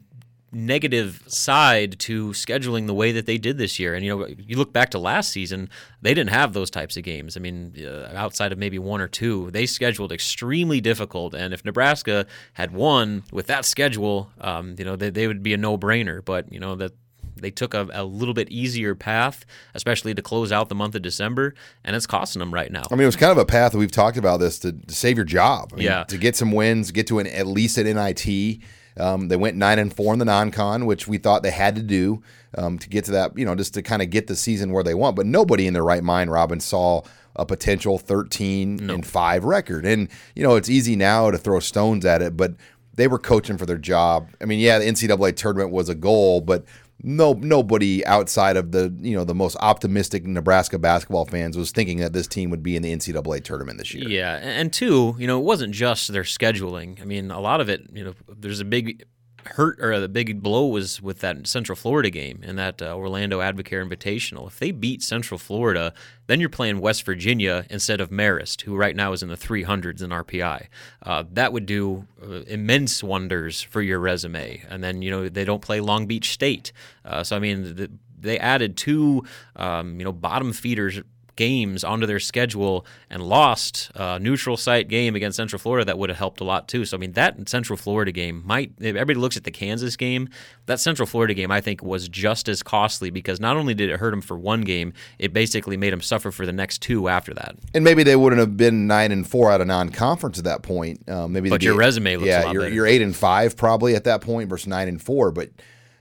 negative 0.51 1.23
side 1.27 1.99
to 1.99 2.29
scheduling 2.29 2.87
the 2.87 2.93
way 2.93 3.11
that 3.11 3.25
they 3.25 3.37
did 3.37 3.57
this 3.57 3.79
year. 3.79 3.93
And 3.93 4.05
you 4.05 4.17
know, 4.17 4.25
you 4.25 4.57
look 4.57 4.73
back 4.73 4.89
to 4.91 4.99
last 4.99 5.31
season, 5.31 5.69
they 6.01 6.13
didn't 6.13 6.31
have 6.31 6.53
those 6.53 6.69
types 6.69 6.97
of 6.97 7.03
games. 7.03 7.37
I 7.37 7.39
mean, 7.39 7.73
uh, 7.85 8.11
outside 8.15 8.51
of 8.51 8.57
maybe 8.57 8.79
one 8.79 9.01
or 9.01 9.07
two, 9.07 9.51
they 9.51 9.65
scheduled 9.65 10.11
extremely 10.11 10.81
difficult. 10.81 11.33
And 11.33 11.53
if 11.53 11.63
Nebraska 11.63 12.25
had 12.53 12.71
won 12.71 13.23
with 13.31 13.47
that 13.47 13.65
schedule, 13.65 14.31
um, 14.41 14.75
you 14.77 14.85
know, 14.85 14.95
they, 14.95 15.09
they 15.09 15.27
would 15.27 15.43
be 15.43 15.53
a 15.53 15.57
no-brainer. 15.57 16.23
But 16.23 16.51
you 16.51 16.59
know 16.59 16.75
that 16.75 16.93
they 17.41 17.51
took 17.51 17.73
a, 17.73 17.87
a, 17.93 18.03
little 18.03 18.33
bit 18.33 18.49
easier 18.49 18.95
path, 18.95 19.45
especially 19.73 20.13
to 20.13 20.21
close 20.21 20.51
out 20.51 20.69
the 20.69 20.75
month 20.75 20.95
of 20.95 21.01
December, 21.01 21.53
and 21.83 21.95
it's 21.95 22.05
costing 22.05 22.39
them 22.39 22.53
right 22.53 22.71
now. 22.71 22.83
I 22.91 22.95
mean, 22.95 23.03
it 23.03 23.07
was 23.07 23.15
kind 23.15 23.31
of 23.31 23.37
a 23.37 23.45
path 23.45 23.71
that 23.71 23.77
we've 23.77 23.91
talked 23.91 24.17
about 24.17 24.39
this 24.39 24.59
to, 24.59 24.73
to 24.73 24.93
save 24.93 25.17
your 25.17 25.25
job. 25.25 25.71
I 25.73 25.77
mean, 25.77 25.85
yeah. 25.85 26.03
To 26.05 26.17
get 26.17 26.35
some 26.35 26.51
wins, 26.51 26.91
get 26.91 27.07
to 27.07 27.19
an 27.19 27.27
at 27.27 27.47
least 27.47 27.77
an 27.77 27.85
NIT. 27.85 28.59
Um, 28.99 29.27
they 29.27 29.37
went 29.37 29.57
nine 29.57 29.79
and 29.79 29.93
four 29.93 30.13
in 30.13 30.19
the 30.19 30.25
non-con, 30.25 30.85
which 30.85 31.07
we 31.07 31.17
thought 31.17 31.43
they 31.43 31.51
had 31.51 31.75
to 31.75 31.83
do 31.83 32.21
um, 32.57 32.77
to 32.79 32.89
get 32.89 33.05
to 33.05 33.11
that. 33.11 33.37
You 33.37 33.45
know, 33.45 33.55
just 33.55 33.73
to 33.75 33.81
kind 33.81 34.01
of 34.01 34.09
get 34.09 34.27
the 34.27 34.35
season 34.35 34.71
where 34.71 34.83
they 34.83 34.93
want. 34.93 35.15
But 35.15 35.25
nobody 35.25 35.67
in 35.67 35.73
their 35.73 35.83
right 35.83 36.03
mind, 36.03 36.31
Robin, 36.31 36.59
saw 36.59 37.01
a 37.35 37.45
potential 37.45 37.97
13 37.97 38.89
and 38.89 39.05
5 39.05 39.43
record. 39.45 39.85
And, 39.85 40.09
you 40.35 40.43
know, 40.43 40.55
it's 40.55 40.69
easy 40.69 40.95
now 40.95 41.31
to 41.31 41.37
throw 41.37 41.59
stones 41.59 42.05
at 42.05 42.21
it, 42.21 42.35
but 42.35 42.53
they 42.95 43.07
were 43.07 43.19
coaching 43.19 43.57
for 43.57 43.65
their 43.65 43.77
job. 43.77 44.29
I 44.41 44.45
mean, 44.45 44.59
yeah, 44.59 44.77
the 44.77 44.85
NCAA 44.85 45.35
tournament 45.37 45.71
was 45.71 45.87
a 45.87 45.95
goal, 45.95 46.41
but 46.41 46.65
no 47.01 47.33
nobody 47.33 48.05
outside 48.05 48.57
of 48.57 48.71
the 48.71 48.93
you 48.99 49.15
know 49.15 49.23
the 49.23 49.35
most 49.35 49.55
optimistic 49.61 50.25
Nebraska 50.25 50.77
basketball 50.77 51.25
fans 51.25 51.57
was 51.57 51.71
thinking 51.71 51.99
that 51.99 52.13
this 52.13 52.27
team 52.27 52.49
would 52.49 52.63
be 52.63 52.75
in 52.75 52.81
the 52.81 52.95
NCAA 52.95 53.43
tournament 53.43 53.77
this 53.77 53.93
year. 53.93 54.07
Yeah, 54.09 54.35
and 54.35 54.71
two, 54.71 55.15
you 55.17 55.27
know, 55.27 55.39
it 55.39 55.43
wasn't 55.43 55.73
just 55.73 56.11
their 56.11 56.23
scheduling. 56.23 57.01
I 57.01 57.05
mean, 57.05 57.31
a 57.31 57.39
lot 57.39 57.61
of 57.61 57.69
it, 57.69 57.81
you 57.93 58.03
know, 58.03 58.13
there's 58.27 58.59
a 58.59 58.65
big 58.65 59.05
hurt 59.51 59.79
or 59.79 59.99
the 59.99 60.07
big 60.07 60.41
blow 60.41 60.67
was 60.67 61.01
with 61.01 61.19
that 61.19 61.47
Central 61.47 61.75
Florida 61.75 62.09
game 62.09 62.41
and 62.43 62.57
that 62.57 62.81
uh, 62.81 62.95
Orlando 62.95 63.39
AdvoCare 63.39 63.87
Invitational. 63.87 64.47
If 64.47 64.59
they 64.59 64.71
beat 64.71 65.01
Central 65.01 65.37
Florida, 65.37 65.93
then 66.27 66.39
you're 66.39 66.49
playing 66.49 66.79
West 66.79 67.03
Virginia 67.03 67.65
instead 67.69 68.01
of 68.01 68.09
Marist, 68.09 68.61
who 68.61 68.75
right 68.75 68.95
now 68.95 69.11
is 69.11 69.23
in 69.23 69.29
the 69.29 69.37
300s 69.37 70.01
in 70.01 70.11
RPI. 70.11 70.67
Uh, 71.03 71.23
that 71.33 71.53
would 71.53 71.65
do 71.65 72.07
uh, 72.21 72.41
immense 72.47 73.03
wonders 73.03 73.61
for 73.61 73.81
your 73.81 73.99
resume. 73.99 74.63
And 74.69 74.83
then 74.83 75.01
you 75.01 75.11
know 75.11 75.29
they 75.29 75.45
don't 75.45 75.61
play 75.61 75.79
Long 75.81 76.05
Beach 76.05 76.31
State, 76.31 76.71
uh, 77.05 77.23
so 77.23 77.35
I 77.35 77.39
mean 77.39 77.75
the, 77.75 77.91
they 78.19 78.37
added 78.39 78.77
two 78.77 79.23
um, 79.55 79.99
you 79.99 80.03
know 80.03 80.11
bottom 80.11 80.53
feeders 80.53 81.01
games 81.39 81.85
onto 81.85 82.05
their 82.05 82.19
schedule 82.19 82.85
and 83.09 83.23
lost 83.23 83.89
a 83.95 84.19
neutral 84.19 84.57
site 84.57 84.89
game 84.89 85.15
against 85.15 85.37
Central 85.37 85.57
Florida 85.57 85.85
that 85.85 85.97
would 85.97 86.09
have 86.09 86.17
helped 86.17 86.41
a 86.41 86.43
lot 86.43 86.67
too. 86.67 86.83
So 86.83 86.97
I 86.97 86.99
mean 86.99 87.13
that 87.13 87.47
Central 87.47 87.77
Florida 87.77 88.11
game 88.11 88.43
might 88.45 88.73
everybody 88.81 89.17
looks 89.17 89.37
at 89.37 89.45
the 89.45 89.51
Kansas 89.51 89.95
game, 89.95 90.27
that 90.65 90.81
Central 90.81 91.05
Florida 91.05 91.33
game 91.33 91.49
I 91.49 91.61
think 91.61 91.81
was 91.81 92.09
just 92.09 92.49
as 92.49 92.61
costly 92.61 93.09
because 93.09 93.39
not 93.39 93.55
only 93.55 93.73
did 93.73 93.89
it 93.89 94.01
hurt 94.01 94.11
them 94.11 94.19
for 94.19 94.37
one 94.37 94.63
game, 94.63 94.91
it 95.17 95.31
basically 95.31 95.77
made 95.77 95.93
them 95.93 96.01
suffer 96.01 96.29
for 96.29 96.45
the 96.45 96.51
next 96.51 96.81
two 96.81 97.07
after 97.07 97.33
that. 97.35 97.55
And 97.73 97.85
maybe 97.85 98.03
they 98.03 98.17
wouldn't 98.17 98.41
have 98.41 98.57
been 98.57 98.85
nine 98.85 99.13
and 99.13 99.25
four 99.25 99.49
out 99.49 99.61
of 99.61 99.67
non-conference 99.67 100.37
at 100.39 100.43
that 100.43 100.61
point. 100.61 101.09
Um, 101.09 101.31
maybe 101.31 101.49
but 101.49 101.63
your 101.63 101.75
be, 101.75 101.79
resume 101.79 102.17
looks 102.17 102.27
yeah, 102.27 102.43
a 102.43 102.47
lot 102.47 102.53
you're, 102.53 102.63
better. 102.63 102.75
you're 102.75 102.85
eight 102.85 103.01
and 103.01 103.15
five 103.15 103.55
probably 103.55 103.95
at 103.95 104.03
that 104.03 104.19
point 104.19 104.49
versus 104.49 104.67
nine 104.67 104.89
and 104.89 105.01
four, 105.01 105.31
but 105.31 105.51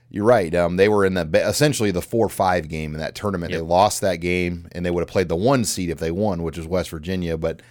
you're 0.09 0.25
right. 0.25 0.53
Um, 0.55 0.77
they 0.77 0.89
were 0.89 1.05
in 1.05 1.13
the 1.13 1.29
essentially 1.47 1.91
the 1.91 2.01
four 2.01 2.29
five 2.29 2.67
game 2.67 2.93
in 2.93 2.99
that 2.99 3.15
tournament. 3.15 3.51
Yep. 3.51 3.59
They 3.59 3.65
lost 3.65 4.01
that 4.01 4.17
game, 4.17 4.67
and 4.71 4.85
they 4.85 4.91
would 4.91 5.01
have 5.01 5.07
played 5.09 5.29
the 5.29 5.35
one 5.35 5.63
seed 5.65 5.89
if 5.89 5.99
they 5.99 6.11
won, 6.11 6.41
which 6.43 6.57
was 6.57 6.65
West 6.65 6.89
Virginia. 6.89 7.37
But 7.37 7.61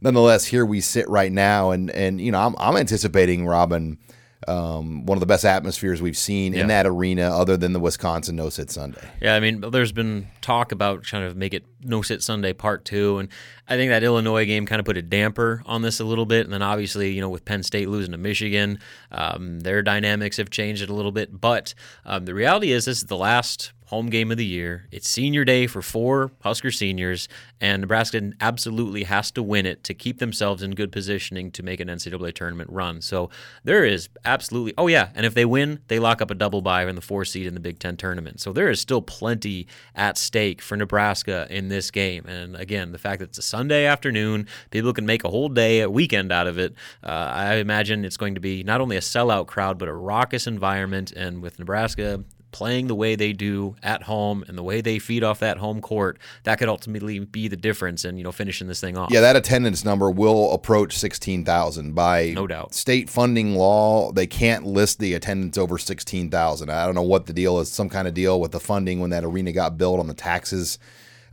nonetheless, 0.00 0.46
here 0.46 0.66
we 0.66 0.80
sit 0.80 1.08
right 1.08 1.32
now, 1.32 1.70
and 1.70 1.90
and 1.90 2.20
you 2.20 2.32
know 2.32 2.40
I'm 2.40 2.56
I'm 2.58 2.76
anticipating 2.76 3.46
Robin. 3.46 3.98
Um, 4.46 5.06
one 5.06 5.16
of 5.16 5.20
the 5.20 5.26
best 5.26 5.44
atmospheres 5.44 6.02
we've 6.02 6.16
seen 6.16 6.52
yeah. 6.52 6.62
in 6.62 6.68
that 6.68 6.86
arena, 6.86 7.22
other 7.22 7.56
than 7.56 7.72
the 7.72 7.80
Wisconsin 7.80 8.36
No 8.36 8.48
Sit 8.48 8.70
Sunday. 8.70 9.06
Yeah, 9.20 9.34
I 9.34 9.40
mean, 9.40 9.60
there's 9.60 9.92
been 9.92 10.28
talk 10.40 10.72
about 10.72 11.02
trying 11.02 11.28
to 11.28 11.34
make 11.34 11.54
it 11.54 11.64
No 11.80 12.02
Sit 12.02 12.22
Sunday 12.22 12.52
Part 12.52 12.84
Two, 12.84 13.18
and 13.18 13.28
I 13.68 13.76
think 13.76 13.90
that 13.90 14.02
Illinois 14.02 14.46
game 14.46 14.66
kind 14.66 14.80
of 14.80 14.86
put 14.86 14.96
a 14.96 15.02
damper 15.02 15.62
on 15.66 15.82
this 15.82 16.00
a 16.00 16.04
little 16.04 16.26
bit. 16.26 16.44
And 16.44 16.52
then 16.52 16.62
obviously, 16.62 17.12
you 17.12 17.20
know, 17.20 17.30
with 17.30 17.44
Penn 17.44 17.62
State 17.62 17.88
losing 17.88 18.12
to 18.12 18.18
Michigan, 18.18 18.78
um, 19.10 19.60
their 19.60 19.82
dynamics 19.82 20.36
have 20.36 20.50
changed 20.50 20.82
it 20.82 20.90
a 20.90 20.94
little 20.94 21.12
bit. 21.12 21.40
But 21.40 21.74
um, 22.04 22.24
the 22.24 22.34
reality 22.34 22.72
is, 22.72 22.84
this 22.84 22.98
is 22.98 23.04
the 23.04 23.16
last 23.16 23.72
home 23.94 24.10
game 24.10 24.32
of 24.32 24.36
the 24.36 24.44
year. 24.44 24.88
It's 24.90 25.08
senior 25.08 25.44
day 25.44 25.68
for 25.68 25.80
four 25.80 26.32
Husker 26.42 26.72
seniors, 26.72 27.28
and 27.60 27.82
Nebraska 27.82 28.32
absolutely 28.40 29.04
has 29.04 29.30
to 29.30 29.42
win 29.42 29.66
it 29.66 29.84
to 29.84 29.94
keep 29.94 30.18
themselves 30.18 30.64
in 30.64 30.72
good 30.72 30.90
positioning 30.90 31.52
to 31.52 31.62
make 31.62 31.78
an 31.78 31.86
NCAA 31.86 32.34
tournament 32.34 32.70
run. 32.70 33.00
So 33.00 33.30
there 33.62 33.84
is 33.84 34.08
absolutely, 34.24 34.74
oh 34.76 34.88
yeah, 34.88 35.10
and 35.14 35.24
if 35.24 35.34
they 35.34 35.44
win, 35.44 35.78
they 35.86 36.00
lock 36.00 36.20
up 36.20 36.32
a 36.32 36.34
double 36.34 36.60
bye 36.60 36.84
in 36.88 36.96
the 36.96 37.00
four 37.00 37.24
seed 37.24 37.46
in 37.46 37.54
the 37.54 37.60
Big 37.60 37.78
Ten 37.78 37.96
tournament. 37.96 38.40
So 38.40 38.52
there 38.52 38.68
is 38.68 38.80
still 38.80 39.00
plenty 39.00 39.68
at 39.94 40.18
stake 40.18 40.60
for 40.60 40.76
Nebraska 40.76 41.46
in 41.48 41.68
this 41.68 41.92
game. 41.92 42.26
And 42.26 42.56
again, 42.56 42.90
the 42.90 42.98
fact 42.98 43.20
that 43.20 43.28
it's 43.28 43.38
a 43.38 43.42
Sunday 43.42 43.86
afternoon, 43.86 44.48
people 44.72 44.92
can 44.92 45.06
make 45.06 45.22
a 45.22 45.30
whole 45.30 45.48
day, 45.48 45.82
a 45.82 45.88
weekend 45.88 46.32
out 46.32 46.48
of 46.48 46.58
it. 46.58 46.74
Uh, 47.04 47.30
I 47.32 47.54
imagine 47.56 48.04
it's 48.04 48.16
going 48.16 48.34
to 48.34 48.40
be 48.40 48.64
not 48.64 48.80
only 48.80 48.96
a 48.96 49.00
sellout 49.00 49.46
crowd, 49.46 49.78
but 49.78 49.86
a 49.86 49.94
raucous 49.94 50.48
environment. 50.48 51.12
And 51.12 51.42
with 51.42 51.60
Nebraska 51.60 52.24
playing 52.54 52.86
the 52.86 52.94
way 52.94 53.16
they 53.16 53.32
do 53.32 53.74
at 53.82 54.04
home 54.04 54.44
and 54.46 54.56
the 54.56 54.62
way 54.62 54.80
they 54.80 55.00
feed 55.00 55.24
off 55.24 55.40
that 55.40 55.58
home 55.58 55.80
court, 55.80 56.16
that 56.44 56.56
could 56.56 56.68
ultimately 56.68 57.18
be 57.18 57.48
the 57.48 57.56
difference 57.56 58.04
in 58.04 58.16
you 58.16 58.22
know 58.22 58.30
finishing 58.30 58.68
this 58.68 58.80
thing 58.80 58.96
off. 58.96 59.10
Yeah, 59.10 59.20
that 59.22 59.34
attendance 59.34 59.84
number 59.84 60.08
will 60.08 60.52
approach 60.54 60.96
sixteen 60.96 61.44
thousand 61.44 61.94
by 61.94 62.30
no 62.30 62.46
doubt. 62.46 62.72
State 62.72 63.10
funding 63.10 63.56
law, 63.56 64.12
they 64.12 64.28
can't 64.28 64.64
list 64.64 65.00
the 65.00 65.14
attendance 65.14 65.58
over 65.58 65.78
sixteen 65.78 66.30
thousand. 66.30 66.70
I 66.70 66.86
don't 66.86 66.94
know 66.94 67.02
what 67.02 67.26
the 67.26 67.32
deal 67.32 67.58
is. 67.58 67.70
Some 67.70 67.88
kind 67.88 68.06
of 68.06 68.14
deal 68.14 68.40
with 68.40 68.52
the 68.52 68.60
funding 68.60 69.00
when 69.00 69.10
that 69.10 69.24
arena 69.24 69.50
got 69.50 69.76
built 69.76 69.98
on 69.98 70.06
the 70.06 70.14
taxes. 70.14 70.78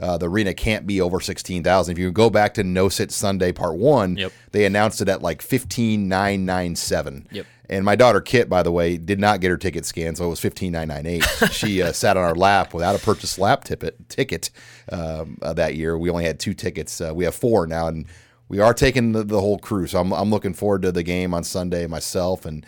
Uh, 0.01 0.17
the 0.17 0.27
arena 0.27 0.53
can't 0.53 0.87
be 0.87 0.99
over 0.99 1.19
16,000. 1.19 1.91
If 1.91 1.99
you 1.99 2.11
go 2.11 2.29
back 2.29 2.55
to 2.55 2.63
No 2.63 2.89
Sit 2.89 3.11
Sunday 3.11 3.51
Part 3.51 3.77
1, 3.77 4.17
yep. 4.17 4.33
they 4.51 4.65
announced 4.65 4.99
it 5.01 5.07
at 5.07 5.21
like 5.21 5.41
15,997. 5.41 7.27
Yep. 7.31 7.45
And 7.69 7.85
my 7.85 7.95
daughter 7.95 8.19
Kit, 8.19 8.49
by 8.49 8.63
the 8.63 8.71
way, 8.71 8.97
did 8.97 9.19
not 9.19 9.39
get 9.39 9.49
her 9.49 9.57
ticket 9.57 9.85
scanned, 9.85 10.17
so 10.17 10.25
it 10.25 10.29
was 10.29 10.41
fifteen 10.41 10.73
nine 10.73 10.89
nine 10.89 11.05
eight. 11.05 11.23
she 11.51 11.81
uh, 11.81 11.93
sat 11.93 12.17
on 12.17 12.23
our 12.25 12.35
lap 12.35 12.73
without 12.73 12.95
a 12.95 12.99
purchase 12.99 13.39
lap 13.39 13.63
ticket 13.63 14.09
ticket 14.09 14.49
um, 14.91 15.37
uh, 15.41 15.53
that 15.53 15.75
year. 15.75 15.97
We 15.97 16.09
only 16.09 16.25
had 16.25 16.37
two 16.37 16.53
tickets. 16.53 16.99
Uh, 16.99 17.13
we 17.15 17.23
have 17.23 17.33
four 17.33 17.65
now, 17.65 17.87
and 17.87 18.07
we 18.49 18.59
are 18.59 18.73
taking 18.73 19.13
the, 19.13 19.23
the 19.23 19.39
whole 19.39 19.57
crew. 19.57 19.87
So 19.87 20.01
I'm, 20.01 20.11
I'm 20.11 20.29
looking 20.29 20.53
forward 20.53 20.81
to 20.81 20.91
the 20.91 21.01
game 21.01 21.33
on 21.33 21.45
Sunday 21.45 21.87
myself, 21.87 22.45
and 22.45 22.65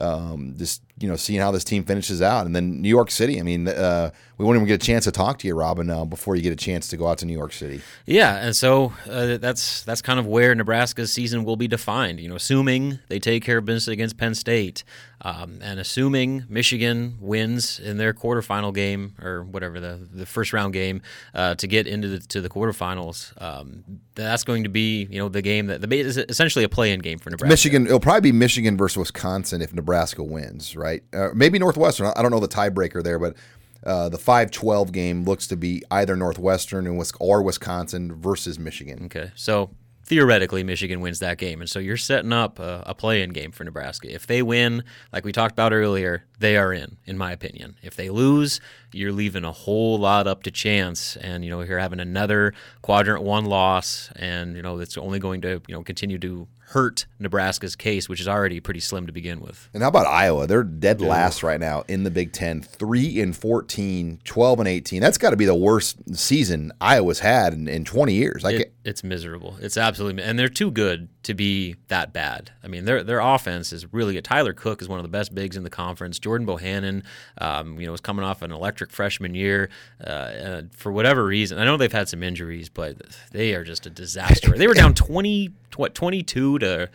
um, 0.00 0.54
just 0.56 0.82
you 1.00 1.08
know 1.08 1.16
seeing 1.16 1.40
how 1.40 1.50
this 1.50 1.64
team 1.64 1.82
finishes 1.82 2.22
out. 2.22 2.46
And 2.46 2.54
then 2.54 2.80
New 2.80 2.88
York 2.88 3.10
City. 3.10 3.40
I 3.40 3.42
mean, 3.42 3.66
uh, 3.66 4.10
we 4.40 4.44
won't 4.44 4.56
even 4.56 4.66
get 4.66 4.82
a 4.82 4.86
chance 4.86 5.04
to 5.04 5.10
talk 5.10 5.38
to 5.40 5.48
you, 5.48 5.54
Robin, 5.54 5.90
uh, 5.90 6.04
before 6.04 6.34
you 6.34 6.42
get 6.42 6.52
a 6.52 6.56
chance 6.56 6.88
to 6.88 6.96
go 6.96 7.08
out 7.08 7.18
to 7.18 7.26
New 7.26 7.36
York 7.36 7.52
City. 7.52 7.82
Yeah, 8.06 8.36
and 8.36 8.56
so 8.56 8.92
uh, 9.08 9.36
that's 9.36 9.82
that's 9.82 10.00
kind 10.00 10.18
of 10.18 10.26
where 10.26 10.54
Nebraska's 10.54 11.12
season 11.12 11.44
will 11.44 11.56
be 11.56 11.68
defined. 11.68 12.20
You 12.20 12.28
know, 12.28 12.36
assuming 12.36 13.00
they 13.08 13.18
take 13.18 13.44
care 13.44 13.58
of 13.58 13.66
business 13.66 13.88
against 13.88 14.16
Penn 14.16 14.34
State, 14.34 14.82
um, 15.22 15.58
and 15.62 15.78
assuming 15.78 16.44
Michigan 16.48 17.18
wins 17.20 17.78
in 17.78 17.98
their 17.98 18.14
quarterfinal 18.14 18.74
game 18.74 19.14
or 19.22 19.42
whatever 19.42 19.78
the 19.78 20.08
the 20.10 20.24
first 20.24 20.54
round 20.54 20.72
game 20.72 21.02
uh, 21.34 21.54
to 21.56 21.66
get 21.66 21.86
into 21.86 22.08
the 22.08 22.20
to 22.20 22.40
the 22.40 22.48
quarterfinals, 22.48 23.32
um, 23.42 23.84
that's 24.14 24.44
going 24.44 24.64
to 24.64 24.70
be 24.70 25.06
you 25.10 25.18
know 25.18 25.28
the 25.28 25.42
game 25.42 25.66
that 25.66 25.82
the 25.82 25.94
is 25.94 26.16
essentially 26.16 26.64
a 26.64 26.68
play-in 26.68 27.00
game 27.00 27.18
for 27.18 27.28
Nebraska. 27.28 27.52
Michigan, 27.52 27.86
it'll 27.86 28.00
probably 28.00 28.32
be 28.32 28.32
Michigan 28.32 28.78
versus 28.78 28.96
Wisconsin 28.96 29.60
if 29.60 29.74
Nebraska 29.74 30.22
wins, 30.22 30.74
right? 30.76 30.89
Uh, 31.12 31.28
maybe 31.34 31.58
Northwestern. 31.58 32.12
I 32.16 32.22
don't 32.22 32.30
know 32.30 32.40
the 32.40 32.48
tiebreaker 32.48 33.02
there, 33.02 33.18
but 33.18 33.36
uh, 33.84 34.08
the 34.08 34.18
5-12 34.18 34.92
game 34.92 35.24
looks 35.24 35.46
to 35.48 35.56
be 35.56 35.82
either 35.90 36.16
Northwestern 36.16 36.86
and 36.86 37.12
or 37.18 37.42
Wisconsin 37.42 38.14
versus 38.14 38.58
Michigan. 38.58 39.04
Okay, 39.06 39.30
so 39.34 39.70
theoretically 40.10 40.64
Michigan 40.64 41.00
wins 41.00 41.20
that 41.20 41.38
game, 41.38 41.60
and 41.60 41.70
so 41.70 41.78
you're 41.78 41.96
setting 41.96 42.32
up 42.32 42.58
a, 42.58 42.82
a 42.84 42.94
play-in 42.94 43.30
game 43.30 43.52
for 43.52 43.62
Nebraska. 43.62 44.12
If 44.12 44.26
they 44.26 44.42
win, 44.42 44.82
like 45.12 45.24
we 45.24 45.30
talked 45.30 45.52
about 45.52 45.72
earlier, 45.72 46.24
they 46.40 46.56
are 46.56 46.72
in, 46.72 46.98
in 47.06 47.16
my 47.16 47.30
opinion. 47.30 47.76
If 47.80 47.94
they 47.94 48.10
lose, 48.10 48.60
you're 48.92 49.12
leaving 49.12 49.44
a 49.44 49.52
whole 49.52 49.98
lot 49.98 50.26
up 50.26 50.42
to 50.42 50.50
chance, 50.50 51.16
and 51.16 51.44
you 51.44 51.50
know 51.50 51.60
you're 51.62 51.78
having 51.78 52.00
another 52.00 52.52
quadrant 52.82 53.22
one 53.22 53.44
loss, 53.44 54.10
and 54.16 54.56
you 54.56 54.62
know 54.62 54.78
it's 54.78 54.98
only 54.98 55.20
going 55.20 55.42
to 55.42 55.62
you 55.68 55.74
know 55.74 55.82
continue 55.84 56.18
to 56.18 56.48
hurt 56.70 57.06
Nebraska's 57.18 57.74
case, 57.74 58.08
which 58.08 58.20
is 58.20 58.28
already 58.28 58.60
pretty 58.60 58.78
slim 58.78 59.06
to 59.06 59.12
begin 59.12 59.40
with. 59.40 59.68
And 59.74 59.82
how 59.82 59.88
about 59.88 60.06
Iowa? 60.06 60.46
They're 60.46 60.62
dead 60.62 61.00
last 61.00 61.42
right 61.42 61.58
now 61.58 61.82
in 61.88 62.04
the 62.04 62.10
Big 62.10 62.32
Ten, 62.32 62.62
3 62.62 63.20
and 63.20 63.36
14, 63.36 64.20
12 64.22 64.58
and 64.60 64.68
18. 64.68 65.00
That's 65.00 65.18
got 65.18 65.30
to 65.30 65.36
be 65.36 65.46
the 65.46 65.54
worst 65.54 66.16
season 66.16 66.72
Iowa's 66.80 67.18
had 67.18 67.54
in, 67.54 67.66
in 67.66 67.84
20 67.84 68.14
years. 68.14 68.44
It, 68.60 68.72
it's 68.84 69.02
miserable. 69.02 69.56
It's 69.60 69.76
absolutely, 69.76 70.22
and 70.22 70.38
they're 70.38 70.48
too 70.48 70.70
good 70.70 71.08
to 71.22 71.34
be 71.34 71.76
that 71.88 72.12
bad. 72.12 72.50
I 72.64 72.68
mean, 72.68 72.84
their 72.86 73.02
their 73.02 73.20
offense 73.20 73.72
is 73.72 73.92
really 73.92 74.14
good. 74.14 74.24
Tyler 74.24 74.52
Cook 74.52 74.80
is 74.80 74.88
one 74.88 74.98
of 74.98 75.02
the 75.02 75.10
best 75.10 75.34
bigs 75.34 75.56
in 75.56 75.64
the 75.64 75.70
conference. 75.70 76.18
Jordan 76.18 76.46
Bohannon, 76.46 77.02
um, 77.38 77.78
you 77.78 77.86
know, 77.86 77.92
was 77.92 78.00
coming 78.00 78.24
off 78.24 78.42
an 78.42 78.52
electric 78.52 78.90
freshman 78.90 79.34
year. 79.34 79.68
Uh, 80.02 80.62
for 80.72 80.90
whatever 80.92 81.24
reason, 81.24 81.58
I 81.58 81.64
know 81.64 81.76
they've 81.76 81.92
had 81.92 82.08
some 82.08 82.22
injuries, 82.22 82.68
but 82.68 82.96
they 83.32 83.54
are 83.54 83.64
just 83.64 83.86
a 83.86 83.90
disaster. 83.90 84.56
they 84.56 84.66
were 84.66 84.74
down 84.74 84.94
20, 85.00 85.50
what, 85.76 85.94
22 85.94 86.58
to 86.60 86.88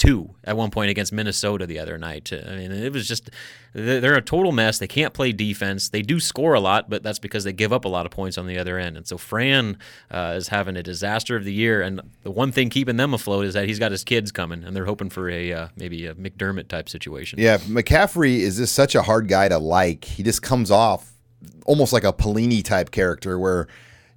two 0.00 0.34
at 0.44 0.56
one 0.56 0.70
point 0.70 0.90
against 0.90 1.12
Minnesota 1.12 1.66
the 1.66 1.78
other 1.78 1.98
night. 1.98 2.32
I 2.32 2.56
mean, 2.56 2.72
it 2.72 2.90
was 2.90 3.06
just 3.06 3.28
they're 3.74 4.16
a 4.16 4.22
total 4.22 4.50
mess. 4.50 4.78
They 4.78 4.86
can't 4.86 5.12
play 5.12 5.30
defense. 5.30 5.90
They 5.90 6.00
do 6.00 6.18
score 6.18 6.54
a 6.54 6.60
lot, 6.60 6.88
but 6.88 7.02
that's 7.02 7.18
because 7.18 7.44
they 7.44 7.52
give 7.52 7.70
up 7.70 7.84
a 7.84 7.88
lot 7.88 8.06
of 8.06 8.10
points 8.10 8.38
on 8.38 8.46
the 8.46 8.58
other 8.58 8.78
end. 8.78 8.96
And 8.96 9.06
so 9.06 9.18
Fran 9.18 9.76
uh, 10.10 10.32
is 10.36 10.48
having 10.48 10.74
a 10.76 10.82
disaster 10.82 11.36
of 11.36 11.44
the 11.44 11.52
year. 11.52 11.82
And 11.82 12.00
the 12.22 12.30
one 12.30 12.50
thing 12.50 12.70
keeping 12.70 12.96
them 12.96 13.12
afloat 13.12 13.44
is 13.44 13.52
that 13.52 13.68
he's 13.68 13.78
got 13.78 13.92
his 13.92 14.02
kids 14.02 14.32
coming, 14.32 14.64
and 14.64 14.74
they're 14.74 14.86
hoping 14.86 15.10
for 15.10 15.28
a 15.28 15.52
uh, 15.52 15.68
maybe 15.76 16.06
a 16.06 16.14
McDermott 16.14 16.68
type 16.68 16.88
situation. 16.88 17.38
Yeah, 17.38 17.58
McCaffery 17.58 18.38
is 18.38 18.56
just 18.56 18.74
such 18.74 18.94
a 18.94 19.02
hard 19.02 19.28
guy 19.28 19.48
to 19.48 19.58
like. 19.58 20.06
He 20.06 20.22
just 20.22 20.40
comes 20.40 20.70
off 20.70 21.12
almost 21.66 21.92
like 21.92 22.04
a 22.04 22.12
Pelini 22.12 22.64
type 22.64 22.90
character 22.90 23.38
where 23.38 23.68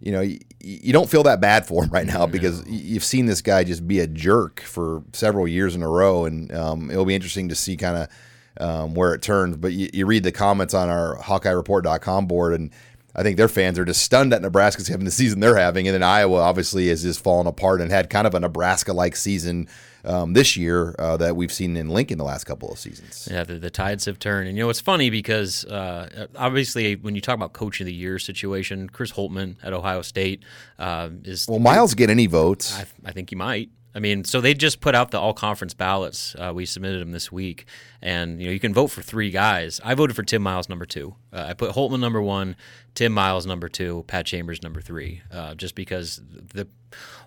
you 0.04 0.12
know, 0.12 0.20
you, 0.20 0.40
you, 0.60 0.92
don't 0.92 1.10
feel 1.10 1.24
that 1.24 1.40
bad 1.40 1.66
for 1.66 1.86
him 1.86 1.90
right 1.90 2.06
now 2.06 2.28
because 2.28 2.68
you've 2.68 3.06
seen 3.06 3.26
this 3.26 3.42
guy 3.42 3.64
just 3.64 3.88
be 3.88 4.02
a 4.02 4.08
jerk 4.08 4.60
for 4.60 5.02
several 5.14 5.48
years 5.48 5.76
in 5.76 5.82
a 5.82 5.88
row, 5.88 6.26
and 6.26 6.54
um, 6.54 6.92
it'll 6.92 7.06
be 7.06 7.16
interesting 7.16 7.48
to 7.48 7.56
see 7.56 7.78
kind 7.78 7.98
of 7.98 8.66
um, 8.66 8.96
where 8.96 9.14
it 9.14 9.22
turns. 9.22 9.56
But 9.56 9.72
you, 9.72 9.90
you, 9.94 10.06
read 10.06 10.24
the 10.24 10.34
comments 10.34 10.74
on 10.74 10.90
our 10.90 11.18
HawkeyeReport.com 11.20 12.28
board, 12.28 12.54
and 12.54 12.70
I 13.16 13.24
think 13.24 13.38
their 13.38 13.48
fans 13.48 13.80
are 13.80 13.86
just 13.86 14.02
stunned 14.02 14.34
at 14.34 14.42
Nebraska's 14.42 14.90
having 14.90 15.06
the 15.06 15.12
season 15.12 15.40
they're 15.40 15.56
having, 15.56 15.88
and 15.88 15.94
then 15.94 16.04
Iowa 16.04 16.40
obviously 16.42 16.90
has 16.90 17.02
just 17.02 17.24
fallen 17.24 17.48
apart 17.48 17.80
and 17.80 17.90
had 17.90 18.10
kind 18.10 18.28
of 18.28 18.36
a 18.36 18.42
Nebraska-like 18.42 19.16
season 19.16 19.70
um, 20.06 20.34
this 20.34 20.58
year 20.58 20.96
uh, 21.00 21.18
that 21.18 21.36
we've 21.36 21.52
seen 21.52 21.78
in 21.78 21.90
Lincoln 21.90 22.18
the 22.18 22.24
last 22.24 22.44
couple 22.44 22.72
of 22.72 22.80
seasons. 22.80 23.28
Yeah, 23.32 23.44
the, 23.44 23.60
the 23.60 23.70
tides 23.70 24.06
have 24.06 24.20
turned, 24.20 24.48
and 24.48 24.58
you 24.58 24.64
know 24.64 24.70
it's 24.70 24.82
funny 24.82 25.10
because 25.10 25.66
uh, 25.66 26.28
obviously 26.36 26.96
when 26.96 27.16
you 27.16 27.22
talk 27.22 27.36
about 27.36 27.54
coach 27.54 27.80
of 27.80 27.86
the 27.86 27.94
year 27.94 28.20
situation, 28.20 28.90
Chris 28.90 29.12
Holtmann 29.14 29.56
at 29.64 29.74
Ohio 29.74 30.02
State 30.02 30.44
uh, 30.80 31.10
is 31.24 31.48
well. 31.48 31.60
Miles 31.60 31.94
get 31.94 32.10
any 32.10 32.28
votes? 32.28 32.78
I, 32.78 32.86
I 33.06 33.12
think 33.12 33.30
he 33.30 33.36
might. 33.36 33.70
I 33.96 34.00
mean, 34.00 34.24
so 34.24 34.42
they 34.42 34.54
just 34.54 34.82
put 34.82 34.96
out 34.96 35.12
the 35.12 35.20
all 35.20 35.34
conference 35.34 35.74
ballots. 35.74 36.36
Uh, 36.38 36.52
we 36.54 36.66
submitted 36.66 37.00
them 37.00 37.12
this 37.12 37.32
week, 37.32 37.66
and 38.02 38.40
you 38.40 38.48
know 38.48 38.52
you 38.52 38.60
can 38.60 38.74
vote 38.74 38.88
for 38.88 39.02
three 39.02 39.30
guys. 39.30 39.80
I 39.84 39.94
voted 39.94 40.16
for 40.16 40.24
Tim 40.24 40.42
Miles 40.42 40.68
number 40.68 40.86
two. 40.86 41.16
Uh, 41.32 41.46
I 41.50 41.54
put 41.54 41.72
Holtmann 41.72 42.00
number 42.00 42.22
one, 42.22 42.56
Tim 42.96 43.12
Miles 43.12 43.46
number 43.46 43.70
two, 43.70 44.04
Pat 44.08 44.26
Chambers 44.26 44.64
number 44.64 44.82
three, 44.82 45.22
uh, 45.32 45.54
just 45.56 45.76
because 45.76 46.22
the 46.28 46.68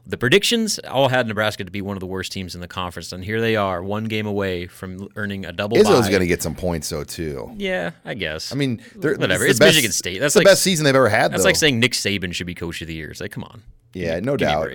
the 0.07 0.17
predictions 0.17 0.79
all 0.81 1.09
had 1.09 1.27
Nebraska 1.27 1.65
to 1.65 1.71
be 1.71 1.83
one 1.83 1.97
of 1.97 2.01
the 2.01 2.07
worst 2.07 2.33
teams 2.33 2.55
in 2.55 2.61
the 2.61 2.69
conference, 2.69 3.13
and 3.13 3.25
here 3.25 3.41
they 3.41 3.57
are, 3.57 3.83
one 3.83 4.05
game 4.05 4.27
away 4.27 4.67
from 4.67 5.09
earning 5.17 5.45
a 5.45 5.53
double. 5.53 5.77
Izzo's 5.77 6.09
going 6.09 6.21
to 6.21 6.27
get 6.27 6.43
some 6.43 6.55
points 6.55 6.89
though 6.89 7.05
too. 7.05 7.53
Yeah, 7.57 7.93
I 8.05 8.15
guess. 8.15 8.53
I 8.53 8.57
mean, 8.57 8.83
whatever. 8.95 9.45
It's, 9.45 9.53
it's 9.53 9.59
best, 9.61 9.75
Michigan 9.75 9.93
State. 9.93 10.19
That's 10.19 10.35
the 10.35 10.41
like, 10.41 10.47
best 10.47 10.63
season 10.63 10.85
they've 10.85 10.95
ever 10.97 11.09
had. 11.09 11.33
That's 11.33 11.43
though. 11.43 11.49
like 11.49 11.57
saying 11.57 11.79
Nick 11.79 11.93
Saban 11.93 12.33
should 12.35 12.47
be 12.47 12.55
coach 12.55 12.81
of 12.83 12.89
the 12.89 12.95
year. 12.95 13.11
It's 13.11 13.21
like, 13.21 13.33
come 13.33 13.45
on. 13.45 13.63
Yeah, 13.95 14.21
no 14.21 14.37
doubt. 14.37 14.69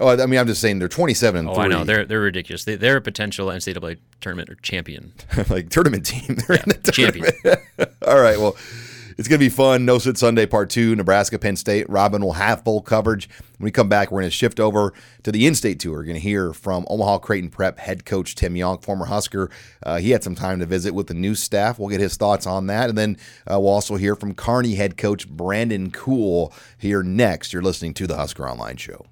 Oh, 0.00 0.08
I 0.08 0.26
mean, 0.26 0.38
I'm 0.38 0.46
just 0.46 0.60
saying 0.60 0.78
they're 0.78 0.88
27 0.88 1.38
and 1.38 1.48
oh, 1.48 1.54
three. 1.54 1.64
I 1.64 1.68
know 1.68 1.84
they're 1.84 2.04
they're 2.04 2.20
ridiculous. 2.20 2.64
They, 2.64 2.88
are 2.88 2.96
a 2.96 3.00
potential 3.00 3.48
NCAA 3.48 3.98
tournament 4.20 4.62
champion, 4.62 5.12
like 5.48 5.68
tournament 5.70 6.06
team. 6.06 6.36
They're 6.36 6.56
yeah, 6.56 6.62
in 6.62 6.68
the 6.68 6.92
tournament. 6.92 7.34
champion. 7.42 7.88
All 8.06 8.20
right, 8.20 8.38
well. 8.38 8.56
It's 9.18 9.28
going 9.28 9.38
to 9.38 9.44
be 9.44 9.50
fun. 9.50 9.84
No 9.84 9.98
Sit 9.98 10.16
Sunday 10.16 10.46
Part 10.46 10.70
2, 10.70 10.96
Nebraska, 10.96 11.38
Penn 11.38 11.56
State. 11.56 11.88
Robin 11.88 12.24
will 12.24 12.32
have 12.32 12.64
full 12.64 12.80
coverage. 12.80 13.28
When 13.58 13.66
we 13.66 13.70
come 13.70 13.88
back, 13.88 14.10
we're 14.10 14.20
going 14.20 14.30
to 14.30 14.36
shift 14.36 14.58
over 14.58 14.92
to 15.22 15.32
the 15.32 15.46
in 15.46 15.54
state 15.54 15.80
tour. 15.80 15.98
We're 15.98 16.04
going 16.04 16.14
to 16.14 16.20
hear 16.20 16.52
from 16.52 16.86
Omaha 16.88 17.18
Creighton 17.18 17.50
Prep 17.50 17.78
head 17.78 18.04
coach 18.04 18.34
Tim 18.34 18.56
Young, 18.56 18.78
former 18.78 19.06
Husker. 19.06 19.50
Uh, 19.82 19.98
he 19.98 20.10
had 20.10 20.24
some 20.24 20.34
time 20.34 20.60
to 20.60 20.66
visit 20.66 20.94
with 20.94 21.06
the 21.06 21.14
new 21.14 21.34
staff. 21.34 21.78
We'll 21.78 21.90
get 21.90 22.00
his 22.00 22.16
thoughts 22.16 22.46
on 22.46 22.66
that. 22.68 22.88
And 22.88 22.98
then 22.98 23.16
uh, 23.48 23.60
we'll 23.60 23.68
also 23.68 23.96
hear 23.96 24.16
from 24.16 24.34
Kearney 24.34 24.74
head 24.74 24.96
coach 24.96 25.28
Brandon 25.28 25.90
Cool 25.90 26.52
here 26.78 27.02
next. 27.02 27.52
You're 27.52 27.62
listening 27.62 27.94
to 27.94 28.06
the 28.06 28.16
Husker 28.16 28.48
Online 28.48 28.76
Show. 28.76 29.06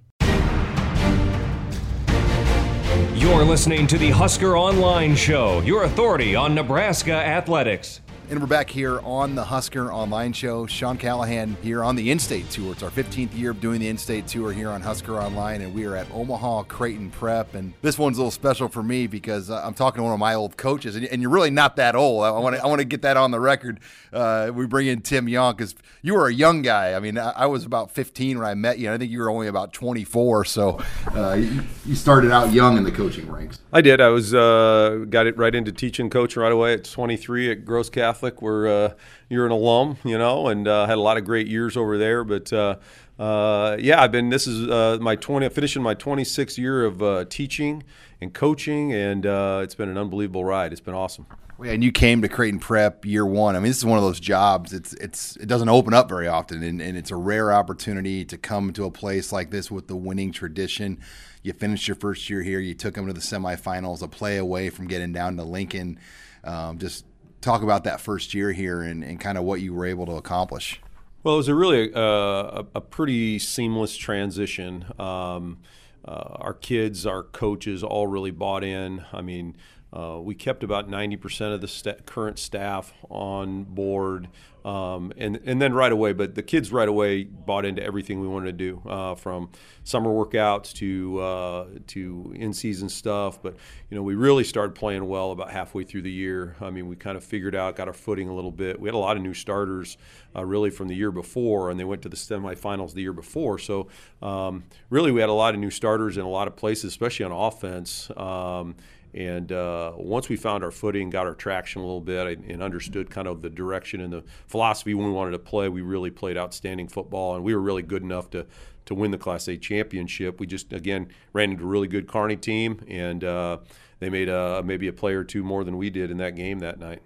You're 3.21 3.45
listening 3.45 3.87
to 3.89 3.99
the 3.99 4.09
Husker 4.09 4.57
Online 4.57 5.15
Show, 5.15 5.61
your 5.61 5.85
authority 5.85 6.35
on 6.35 6.55
Nebraska 6.55 7.13
athletics. 7.13 8.01
And 8.31 8.41
we're 8.41 8.47
back 8.47 8.71
here 8.71 9.01
on 9.01 9.35
the 9.35 9.43
Husker 9.43 9.93
Online 9.93 10.33
Show. 10.33 10.65
Sean 10.65 10.97
Callahan 10.97 11.57
here 11.63 11.83
on 11.83 11.97
the 11.97 12.13
in-state 12.13 12.49
tour. 12.49 12.71
It's 12.71 12.85
our 12.85 12.89
15th 12.89 13.37
year 13.37 13.51
of 13.51 13.61
doing 13.61 13.81
the 13.81 13.89
in-state 13.89 14.29
tour 14.29 14.53
here 14.53 14.69
on 14.69 14.83
Husker 14.83 15.19
Online, 15.19 15.63
and 15.63 15.75
we 15.75 15.85
are 15.85 15.97
at 15.97 16.09
Omaha 16.13 16.63
Creighton 16.63 17.11
Prep. 17.11 17.57
And 17.57 17.73
this 17.83 17.99
one's 17.99 18.19
a 18.19 18.21
little 18.21 18.31
special 18.31 18.69
for 18.69 18.85
me 18.85 19.09
because 19.09 19.51
uh, 19.51 19.61
I'm 19.65 19.75
talking 19.75 19.99
to 19.99 20.05
one 20.05 20.13
of 20.13 20.21
my 20.21 20.35
old 20.35 20.57
coaches, 20.57 20.95
and, 20.95 21.21
you're 21.21 21.29
really 21.29 21.51
not 21.51 21.75
that 21.75 21.97
old. 21.97 22.23
I 22.23 22.31
want 22.31 22.55
to 22.55 22.63
I 22.63 22.69
want 22.69 22.79
to 22.79 22.85
get 22.85 23.03
that 23.03 23.17
on 23.17 23.33
the 23.33 23.41
record. 23.41 23.81
Uh, 24.13 24.53
we 24.55 24.65
bring 24.65 24.87
in 24.87 25.01
Tim 25.01 25.29
Young 25.29 25.57
because 25.57 25.75
you 26.01 26.15
were 26.15 26.29
a 26.29 26.33
young 26.33 26.63
guy. 26.63 26.95
I 26.95 27.01
mean, 27.01 27.19
I, 27.19 27.47
was 27.47 27.65
about 27.65 27.91
15 27.91 28.39
when 28.39 28.47
I 28.47 28.55
met 28.55 28.79
you, 28.79 28.87
and 28.87 28.95
I 28.95 28.99
think 28.99 29.11
you 29.11 29.19
were 29.19 29.31
only 29.31 29.49
about 29.49 29.73
24. 29.73 30.45
So 30.45 30.81
uh, 31.17 31.33
you, 31.33 31.63
you, 31.85 31.97
started 31.97 32.31
out 32.31 32.53
young 32.53 32.79
in 32.79 32.85
the 32.85 32.93
coaching 32.93 33.29
ranks. 33.29 33.59
I 33.73 33.81
did. 33.81 34.01
I 34.01 34.09
was 34.09 34.33
uh, 34.35 35.05
got 35.09 35.27
it 35.27 35.37
right 35.37 35.55
into 35.55 35.73
teaching 35.73 36.11
coaching 36.11 36.43
right 36.43 36.53
away 36.53 36.75
at 36.75 36.85
23 36.85 37.51
at 37.51 37.65
Gross 37.65 37.91
Catholic. 37.91 38.20
Catholic, 38.21 38.43
where 38.43 38.69
uh, 38.69 38.95
you're 39.31 39.47
an 39.47 39.53
alum, 39.53 39.97
you 40.05 40.19
know, 40.19 40.49
and 40.49 40.69
uh, 40.69 40.87
had 40.87 40.99
a 40.99 41.01
lot 41.01 41.17
of 41.17 41.25
great 41.25 41.47
years 41.47 41.75
over 41.75 41.97
there. 41.97 42.23
But 42.23 42.53
uh, 42.53 42.77
uh 43.19 43.79
yeah, 43.81 44.03
I've 44.03 44.13
been. 44.13 44.29
This 44.29 44.47
is 44.47 44.69
uh, 44.69 44.99
my 45.01 45.17
20, 45.17 45.49
finishing 45.49 45.83
my 45.83 45.95
26th 45.95 46.59
year 46.59 46.85
of 46.85 47.29
teaching 47.31 47.83
and 48.21 48.35
coaching, 48.35 48.93
and 48.93 49.25
it's 49.25 49.75
been 49.75 49.89
an 49.89 49.97
unbelievable 49.97 50.45
ride. 50.45 50.73
It's 50.73 50.83
been 50.83 50.95
awesome. 50.95 51.27
And 51.65 51.85
you 51.85 51.93
came 51.93 52.23
to 52.23 52.29
Creighton 52.29 52.59
Prep 52.59 53.05
year 53.05 53.27
one. 53.27 53.55
I 53.55 53.59
mean, 53.59 53.69
this 53.69 53.77
is 53.77 53.85
one 53.85 53.99
of 53.99 54.05
those 54.05 54.21
jobs. 54.21 54.73
It's 54.73 54.93
it's 54.95 55.37
it 55.37 55.47
doesn't 55.47 55.69
open 55.69 55.95
up 55.95 56.09
very 56.09 56.27
often, 56.27 56.63
and, 56.63 56.81
and 56.81 56.97
it's 56.97 57.11
a 57.11 57.17
rare 57.17 57.53
opportunity 57.53 58.25
to 58.27 58.37
come 58.37 58.73
to 58.75 58.85
a 58.85 58.91
place 58.91 59.33
like 59.33 59.51
this 59.51 59.71
with 59.71 59.87
the 59.87 59.97
winning 59.97 60.33
tradition. 60.33 61.01
You 61.43 61.55
finished 61.55 61.89
your 61.89 61.97
first 61.97 62.29
year 62.29 62.43
here. 62.43 62.61
You 62.61 62.75
took 62.75 62.95
them 62.95 63.07
to 63.07 63.15
the 63.15 63.21
semifinals, 63.21 64.03
a 64.03 64.09
play 64.09 64.37
away 64.37 64.69
from 64.69 64.89
getting 64.89 65.13
down 65.13 65.37
to 65.37 65.43
Lincoln. 65.43 65.99
Um, 66.45 66.79
just 66.79 67.05
talk 67.41 67.63
about 67.63 67.85
that 67.85 68.01
first 68.01 68.35
year 68.35 68.53
here 68.53 68.83
and, 68.83 69.03
and 69.03 69.21
kind 69.21 69.39
of 69.39 69.45
what 69.45 69.61
you 69.61 69.75
were 69.75 69.87
able 69.87 70.07
to 70.07 70.13
accomplish. 70.13 70.81
Well, 71.23 71.35
it 71.35 71.39
was 71.39 71.49
a 71.49 71.55
really 71.55 71.93
uh, 71.95 72.01
a, 72.01 72.67
a, 72.77 72.81
pretty 72.81 73.39
seamless 73.39 73.97
transition. 73.97 74.87
Um, 74.99 75.59
uh, 76.03 76.37
our 76.37 76.55
kids, 76.55 77.07
our 77.07 77.23
coaches, 77.23 77.83
all 77.83 78.07
really 78.07 78.31
bought 78.31 78.65
in. 78.65 79.05
I 79.13 79.21
mean, 79.21 79.57
uh, 79.93 80.19
we 80.23 80.35
kept 80.35 80.63
about 80.63 80.89
90% 80.89 81.55
of 81.55 81.61
the 81.61 81.69
st- 81.69 82.07
current 82.07 82.39
staff 82.39 82.93
on 83.09 83.65
board. 83.65 84.29
Um, 84.65 85.13
and 85.17 85.41
and 85.47 85.61
then 85.61 85.73
right 85.73 85.91
away, 85.91 86.13
but 86.13 86.35
the 86.35 86.43
kids 86.43 86.71
right 86.71 86.89
away 86.89 87.25
bought 87.25 87.65
into 87.65 87.83
everything 87.83 88.21
we 88.21 88.29
wanted 88.29 88.59
to 88.59 88.73
do, 88.73 88.83
uh, 88.87 89.15
from 89.15 89.49
summer 89.85 90.11
workouts 90.11 90.75
to 90.75 91.19
uh, 91.19 91.67
to 91.89 92.35
in 92.37 92.53
season 92.53 92.91
stuff. 92.91 93.43
But 93.43 93.57
you 93.89 93.97
know, 93.97 94.03
we 94.03 94.15
really 94.15 94.45
started 94.45 94.75
playing 94.75 95.09
well 95.09 95.33
about 95.33 95.51
halfway 95.51 95.85
through 95.85 96.03
the 96.03 96.13
year. 96.13 96.57
I 96.61 96.69
mean, 96.69 96.89
we 96.89 96.97
kind 96.97 97.17
of 97.17 97.25
figured 97.25 97.55
out, 97.55 97.75
got 97.77 97.89
our 97.89 97.95
footing 97.95 98.29
a 98.29 98.35
little 98.35 98.51
bit. 98.51 98.79
We 98.79 98.89
had 98.89 98.95
a 98.95 98.99
lot 98.99 99.17
of 99.17 99.23
new 99.23 99.33
starters, 99.33 99.97
uh, 100.37 100.45
really 100.45 100.69
from 100.69 100.89
the 100.89 100.95
year 100.95 101.11
before, 101.11 101.71
and 101.71 101.81
they 101.81 101.85
went 101.85 102.03
to 102.03 102.11
the 102.11 102.17
semifinals 102.17 102.93
the 102.93 103.01
year 103.01 103.15
before. 103.15 103.59
So 103.59 103.89
um, 104.21 104.65
really, 104.91 105.11
we 105.11 105.21
had 105.21 105.31
a 105.31 105.35
lot 105.35 105.55
of 105.55 105.61
new 105.61 105.71
starters 105.71 106.19
in 106.19 106.25
a 106.25 106.31
lot 106.31 106.49
of 106.49 106.57
places, 106.57 106.85
especially 106.85 107.25
on 107.25 107.33
offense. 107.33 108.11
Um, 108.15 108.77
and 109.15 109.51
uh, 109.51 109.93
once 109.97 110.29
we 110.29 110.37
found 110.37 110.63
our 110.63 110.71
footing, 110.71 111.11
got 111.11 111.27
our 111.27 111.35
traction 111.35 111.83
a 111.83 111.85
little 111.85 112.01
bit, 112.01 112.39
and 112.39 112.63
understood 112.63 113.11
kind 113.11 113.27
of 113.27 113.43
the 113.43 113.51
direction 113.51 114.01
and 114.01 114.13
the 114.13 114.23
philosophy 114.47 114.95
we 114.95 115.11
wanted 115.11 115.33
to 115.33 115.39
play, 115.39 115.69
we 115.69 115.83
really 115.83 116.11
played 116.11 116.37
outstanding 116.37 116.89
football, 116.89 117.35
and 117.35 117.45
we 117.45 117.55
were 117.55 117.61
really 117.61 117.83
good 117.83 118.03
enough 118.03 118.31
to 118.31 118.47
to 118.87 118.95
win 118.95 119.11
the 119.11 119.19
Class 119.19 119.47
A 119.49 119.57
championship. 119.57 120.41
We 120.41 120.47
just 120.47 120.73
again 120.73 121.09
ran 121.33 121.53
into 121.53 121.65
a 121.65 121.67
really 121.67 121.89
good 121.89 122.09
Kearney 122.09 122.37
team, 122.37 122.85
and 122.89 123.23
uh, 123.23 123.59
they 123.99 124.11
made 124.11 124.29
a, 124.29 124.63
maybe 124.65 124.89
a 124.89 124.93
play 124.93 125.15
or 125.15 125.25
two 125.25 125.43
more 125.43 125.65
than 125.65 125.77
we 125.77 125.91
did 125.91 126.11
in 126.11 126.17
that 126.19 126.35
game 126.35 126.59
that 126.61 126.79
night. 126.79 127.03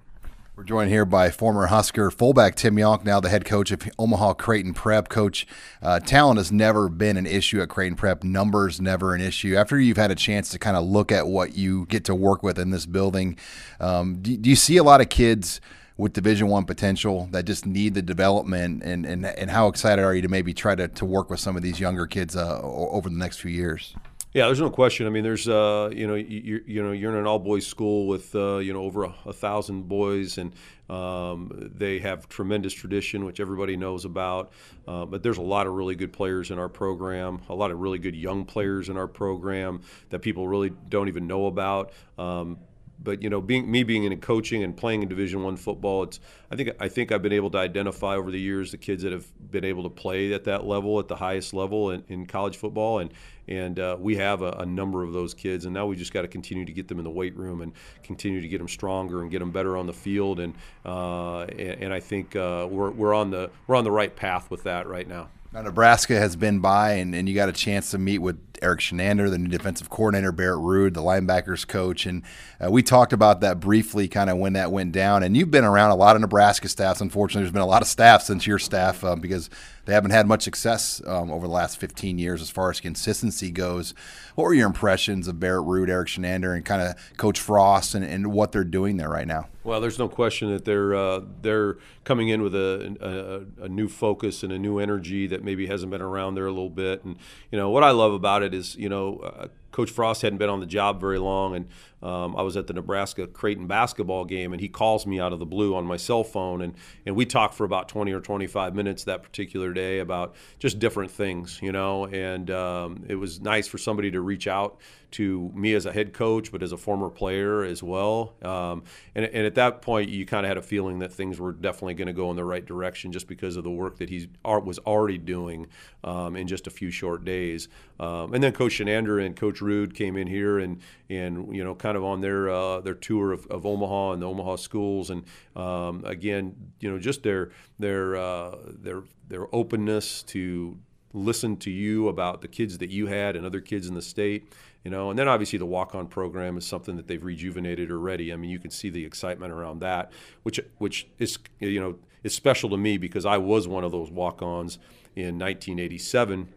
We're 0.56 0.62
joined 0.62 0.90
here 0.90 1.04
by 1.04 1.30
former 1.30 1.66
Husker 1.66 2.12
fullback 2.12 2.54
Tim 2.54 2.78
Young, 2.78 3.02
now 3.02 3.18
the 3.18 3.28
head 3.28 3.44
coach 3.44 3.72
of 3.72 3.90
Omaha 3.98 4.34
Creighton 4.34 4.72
Prep. 4.72 5.08
Coach, 5.08 5.48
uh, 5.82 5.98
talent 5.98 6.38
has 6.38 6.52
never 6.52 6.88
been 6.88 7.16
an 7.16 7.26
issue 7.26 7.60
at 7.60 7.68
Creighton 7.68 7.96
Prep. 7.96 8.22
Numbers 8.22 8.80
never 8.80 9.16
an 9.16 9.20
issue. 9.20 9.56
After 9.56 9.80
you've 9.80 9.96
had 9.96 10.12
a 10.12 10.14
chance 10.14 10.50
to 10.50 10.60
kind 10.60 10.76
of 10.76 10.84
look 10.84 11.10
at 11.10 11.26
what 11.26 11.56
you 11.56 11.86
get 11.86 12.04
to 12.04 12.14
work 12.14 12.44
with 12.44 12.56
in 12.56 12.70
this 12.70 12.86
building, 12.86 13.36
um, 13.80 14.22
do, 14.22 14.36
do, 14.36 14.48
you 14.48 14.54
see 14.54 14.76
a 14.76 14.84
lot 14.84 15.00
of 15.00 15.08
kids 15.08 15.60
with 15.96 16.12
Division 16.12 16.46
One 16.46 16.66
potential 16.66 17.28
that 17.32 17.46
just 17.46 17.66
need 17.66 17.94
the 17.94 18.02
development? 18.02 18.84
And, 18.84 19.04
and 19.04 19.26
and 19.26 19.50
how 19.50 19.66
excited 19.66 20.04
are 20.04 20.14
you 20.14 20.22
to 20.22 20.28
maybe 20.28 20.54
try 20.54 20.76
to, 20.76 20.86
to 20.86 21.04
work 21.04 21.30
with 21.30 21.40
some 21.40 21.56
of 21.56 21.62
these 21.62 21.80
younger 21.80 22.06
kids 22.06 22.36
uh, 22.36 22.60
over 22.62 23.08
the 23.08 23.16
next 23.16 23.38
few 23.38 23.50
years? 23.50 23.96
Yeah, 24.34 24.46
there's 24.46 24.60
no 24.60 24.68
question. 24.68 25.06
I 25.06 25.10
mean, 25.10 25.22
there's 25.22 25.46
uh, 25.48 25.90
you 25.92 26.08
know, 26.08 26.16
you 26.16 26.60
you 26.66 26.82
know, 26.82 26.90
you're 26.90 27.12
in 27.12 27.16
an 27.16 27.24
all 27.24 27.38
boys 27.38 27.64
school 27.64 28.08
with 28.08 28.34
uh, 28.34 28.56
you 28.56 28.72
know 28.72 28.82
over 28.82 29.04
a, 29.04 29.14
a 29.26 29.32
thousand 29.32 29.86
boys, 29.86 30.38
and 30.38 30.52
um, 30.90 31.70
they 31.72 32.00
have 32.00 32.28
tremendous 32.28 32.72
tradition, 32.72 33.24
which 33.24 33.38
everybody 33.38 33.76
knows 33.76 34.04
about. 34.04 34.50
Uh, 34.88 35.04
but 35.04 35.22
there's 35.22 35.38
a 35.38 35.42
lot 35.42 35.68
of 35.68 35.74
really 35.74 35.94
good 35.94 36.12
players 36.12 36.50
in 36.50 36.58
our 36.58 36.68
program, 36.68 37.42
a 37.48 37.54
lot 37.54 37.70
of 37.70 37.78
really 37.78 38.00
good 38.00 38.16
young 38.16 38.44
players 38.44 38.88
in 38.88 38.96
our 38.96 39.06
program 39.06 39.82
that 40.10 40.18
people 40.18 40.48
really 40.48 40.72
don't 40.88 41.06
even 41.06 41.28
know 41.28 41.46
about. 41.46 41.92
Um, 42.18 42.58
but 43.04 43.22
you 43.22 43.30
know, 43.30 43.40
being 43.40 43.70
me 43.70 43.84
being 43.84 44.04
in 44.04 44.20
coaching 44.20 44.64
and 44.64 44.76
playing 44.76 45.02
in 45.02 45.08
Division 45.08 45.42
One 45.42 45.56
football, 45.56 46.04
it's 46.04 46.18
I 46.50 46.56
think 46.56 46.70
I 46.80 46.88
think 46.88 47.12
I've 47.12 47.22
been 47.22 47.32
able 47.32 47.50
to 47.50 47.58
identify 47.58 48.16
over 48.16 48.30
the 48.30 48.40
years 48.40 48.70
the 48.72 48.78
kids 48.78 49.02
that 49.02 49.12
have 49.12 49.26
been 49.50 49.64
able 49.64 49.84
to 49.84 49.90
play 49.90 50.32
at 50.32 50.44
that 50.44 50.64
level, 50.64 50.98
at 50.98 51.06
the 51.08 51.16
highest 51.16 51.54
level 51.54 51.90
in, 51.90 52.02
in 52.08 52.26
college 52.26 52.56
football, 52.56 52.98
and 52.98 53.12
and 53.48 53.78
uh, 53.78 53.96
we 53.98 54.16
have 54.16 54.42
a, 54.42 54.50
a, 54.58 54.66
number 54.66 55.02
of 55.02 55.12
those 55.12 55.34
kids, 55.34 55.64
and 55.64 55.74
now 55.74 55.86
we 55.86 55.96
just 55.96 56.12
got 56.12 56.22
to 56.22 56.28
continue 56.28 56.64
to 56.64 56.72
get 56.72 56.88
them 56.88 56.98
in 56.98 57.04
the 57.04 57.10
weight 57.10 57.36
room 57.36 57.60
and 57.60 57.72
continue 58.02 58.40
to 58.40 58.48
get 58.48 58.58
them 58.58 58.68
stronger 58.68 59.22
and 59.22 59.30
get 59.30 59.38
them 59.38 59.50
better 59.50 59.76
on 59.76 59.86
the 59.86 59.92
field, 59.92 60.40
and 60.40 60.54
uh, 60.84 61.42
and, 61.42 61.84
and, 61.84 61.92
I 61.92 62.00
think 62.00 62.36
uh, 62.36 62.66
we're, 62.70 62.90
we're 62.90 63.14
on 63.14 63.30
the 63.30 63.50
we're 63.66 63.76
on 63.76 63.84
the 63.84 63.90
right 63.90 64.14
path 64.14 64.50
with 64.50 64.64
that 64.64 64.86
right 64.86 65.06
now. 65.06 65.28
Now, 65.54 65.62
Nebraska 65.62 66.18
has 66.18 66.34
been 66.34 66.58
by, 66.58 66.94
and, 66.94 67.14
and 67.14 67.28
you 67.28 67.34
got 67.36 67.48
a 67.48 67.52
chance 67.52 67.92
to 67.92 67.98
meet 67.98 68.18
with 68.18 68.40
Erik 68.60 68.80
Chinander, 68.80 69.30
the 69.30 69.38
new 69.38 69.48
defensive 69.48 69.88
coordinator, 69.88 70.32
Barrett 70.32 70.58
Ruud, 70.58 70.94
the 70.94 71.00
linebackers 71.00 71.64
coach. 71.64 72.06
And 72.06 72.24
uh, 72.60 72.72
we 72.72 72.82
talked 72.82 73.12
about 73.12 73.40
that 73.42 73.60
briefly, 73.60 74.08
kind 74.08 74.30
of 74.30 74.38
when 74.38 74.54
that 74.54 74.72
went 74.72 74.90
down. 74.90 75.22
And 75.22 75.36
you've 75.36 75.52
been 75.52 75.62
around 75.62 75.92
a 75.92 75.94
lot 75.94 76.16
of 76.16 76.22
Nebraska 76.22 76.68
staffs. 76.68 77.00
Unfortunately, 77.00 77.42
there's 77.42 77.52
been 77.52 77.62
a 77.62 77.66
lot 77.66 77.82
of 77.82 77.88
staff 77.88 78.22
since 78.22 78.48
your 78.48 78.58
staff 78.58 79.04
uh, 79.04 79.14
because 79.14 79.48
they 79.84 79.92
haven't 79.92 80.12
had 80.12 80.26
much 80.26 80.42
success 80.42 81.02
um, 81.06 81.30
over 81.30 81.46
the 81.46 81.52
last 81.52 81.78
15 81.78 82.18
years 82.18 82.40
as 82.40 82.50
far 82.50 82.70
as 82.70 82.80
consistency 82.80 83.50
goes. 83.50 83.94
What 84.34 84.44
were 84.44 84.54
your 84.54 84.66
impressions 84.66 85.28
of 85.28 85.38
Barrett 85.38 85.66
Ruud, 85.66 85.88
Erik 85.88 86.08
Chinander, 86.08 86.54
and 86.54 86.64
kind 86.64 86.82
of 86.82 87.16
Coach 87.16 87.38
Frost 87.38 87.94
and, 87.94 88.04
and 88.04 88.32
what 88.32 88.52
they're 88.52 88.64
doing 88.64 88.96
there 88.96 89.08
right 89.08 89.26
now? 89.26 89.48
Well, 89.62 89.80
there's 89.80 89.98
no 89.98 90.08
question 90.08 90.52
that 90.52 90.64
they're 90.66 90.94
uh, 90.94 91.20
they're 91.40 91.78
coming 92.04 92.28
in 92.28 92.42
with 92.42 92.54
a, 92.54 93.46
a, 93.60 93.64
a, 93.64 93.68
new 93.68 93.88
focus 93.88 94.42
and 94.42 94.52
a 94.52 94.58
new 94.58 94.78
energy 94.78 95.26
that 95.28 95.42
maybe 95.42 95.66
hasn't 95.66 95.90
been 95.90 96.02
around 96.02 96.34
there 96.34 96.46
a 96.46 96.50
little 96.50 96.68
bit. 96.68 97.02
And 97.02 97.16
you 97.50 97.58
know 97.58 97.70
what 97.70 97.82
I 97.82 97.90
love 97.90 98.12
about 98.12 98.42
it 98.42 98.52
is 98.52 98.76
you 98.76 98.90
know 98.90 99.18
uh, 99.18 99.48
Coach 99.74 99.90
Frost 99.90 100.22
hadn't 100.22 100.38
been 100.38 100.48
on 100.48 100.60
the 100.60 100.66
job 100.66 101.00
very 101.00 101.18
long, 101.18 101.56
and 101.56 101.66
um, 102.00 102.36
I 102.36 102.42
was 102.42 102.56
at 102.56 102.68
the 102.68 102.72
Nebraska 102.72 103.26
Creighton 103.26 103.66
basketball 103.66 104.24
game, 104.24 104.52
and 104.52 104.60
he 104.60 104.68
calls 104.68 105.04
me 105.04 105.18
out 105.18 105.32
of 105.32 105.40
the 105.40 105.46
blue 105.46 105.74
on 105.74 105.84
my 105.84 105.96
cell 105.96 106.22
phone, 106.22 106.62
and 106.62 106.74
and 107.04 107.16
we 107.16 107.26
talked 107.26 107.54
for 107.54 107.64
about 107.64 107.88
20 107.88 108.12
or 108.12 108.20
25 108.20 108.72
minutes 108.72 109.02
that 109.04 109.24
particular 109.24 109.72
day 109.72 109.98
about 109.98 110.36
just 110.60 110.78
different 110.78 111.10
things, 111.10 111.58
you 111.60 111.72
know, 111.72 112.06
and 112.06 112.52
um, 112.52 113.04
it 113.08 113.16
was 113.16 113.40
nice 113.40 113.66
for 113.66 113.78
somebody 113.78 114.12
to 114.12 114.20
reach 114.20 114.46
out 114.46 114.78
to 115.14 115.52
me 115.54 115.74
as 115.74 115.86
a 115.86 115.92
head 115.92 116.12
coach, 116.12 116.50
but 116.50 116.60
as 116.60 116.72
a 116.72 116.76
former 116.76 117.08
player 117.08 117.62
as 117.62 117.84
well. 117.84 118.34
Um, 118.42 118.82
and, 119.14 119.24
and, 119.24 119.46
at 119.46 119.54
that 119.54 119.80
point, 119.80 120.10
you 120.10 120.26
kind 120.26 120.44
of 120.44 120.48
had 120.48 120.56
a 120.56 120.62
feeling 120.62 120.98
that 120.98 121.12
things 121.12 121.38
were 121.38 121.52
definitely 121.52 121.94
going 121.94 122.08
to 122.08 122.12
go 122.12 122.30
in 122.30 122.36
the 122.36 122.44
right 122.44 122.66
direction 122.66 123.12
just 123.12 123.28
because 123.28 123.56
of 123.56 123.62
the 123.62 123.70
work 123.70 123.98
that 123.98 124.10
he 124.10 124.28
was 124.44 124.80
already 124.80 125.18
doing 125.18 125.68
um, 126.02 126.34
in 126.34 126.48
just 126.48 126.66
a 126.66 126.70
few 126.70 126.90
short 126.90 127.24
days. 127.24 127.68
Um, 128.00 128.34
and 128.34 128.42
then 128.42 128.52
Coach 128.52 128.80
Chinander 128.80 129.24
and 129.24 129.36
Coach 129.36 129.60
Ruud 129.64 129.94
came 129.94 130.16
in 130.16 130.26
here 130.26 130.58
and 130.58 130.80
and 131.08 131.54
you 131.54 131.64
know 131.64 131.74
kind 131.74 131.96
of 131.96 132.04
on 132.04 132.20
their 132.20 132.50
uh, 132.50 132.80
their 132.80 132.94
tour 132.94 133.32
of, 133.32 133.46
of, 133.46 133.66
Omaha 133.66 134.12
and 134.12 134.22
the 134.22 134.28
Omaha 134.28 134.56
schools, 134.56 135.10
and 135.10 135.24
um, 135.56 136.04
again, 136.04 136.54
you 136.80 136.90
know, 136.90 136.98
just 136.98 137.22
their 137.22 137.50
their 137.78 138.16
uh, 138.16 138.56
their 138.66 139.02
their 139.28 139.54
openness 139.54 140.22
to 140.24 140.78
listen 141.12 141.56
to 141.56 141.70
you 141.70 142.08
about 142.08 142.42
the 142.42 142.48
kids 142.48 142.78
that 142.78 142.90
you 142.90 143.06
had 143.06 143.36
and 143.36 143.46
other 143.46 143.60
kids 143.60 143.86
in 143.86 143.94
the 143.94 144.02
state 144.02 144.52
you 144.82 144.90
know. 144.90 145.10
And 145.10 145.18
then 145.18 145.28
obviously 145.28 145.58
the 145.58 145.66
walk-on 145.66 146.08
program 146.08 146.56
is 146.58 146.66
something 146.66 146.96
that 146.96 147.06
they've 147.06 147.22
rejuvenated 147.22 147.90
already. 147.90 148.32
I 148.32 148.36
mean 148.36 148.50
you 148.50 148.58
can 148.58 148.70
see 148.72 148.90
the 148.90 149.04
excitement 149.04 149.52
around 149.52 149.80
that 149.80 150.12
which 150.42 150.60
which 150.78 151.06
is 151.18 151.38
you 151.60 151.80
know 151.80 151.96
is 152.22 152.34
special 152.34 152.70
to 152.70 152.76
me 152.76 152.96
because 152.96 153.26
i 153.26 153.36
was 153.36 153.68
one 153.68 153.84
of 153.84 153.92
those 153.92 154.10
walk-ons 154.10 154.78
in 155.14 155.38
1987 155.38 156.48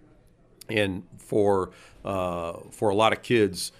and 0.69 1.03
for 1.17 1.71
uh, 2.05 2.53
for 2.71 2.89
a 2.89 2.95
lot 2.95 3.13
of 3.13 3.21
kids 3.21 3.71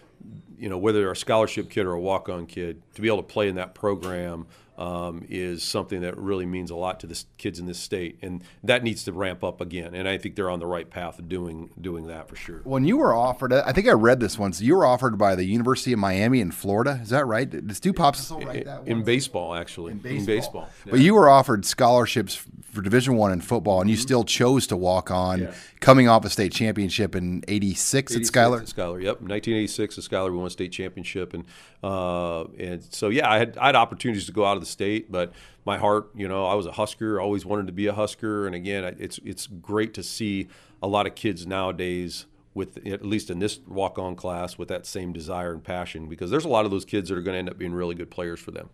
you 0.58 0.70
know 0.70 0.78
whether 0.78 1.00
they're 1.00 1.12
a 1.12 1.16
scholarship 1.16 1.70
kid 1.70 1.86
or 1.86 1.94
a 1.94 2.00
walk-on 2.00 2.46
kid 2.46 2.82
to 2.94 3.02
be 3.02 3.08
able 3.08 3.18
to 3.18 3.24
play 3.24 3.48
in 3.48 3.56
that 3.56 3.76
program 3.76 4.46
um, 4.78 5.26
is 5.28 5.64
something 5.64 6.02
that 6.02 6.18
really 6.18 6.46
means 6.46 6.70
a 6.70 6.76
lot 6.76 7.00
to 7.00 7.08
the 7.08 7.24
kids 7.38 7.60
in 7.60 7.66
this 7.66 7.80
state, 7.80 8.20
and 8.22 8.44
that 8.64 8.84
needs 8.84 9.04
to 9.06 9.12
ramp 9.12 9.44
up 9.44 9.60
again. 9.60 9.96
And 9.96 10.08
I 10.08 10.18
think 10.18 10.36
they're 10.36 10.50
on 10.50 10.60
the 10.60 10.68
right 10.68 10.90
path 10.90 11.18
of 11.18 11.28
doing 11.28 11.72
doing 11.80 12.08
that 12.08 12.28
for 12.28 12.36
sure. 12.36 12.62
When 12.64 12.86
you 12.86 12.98
were 12.98 13.14
offered, 13.14 13.54
I 13.54 13.72
think 13.72 13.88
I 13.88 13.94
read 13.94 14.20
this 14.20 14.38
once. 14.38 14.62
You 14.62 14.76
were 14.76 14.86
offered 14.86 15.18
by 15.18 15.36
the 15.36 15.46
University 15.46 15.94
of 15.94 16.00
Miami 16.00 16.42
in 16.42 16.52
Florida. 16.52 17.00
Is 17.02 17.10
that 17.10 17.26
right? 17.26 17.50
Did 17.50 17.76
Stu 17.76 17.92
Pops 17.92 18.30
write 18.32 18.66
that? 18.66 18.82
In, 18.82 19.00
in 19.00 19.04
baseball, 19.04 19.56
actually. 19.56 19.94
In 19.94 19.98
baseball. 19.98 20.20
In 20.20 20.26
baseball. 20.26 20.70
Yeah. 20.86 20.92
But 20.92 21.00
you 21.00 21.16
were 21.16 21.30
offered 21.30 21.66
scholarships 21.66 22.36
for 22.78 22.84
Division 22.84 23.16
One 23.16 23.32
in 23.32 23.42
football, 23.42 23.82
and 23.82 23.90
you 23.90 23.96
mm-hmm. 23.96 24.04
still 24.04 24.24
chose 24.24 24.68
to 24.68 24.78
walk 24.78 25.10
on, 25.10 25.42
yeah. 25.42 25.54
coming 25.80 26.08
off 26.08 26.24
a 26.26 26.30
state 26.30 26.52
championship 26.52 27.16
in 27.16 27.44
'86 27.48 28.16
at 28.16 28.26
Schuyler. 28.26 28.60
At 28.62 28.68
Schuyler, 28.68 29.00
yep, 29.00 29.16
1986 29.16 29.98
at 29.98 30.04
Schuyler, 30.04 30.32
we 30.32 30.38
won 30.38 30.48
a 30.48 30.52
state 30.52 30.72
championship, 30.72 31.34
and 31.34 31.46
uh, 31.84 32.44
and 32.60 32.84
so 32.92 33.10
yeah, 33.10 33.30
I 33.30 33.40
had 33.40 33.58
I 33.58 33.68
had 33.68 33.76
opportunities 33.76 34.28
to 34.28 34.32
go 34.32 34.46
out 34.46 34.58
of 34.58 34.62
the 34.62 34.67
state, 34.68 35.12
but 35.12 35.34
my 35.66 35.78
heart, 35.78 36.10
you 36.16 36.28
know, 36.28 36.46
I 36.46 36.54
was 36.54 36.66
a 36.66 36.72
Husker, 36.72 37.20
always 37.20 37.46
wanted 37.46 37.68
to 37.68 37.74
be 37.74 37.88
a 37.88 37.94
Husker, 37.94 38.46
and 38.46 38.56
again, 38.56 38.96
it's 39.00 39.20
it's 39.26 39.48
great 39.48 39.94
to 39.96 40.04
see 40.04 40.48
a 40.82 40.88
lot 40.88 41.08
of 41.08 41.16
kids 41.16 41.48
nowadays 41.48 42.26
with 42.54 42.86
at 42.88 43.06
least 43.06 43.30
in 43.30 43.40
this 43.40 43.60
walk-on 43.68 44.16
class 44.16 44.58
with 44.58 44.68
that 44.68 44.86
same 44.86 45.14
desire 45.14 45.54
and 45.54 45.64
passion 45.64 46.08
because 46.08 46.32
there's 46.32 46.46
a 46.46 46.50
lot 46.50 46.66
of 46.66 46.72
those 46.72 46.86
kids 46.86 47.10
that 47.10 47.18
are 47.18 47.22
going 47.22 47.36
to 47.36 47.40
end 47.40 47.50
up 47.50 47.58
being 47.58 47.74
really 47.74 47.94
good 47.94 48.10
players 48.10 48.40
for 48.40 48.50
them. 48.52 48.70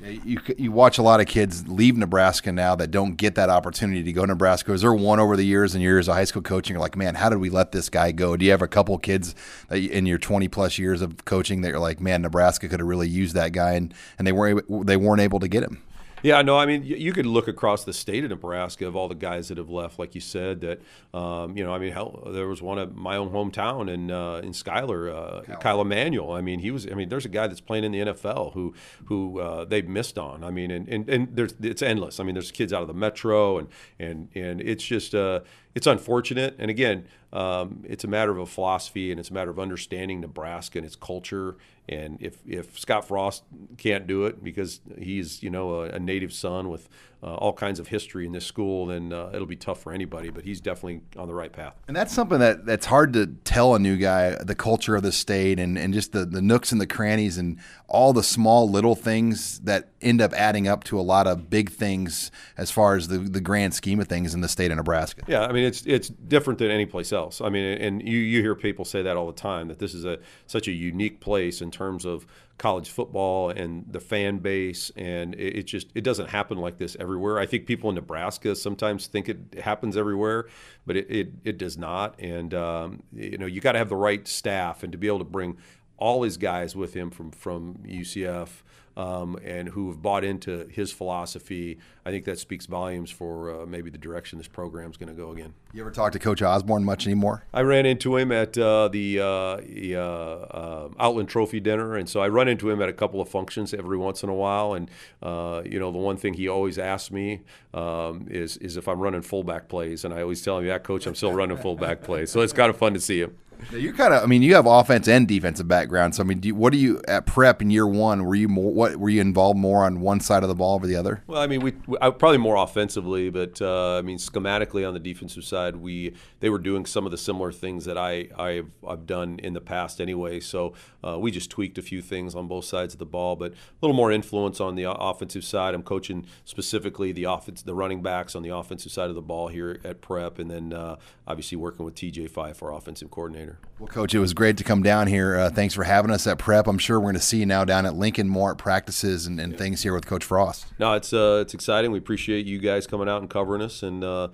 You 0.00 0.40
you 0.58 0.72
watch 0.72 0.98
a 0.98 1.02
lot 1.02 1.20
of 1.20 1.26
kids 1.26 1.66
leave 1.68 1.96
Nebraska 1.96 2.52
now 2.52 2.74
that 2.76 2.90
don't 2.90 3.16
get 3.16 3.34
that 3.36 3.48
opportunity 3.48 4.02
to 4.02 4.12
go 4.12 4.22
to 4.22 4.26
Nebraska. 4.26 4.72
Is 4.72 4.82
there 4.82 4.92
one 4.92 5.20
over 5.20 5.36
the 5.36 5.44
years 5.44 5.74
and 5.74 5.82
years 5.82 6.06
of 6.06 6.14
high 6.14 6.24
school 6.24 6.42
coaching? 6.42 6.74
You're 6.74 6.82
like, 6.82 6.96
man, 6.96 7.14
how 7.14 7.30
did 7.30 7.38
we 7.38 7.48
let 7.48 7.72
this 7.72 7.88
guy 7.88 8.12
go? 8.12 8.36
Do 8.36 8.44
you 8.44 8.50
have 8.50 8.60
a 8.60 8.68
couple 8.68 8.98
kids 8.98 9.34
in 9.70 10.04
your 10.04 10.18
20 10.18 10.48
plus 10.48 10.78
years 10.78 11.00
of 11.00 11.24
coaching 11.24 11.62
that 11.62 11.70
you're 11.70 11.78
like, 11.78 11.98
man, 11.98 12.22
Nebraska 12.22 12.68
could 12.68 12.80
have 12.80 12.88
really 12.88 13.08
used 13.08 13.34
that 13.36 13.52
guy 13.52 13.72
and, 13.72 13.94
and 14.18 14.26
they 14.26 14.32
weren't 14.32 14.86
they 14.86 14.98
weren't 14.98 15.22
able 15.22 15.40
to 15.40 15.48
get 15.48 15.62
him? 15.62 15.82
Yeah, 16.22 16.40
no, 16.42 16.58
I 16.58 16.66
mean, 16.66 16.82
you, 16.82 16.96
you, 16.96 17.12
could 17.12 17.26
look 17.26 17.46
across 17.46 17.84
the 17.84 17.92
state 17.92 18.24
of 18.24 18.30
Nebraska 18.30 18.86
of 18.86 18.96
all 18.96 19.06
the 19.06 19.14
guys 19.14 19.48
that 19.48 19.58
have 19.58 19.68
left, 19.68 19.98
like 19.98 20.14
you 20.14 20.20
said. 20.20 20.62
That 20.62 20.80
um, 21.16 21.56
you 21.56 21.64
know, 21.64 21.74
I 21.74 21.78
mean, 21.78 21.92
hell, 21.92 22.28
there 22.32 22.48
was 22.48 22.62
one 22.62 22.78
of 22.78 22.96
my 22.96 23.16
own 23.16 23.30
hometown 23.30 23.92
in 23.92 24.10
uh, 24.10 24.36
in 24.36 24.52
Schuyler, 24.52 25.10
uh, 25.10 25.42
Kyle. 25.42 25.56
Kyle 25.58 25.80
Emanuel. 25.82 26.32
I 26.32 26.40
mean, 26.40 26.60
he 26.60 26.70
was. 26.70 26.86
I 26.86 26.94
mean, 26.94 27.10
there's 27.10 27.26
a 27.26 27.30
guy 27.30 27.46
that's 27.46 27.60
playing 27.60 27.84
in 27.84 27.92
the 27.92 27.98
NFL 28.00 28.54
who 28.54 28.74
who 29.04 29.40
uh, 29.40 29.64
they've 29.66 29.86
missed 29.86 30.18
on. 30.18 30.42
I 30.42 30.50
mean, 30.50 30.70
and, 30.70 30.88
and 30.88 31.08
and 31.08 31.36
there's 31.36 31.54
it's 31.60 31.82
endless. 31.82 32.18
I 32.18 32.24
mean, 32.24 32.34
there's 32.34 32.50
kids 32.50 32.72
out 32.72 32.82
of 32.82 32.88
the 32.88 32.94
metro, 32.94 33.58
and 33.58 33.68
and 33.98 34.28
and 34.34 34.60
it's 34.62 34.84
just 34.84 35.14
uh, 35.14 35.40
it's 35.76 35.86
unfortunate. 35.86 36.56
And 36.58 36.70
again, 36.70 37.06
um, 37.34 37.84
it's 37.86 38.02
a 38.02 38.08
matter 38.08 38.30
of 38.30 38.38
a 38.38 38.46
philosophy 38.46 39.10
and 39.10 39.20
it's 39.20 39.28
a 39.28 39.34
matter 39.34 39.50
of 39.50 39.58
understanding 39.58 40.22
Nebraska 40.22 40.78
and 40.78 40.86
its 40.86 40.96
culture. 40.96 41.56
And 41.88 42.18
if, 42.20 42.38
if 42.46 42.78
Scott 42.78 43.06
Frost 43.06 43.44
can't 43.76 44.06
do 44.06 44.26
it 44.26 44.42
because 44.42 44.80
he's 44.98 45.42
you 45.42 45.50
know 45.50 45.82
a, 45.82 45.90
a 45.90 45.98
native 45.98 46.32
son 46.32 46.68
with 46.68 46.88
uh, 47.22 47.34
all 47.34 47.52
kinds 47.52 47.80
of 47.80 47.88
history 47.88 48.26
in 48.26 48.32
this 48.32 48.44
school, 48.44 48.86
then 48.86 49.12
uh, 49.12 49.30
it'll 49.32 49.46
be 49.46 49.56
tough 49.56 49.80
for 49.80 49.92
anybody. 49.92 50.30
But 50.30 50.44
he's 50.44 50.60
definitely 50.60 51.00
on 51.16 51.28
the 51.28 51.34
right 51.34 51.52
path. 51.52 51.74
And 51.88 51.96
that's 51.96 52.12
something 52.12 52.38
that 52.40 52.66
that's 52.66 52.86
hard 52.86 53.12
to 53.14 53.26
tell 53.44 53.74
a 53.74 53.78
new 53.78 53.96
guy 53.96 54.36
the 54.42 54.54
culture 54.54 54.96
of 54.96 55.02
the 55.02 55.12
state 55.12 55.58
and, 55.58 55.78
and 55.78 55.94
just 55.94 56.12
the, 56.12 56.24
the 56.24 56.42
nooks 56.42 56.72
and 56.72 56.80
the 56.80 56.86
crannies 56.86 57.38
and 57.38 57.58
all 57.88 58.12
the 58.12 58.22
small 58.22 58.68
little 58.68 58.94
things 58.94 59.60
that 59.60 59.88
end 60.02 60.20
up 60.20 60.32
adding 60.34 60.68
up 60.68 60.84
to 60.84 60.98
a 60.98 61.02
lot 61.02 61.26
of 61.26 61.48
big 61.48 61.70
things 61.70 62.30
as 62.56 62.70
far 62.70 62.96
as 62.96 63.08
the, 63.08 63.18
the 63.18 63.40
grand 63.40 63.74
scheme 63.74 63.98
of 64.00 64.08
things 64.08 64.34
in 64.34 64.40
the 64.40 64.48
state 64.48 64.70
of 64.70 64.76
Nebraska. 64.76 65.22
Yeah, 65.26 65.42
I 65.46 65.52
mean 65.52 65.64
it's 65.64 65.84
it's 65.86 66.08
different 66.08 66.58
than 66.58 66.70
any 66.70 66.86
place 66.86 67.12
else. 67.12 67.40
I 67.40 67.48
mean, 67.48 67.64
and 67.78 68.06
you, 68.06 68.18
you 68.18 68.40
hear 68.42 68.54
people 68.54 68.84
say 68.84 69.02
that 69.02 69.16
all 69.16 69.26
the 69.26 69.32
time 69.32 69.68
that 69.68 69.78
this 69.78 69.94
is 69.94 70.04
a 70.04 70.18
such 70.46 70.68
a 70.68 70.72
unique 70.72 71.20
place 71.20 71.62
in 71.62 71.70
terms 71.70 72.04
of 72.04 72.26
college 72.58 72.88
football 72.88 73.50
and 73.50 73.84
the 73.90 74.00
fan 74.00 74.38
base 74.38 74.90
and 74.96 75.34
it, 75.34 75.58
it, 75.58 75.62
just 75.64 75.88
it 75.94 76.02
doesn't 76.02 76.30
happen 76.30 76.56
like 76.58 76.78
this 76.78 76.96
everywhere. 76.98 77.38
I 77.38 77.46
think 77.46 77.66
people 77.66 77.90
in 77.90 77.96
nebraska 77.96 78.54
sometimes 78.56 79.06
think 79.06 79.28
it 79.28 79.38
happens 79.62 79.96
everywhere 79.96 80.46
but 80.86 80.96
it, 80.96 81.10
it, 81.10 81.32
it 81.44 81.58
does 81.58 81.76
not. 81.76 82.18
And 82.18 82.54
um, 82.54 83.02
you 83.12 83.38
know 83.38 83.46
you 83.46 83.60
got 83.60 83.72
to 83.72 83.78
have 83.78 83.88
the 83.88 83.96
right 83.96 84.26
staff 84.26 84.82
and 84.82 84.92
to 84.92 84.98
be 84.98 85.06
able 85.06 85.18
to 85.18 85.24
bring 85.24 85.58
all 85.98 86.22
his 86.22 86.36
guys 86.36 86.76
with 86.76 86.94
him 86.94 87.10
from 87.10 87.30
from 87.30 87.76
ucf 87.86 88.48
um, 88.96 89.38
and 89.44 89.68
who 89.68 89.88
have 89.88 90.00
bought 90.00 90.24
into 90.24 90.66
his 90.68 90.92
philosophy. 90.92 91.78
I 92.04 92.10
think 92.10 92.24
that 92.24 92.38
speaks 92.38 92.66
volumes 92.66 93.10
for 93.10 93.62
uh, 93.62 93.66
maybe 93.66 93.90
the 93.90 93.98
direction 93.98 94.38
this 94.38 94.48
program 94.48 94.90
is 94.90 94.96
going 94.96 95.08
to 95.08 95.14
go 95.14 95.32
again. 95.32 95.54
You 95.72 95.82
ever 95.82 95.90
talk 95.90 96.12
to 96.12 96.18
Coach 96.18 96.40
Osborne 96.40 96.84
much 96.84 97.06
anymore? 97.06 97.44
I 97.52 97.62
ran 97.62 97.84
into 97.84 98.16
him 98.16 98.30
at 98.32 98.56
uh, 98.56 98.88
the, 98.88 99.20
uh, 99.20 99.56
the 99.56 99.96
uh, 99.96 100.00
uh, 100.00 100.88
Outland 100.98 101.28
Trophy 101.28 101.60
dinner, 101.60 101.96
and 101.96 102.08
so 102.08 102.20
I 102.20 102.28
run 102.28 102.48
into 102.48 102.70
him 102.70 102.80
at 102.80 102.88
a 102.88 102.92
couple 102.92 103.20
of 103.20 103.28
functions 103.28 103.74
every 103.74 103.98
once 103.98 104.22
in 104.22 104.28
a 104.28 104.34
while. 104.34 104.74
And 104.74 104.90
uh, 105.22 105.62
you 105.64 105.78
know, 105.78 105.90
the 105.90 105.98
one 105.98 106.16
thing 106.16 106.34
he 106.34 106.48
always 106.48 106.78
asks 106.78 107.10
me 107.10 107.42
um, 107.74 108.26
is 108.30 108.56
is 108.58 108.76
if 108.76 108.88
I'm 108.88 109.00
running 109.00 109.22
fullback 109.22 109.68
plays, 109.68 110.04
and 110.04 110.14
I 110.14 110.22
always 110.22 110.42
tell 110.42 110.58
him, 110.58 110.66
"Yeah, 110.66 110.78
coach, 110.78 111.06
I'm 111.06 111.14
still 111.14 111.32
running 111.32 111.56
fullback 111.56 112.02
plays." 112.02 112.30
So 112.30 112.40
it's 112.40 112.52
kind 112.52 112.70
of 112.70 112.76
fun 112.76 112.94
to 112.94 113.00
see 113.00 113.20
him. 113.20 113.36
You're 113.72 113.92
kind 113.92 114.14
of. 114.14 114.22
I 114.22 114.26
mean, 114.26 114.42
you 114.42 114.54
have 114.54 114.66
offense 114.66 115.08
and 115.08 115.26
defensive 115.26 115.68
background. 115.68 116.14
So 116.14 116.22
I 116.22 116.26
mean, 116.26 116.40
do 116.40 116.48
you, 116.48 116.54
what 116.54 116.72
are 116.72 116.78
you 116.78 117.00
at 117.08 117.26
prep 117.26 117.62
in 117.62 117.70
year 117.70 117.86
one? 117.86 118.24
Were 118.24 118.34
you 118.34 118.48
more? 118.48 118.72
What 118.72 118.85
were 118.94 119.08
you 119.08 119.20
involved 119.20 119.58
more 119.58 119.84
on 119.84 120.00
one 120.00 120.20
side 120.20 120.42
of 120.42 120.48
the 120.48 120.54
ball 120.54 120.74
over 120.74 120.86
the 120.86 120.96
other? 120.96 121.22
Well, 121.26 121.40
I 121.40 121.46
mean, 121.46 121.60
we, 121.60 121.72
we 121.86 121.96
probably 121.98 122.38
more 122.38 122.56
offensively, 122.56 123.30
but 123.30 123.60
uh, 123.60 123.96
I 123.98 124.02
mean, 124.02 124.18
schematically 124.18 124.86
on 124.86 124.94
the 124.94 125.00
defensive 125.00 125.44
side, 125.44 125.76
we 125.76 126.14
they 126.40 126.50
were 126.50 126.58
doing 126.58 126.86
some 126.86 127.04
of 127.04 127.10
the 127.10 127.18
similar 127.18 127.52
things 127.52 127.84
that 127.86 127.98
I 127.98 128.28
I've, 128.36 128.70
I've 128.86 129.06
done 129.06 129.38
in 129.42 129.52
the 129.54 129.60
past 129.60 130.00
anyway. 130.00 130.40
So 130.40 130.74
uh, 131.02 131.18
we 131.18 131.30
just 131.30 131.50
tweaked 131.50 131.78
a 131.78 131.82
few 131.82 132.02
things 132.02 132.34
on 132.34 132.46
both 132.48 132.64
sides 132.64 132.94
of 132.94 132.98
the 132.98 133.06
ball, 133.06 133.36
but 133.36 133.52
a 133.52 133.56
little 133.82 133.96
more 133.96 134.12
influence 134.12 134.60
on 134.60 134.74
the 134.74 134.90
offensive 134.90 135.44
side. 135.44 135.74
I'm 135.74 135.82
coaching 135.82 136.26
specifically 136.44 137.12
the 137.12 137.24
offense, 137.24 137.62
the 137.62 137.74
running 137.74 138.02
backs 138.02 138.34
on 138.34 138.42
the 138.42 138.54
offensive 138.54 138.92
side 138.92 139.08
of 139.08 139.14
the 139.14 139.22
ball 139.22 139.48
here 139.48 139.80
at 139.84 140.00
prep, 140.00 140.38
and 140.38 140.50
then 140.50 140.72
uh, 140.72 140.96
obviously 141.26 141.56
working 141.56 141.84
with 141.84 141.94
TJ 141.94 142.30
Fife, 142.30 142.62
our 142.62 142.72
offensive 142.72 143.10
coordinator. 143.10 143.58
Well, 143.78 143.88
Coach, 143.88 144.14
it 144.14 144.18
was 144.18 144.34
great 144.34 144.56
to 144.58 144.64
come 144.64 144.82
down 144.82 145.06
here. 145.06 145.36
Uh, 145.36 145.50
thanks 145.50 145.74
for 145.74 145.84
having 145.84 146.10
us 146.10 146.26
at 146.26 146.38
prep. 146.38 146.66
I'm 146.66 146.78
sure 146.78 146.98
we're 146.98 147.06
going 147.06 147.14
to 147.14 147.20
see 147.20 147.38
you 147.38 147.46
now 147.46 147.64
down 147.64 147.86
at 147.86 147.94
Lincoln 147.94 148.28
more 148.28 148.52
at 148.52 148.58
practices 148.76 149.26
and, 149.26 149.40
and 149.40 149.52
yeah. 149.52 149.58
things 149.58 149.82
here 149.82 149.94
with 149.94 150.04
Coach 150.04 150.22
Frost. 150.22 150.66
No, 150.78 150.92
it's 150.92 151.14
uh, 151.14 151.38
it's 151.40 151.54
exciting. 151.54 151.92
We 151.92 151.98
appreciate 151.98 152.44
you 152.44 152.58
guys 152.58 152.86
coming 152.86 153.08
out 153.08 153.22
and 153.22 153.30
covering 153.30 153.62
us, 153.62 153.82
and 153.82 154.04
uh, 154.04 154.28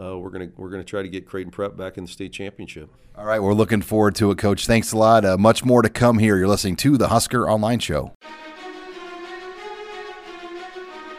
uh, 0.00 0.16
we're 0.16 0.30
gonna 0.30 0.50
we're 0.56 0.70
gonna 0.70 0.84
try 0.84 1.02
to 1.02 1.08
get 1.08 1.26
Creighton 1.26 1.50
Prep 1.50 1.76
back 1.76 1.98
in 1.98 2.04
the 2.04 2.10
state 2.10 2.32
championship. 2.32 2.90
All 3.16 3.24
right, 3.24 3.42
we're 3.42 3.54
looking 3.54 3.82
forward 3.82 4.14
to 4.16 4.30
it, 4.30 4.38
Coach. 4.38 4.68
Thanks 4.68 4.92
a 4.92 4.96
lot. 4.96 5.24
Uh, 5.24 5.36
much 5.36 5.64
more 5.64 5.82
to 5.82 5.88
come 5.88 6.20
here. 6.20 6.36
You're 6.36 6.46
listening 6.46 6.76
to 6.76 6.96
the 6.96 7.08
Husker 7.08 7.50
Online 7.50 7.80
Show. 7.80 8.12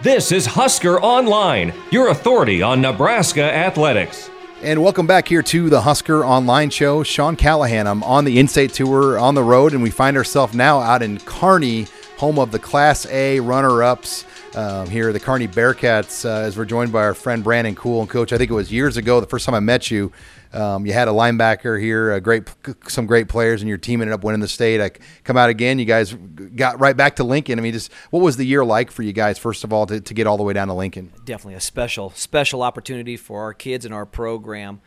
This 0.02 0.32
is 0.32 0.46
Husker 0.46 1.02
Online, 1.02 1.74
your 1.92 2.08
authority 2.08 2.62
on 2.62 2.80
Nebraska 2.80 3.44
athletics. 3.44 4.30
And 4.62 4.82
welcome 4.82 5.06
back 5.06 5.28
here 5.28 5.44
to 5.44 5.70
the 5.70 5.82
Husker 5.82 6.24
Online 6.24 6.70
Show. 6.70 7.04
Sean 7.04 7.36
Callahan. 7.36 7.88
I'm 7.88 8.04
on 8.04 8.24
the 8.24 8.39
in-state 8.39 8.74
tour 8.74 9.20
on 9.20 9.36
the 9.36 9.44
road, 9.44 9.74
and 9.74 9.84
we 9.84 9.89
find 9.89 10.15
ourselves 10.15 10.54
now 10.54 10.80
out 10.80 11.02
in 11.02 11.20
Kearney, 11.20 11.88
home 12.19 12.38
of 12.38 12.51
the 12.51 12.60
Class 12.60 13.05
A 13.05 13.39
runner-ups. 13.39 14.25
Um, 14.53 14.89
here, 14.89 15.13
the 15.13 15.21
Kearney 15.21 15.47
Bearcats, 15.47 16.25
uh, 16.25 16.45
as 16.45 16.58
we're 16.58 16.65
joined 16.65 16.91
by 16.91 17.03
our 17.03 17.13
friend 17.13 17.41
Brandon 17.41 17.75
Cool 17.75 18.01
and 18.01 18.10
Coach. 18.10 18.34
I 18.34 18.38
think 18.38 18.51
it 18.51 18.53
was 18.53 18.69
years 18.69 18.97
ago, 18.97 19.21
the 19.21 19.27
first 19.27 19.45
time 19.45 19.55
I 19.55 19.62
met 19.62 19.89
you. 19.89 20.12
Um, 20.51 20.86
you 20.86 20.91
had 20.91 21.08
a 21.08 21.12
linebacker 21.12 21.79
here, 21.79 22.12
a 22.12 22.19
great, 22.19 22.49
some 22.89 23.05
great 23.05 23.29
players, 23.29 23.62
and 23.62 23.69
your 23.69 23.77
team 23.77 24.01
ended 24.01 24.13
up 24.13 24.25
winning 24.25 24.41
the 24.41 24.49
state. 24.49 24.82
I 24.82 24.89
come 25.23 25.38
out 25.38 25.49
again. 25.49 25.79
You 25.79 25.86
guys 25.86 26.13
got 26.13 26.77
right 26.82 26.97
back 26.97 27.15
to 27.17 27.23
Lincoln. 27.23 27.58
I 27.58 27.62
mean, 27.62 27.71
just 27.71 27.93
what 28.10 28.21
was 28.21 28.36
the 28.36 28.43
year 28.43 28.65
like 28.65 28.91
for 28.91 29.03
you 29.03 29.13
guys? 29.13 29.38
First 29.38 29.63
of 29.63 29.71
all, 29.71 29.86
to, 29.86 30.01
to 30.01 30.13
get 30.13 30.27
all 30.27 30.36
the 30.36 30.43
way 30.43 30.51
down 30.51 30.67
to 30.67 30.73
Lincoln. 30.73 31.13
Definitely 31.23 31.53
a 31.53 31.62
special, 31.62 32.10
special 32.10 32.63
opportunity 32.63 33.15
for 33.15 33.43
our 33.43 33.53
kids 33.53 33.86
and 33.86 33.93
our 33.93 34.05
program. 34.05 34.82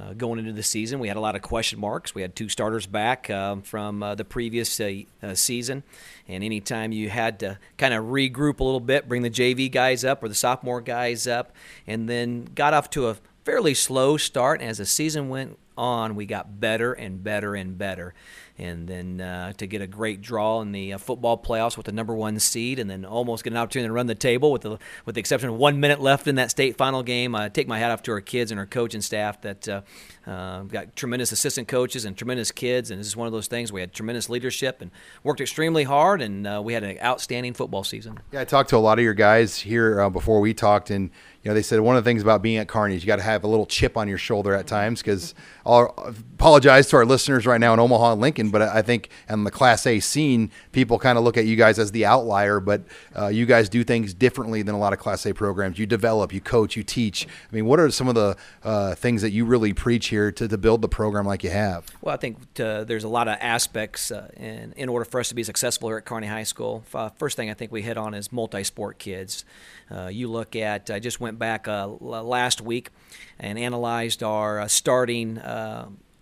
Uh, 0.00 0.14
going 0.14 0.38
into 0.38 0.52
the 0.52 0.62
season. 0.62 0.98
We 0.98 1.08
had 1.08 1.18
a 1.18 1.20
lot 1.20 1.36
of 1.36 1.42
question 1.42 1.78
marks. 1.78 2.14
We 2.14 2.22
had 2.22 2.34
two 2.34 2.48
starters 2.48 2.86
back 2.86 3.28
um, 3.28 3.60
from 3.60 4.02
uh, 4.02 4.14
the 4.14 4.24
previous 4.24 4.80
uh, 4.80 5.02
uh 5.22 5.34
season, 5.34 5.82
and 6.26 6.42
anytime 6.42 6.92
you 6.92 7.10
had 7.10 7.38
to 7.40 7.58
kind 7.76 7.92
of 7.92 8.04
regroup 8.06 8.60
a 8.60 8.64
little 8.64 8.80
bit, 8.80 9.08
bring 9.08 9.22
the 9.22 9.30
JV 9.30 9.70
guys 9.70 10.02
up 10.02 10.22
or 10.22 10.28
the 10.28 10.34
sophomore 10.34 10.80
guys 10.80 11.26
up, 11.26 11.52
and 11.86 12.08
then 12.08 12.48
got 12.54 12.72
off 12.72 12.88
to 12.90 13.08
a 13.08 13.16
fairly 13.44 13.74
slow 13.74 14.16
start. 14.16 14.60
And 14.60 14.70
as 14.70 14.78
the 14.78 14.86
season 14.86 15.28
went 15.28 15.58
on, 15.76 16.14
we 16.14 16.24
got 16.24 16.60
better 16.60 16.94
and 16.94 17.22
better 17.22 17.54
and 17.54 17.76
better. 17.76 18.14
And 18.60 18.86
then 18.86 19.22
uh, 19.22 19.54
to 19.54 19.66
get 19.66 19.80
a 19.80 19.86
great 19.86 20.20
draw 20.20 20.60
in 20.60 20.72
the 20.72 20.92
uh, 20.92 20.98
football 20.98 21.38
playoffs 21.38 21.78
with 21.78 21.86
the 21.86 21.92
number 21.92 22.14
one 22.14 22.38
seed, 22.38 22.78
and 22.78 22.90
then 22.90 23.06
almost 23.06 23.42
get 23.42 23.54
an 23.54 23.56
opportunity 23.56 23.88
to 23.88 23.92
run 23.92 24.06
the 24.06 24.14
table 24.14 24.52
with 24.52 24.60
the 24.60 24.78
with 25.06 25.14
the 25.14 25.18
exception 25.18 25.48
of 25.48 25.56
one 25.56 25.80
minute 25.80 25.98
left 25.98 26.26
in 26.26 26.34
that 26.34 26.50
state 26.50 26.76
final 26.76 27.02
game. 27.02 27.34
I 27.34 27.48
take 27.48 27.66
my 27.66 27.78
hat 27.78 27.90
off 27.90 28.02
to 28.02 28.12
our 28.12 28.20
kids 28.20 28.50
and 28.50 28.60
our 28.60 28.66
coaching 28.66 29.00
staff 29.00 29.40
that 29.40 29.66
uh, 29.66 29.80
uh, 30.26 30.60
got 30.64 30.94
tremendous 30.94 31.32
assistant 31.32 31.68
coaches 31.68 32.04
and 32.04 32.18
tremendous 32.18 32.52
kids, 32.52 32.90
and 32.90 33.00
this 33.00 33.06
is 33.06 33.16
one 33.16 33.26
of 33.26 33.32
those 33.32 33.46
things. 33.46 33.72
We 33.72 33.80
had 33.80 33.94
tremendous 33.94 34.28
leadership 34.28 34.82
and 34.82 34.90
worked 35.24 35.40
extremely 35.40 35.84
hard, 35.84 36.20
and 36.20 36.46
uh, 36.46 36.60
we 36.62 36.74
had 36.74 36.84
an 36.84 36.98
outstanding 37.02 37.54
football 37.54 37.82
season. 37.82 38.20
Yeah, 38.30 38.42
I 38.42 38.44
talked 38.44 38.68
to 38.70 38.76
a 38.76 38.78
lot 38.78 38.98
of 38.98 39.04
your 39.04 39.14
guys 39.14 39.56
here 39.56 40.02
uh, 40.02 40.10
before 40.10 40.40
we 40.40 40.52
talked, 40.52 40.90
and 40.90 41.10
you 41.42 41.50
know, 41.50 41.54
they 41.54 41.62
said 41.62 41.80
one 41.80 41.96
of 41.96 42.04
the 42.04 42.08
things 42.08 42.20
about 42.20 42.42
being 42.42 42.58
at 42.58 42.68
Kearney 42.68 42.96
is 42.96 43.02
you 43.02 43.06
got 43.06 43.16
to 43.16 43.22
have 43.22 43.44
a 43.44 43.46
little 43.46 43.64
chip 43.64 43.96
on 43.96 44.08
your 44.08 44.18
shoulder 44.18 44.54
at 44.54 44.66
times 44.66 45.00
because 45.00 45.34
I'll 45.64 45.94
apologize 46.34 46.88
to 46.88 46.96
our 46.96 47.06
listeners 47.06 47.46
right 47.46 47.60
now 47.60 47.72
in 47.72 47.80
Omaha 47.80 48.12
and 48.12 48.20
Lincoln, 48.20 48.50
but 48.50 48.60
I 48.60 48.82
think 48.82 49.08
on 49.28 49.44
the 49.44 49.50
Class 49.50 49.86
A 49.86 50.00
scene, 50.00 50.50
people 50.72 50.98
kind 50.98 51.16
of 51.16 51.24
look 51.24 51.38
at 51.38 51.46
you 51.46 51.56
guys 51.56 51.78
as 51.78 51.92
the 51.92 52.04
outlier, 52.04 52.60
but 52.60 52.82
uh, 53.16 53.28
you 53.28 53.46
guys 53.46 53.70
do 53.70 53.84
things 53.84 54.12
differently 54.12 54.60
than 54.60 54.74
a 54.74 54.78
lot 54.78 54.92
of 54.92 54.98
Class 54.98 55.24
A 55.24 55.32
programs. 55.32 55.78
You 55.78 55.86
develop, 55.86 56.34
you 56.34 56.42
coach, 56.42 56.76
you 56.76 56.82
teach. 56.82 57.26
I 57.26 57.54
mean, 57.54 57.64
what 57.64 57.80
are 57.80 57.90
some 57.90 58.08
of 58.08 58.14
the 58.14 58.36
uh, 58.62 58.94
things 58.94 59.22
that 59.22 59.30
you 59.30 59.46
really 59.46 59.72
preach 59.72 60.08
here 60.08 60.30
to, 60.32 60.46
to 60.46 60.58
build 60.58 60.82
the 60.82 60.88
program 60.88 61.24
like 61.24 61.42
you 61.42 61.50
have? 61.50 61.86
Well, 62.02 62.14
I 62.14 62.18
think 62.18 62.36
uh, 62.60 62.84
there's 62.84 63.04
a 63.04 63.08
lot 63.08 63.28
of 63.28 63.38
aspects 63.40 64.10
uh, 64.10 64.28
in, 64.36 64.74
in 64.76 64.90
order 64.90 65.06
for 65.06 65.20
us 65.20 65.30
to 65.30 65.34
be 65.34 65.44
successful 65.44 65.88
here 65.88 65.96
at 65.96 66.04
Kearney 66.04 66.26
High 66.26 66.42
School. 66.42 66.84
first 67.16 67.38
thing 67.38 67.48
I 67.48 67.54
think 67.54 67.72
we 67.72 67.80
hit 67.80 67.96
on 67.96 68.12
is 68.12 68.30
multi 68.30 68.62
sport 68.62 68.98
kids. 68.98 69.46
Uh, 69.90 70.06
you 70.06 70.28
look 70.28 70.54
at, 70.54 70.88
I 70.88 71.00
just 71.00 71.18
went 71.18 71.29
back 71.38 71.68
uh, 71.68 71.86
last 71.88 72.60
week 72.60 72.90
and 73.38 73.58
analyzed 73.58 74.22
our 74.22 74.60
uh, 74.60 74.68
starting 74.68 75.38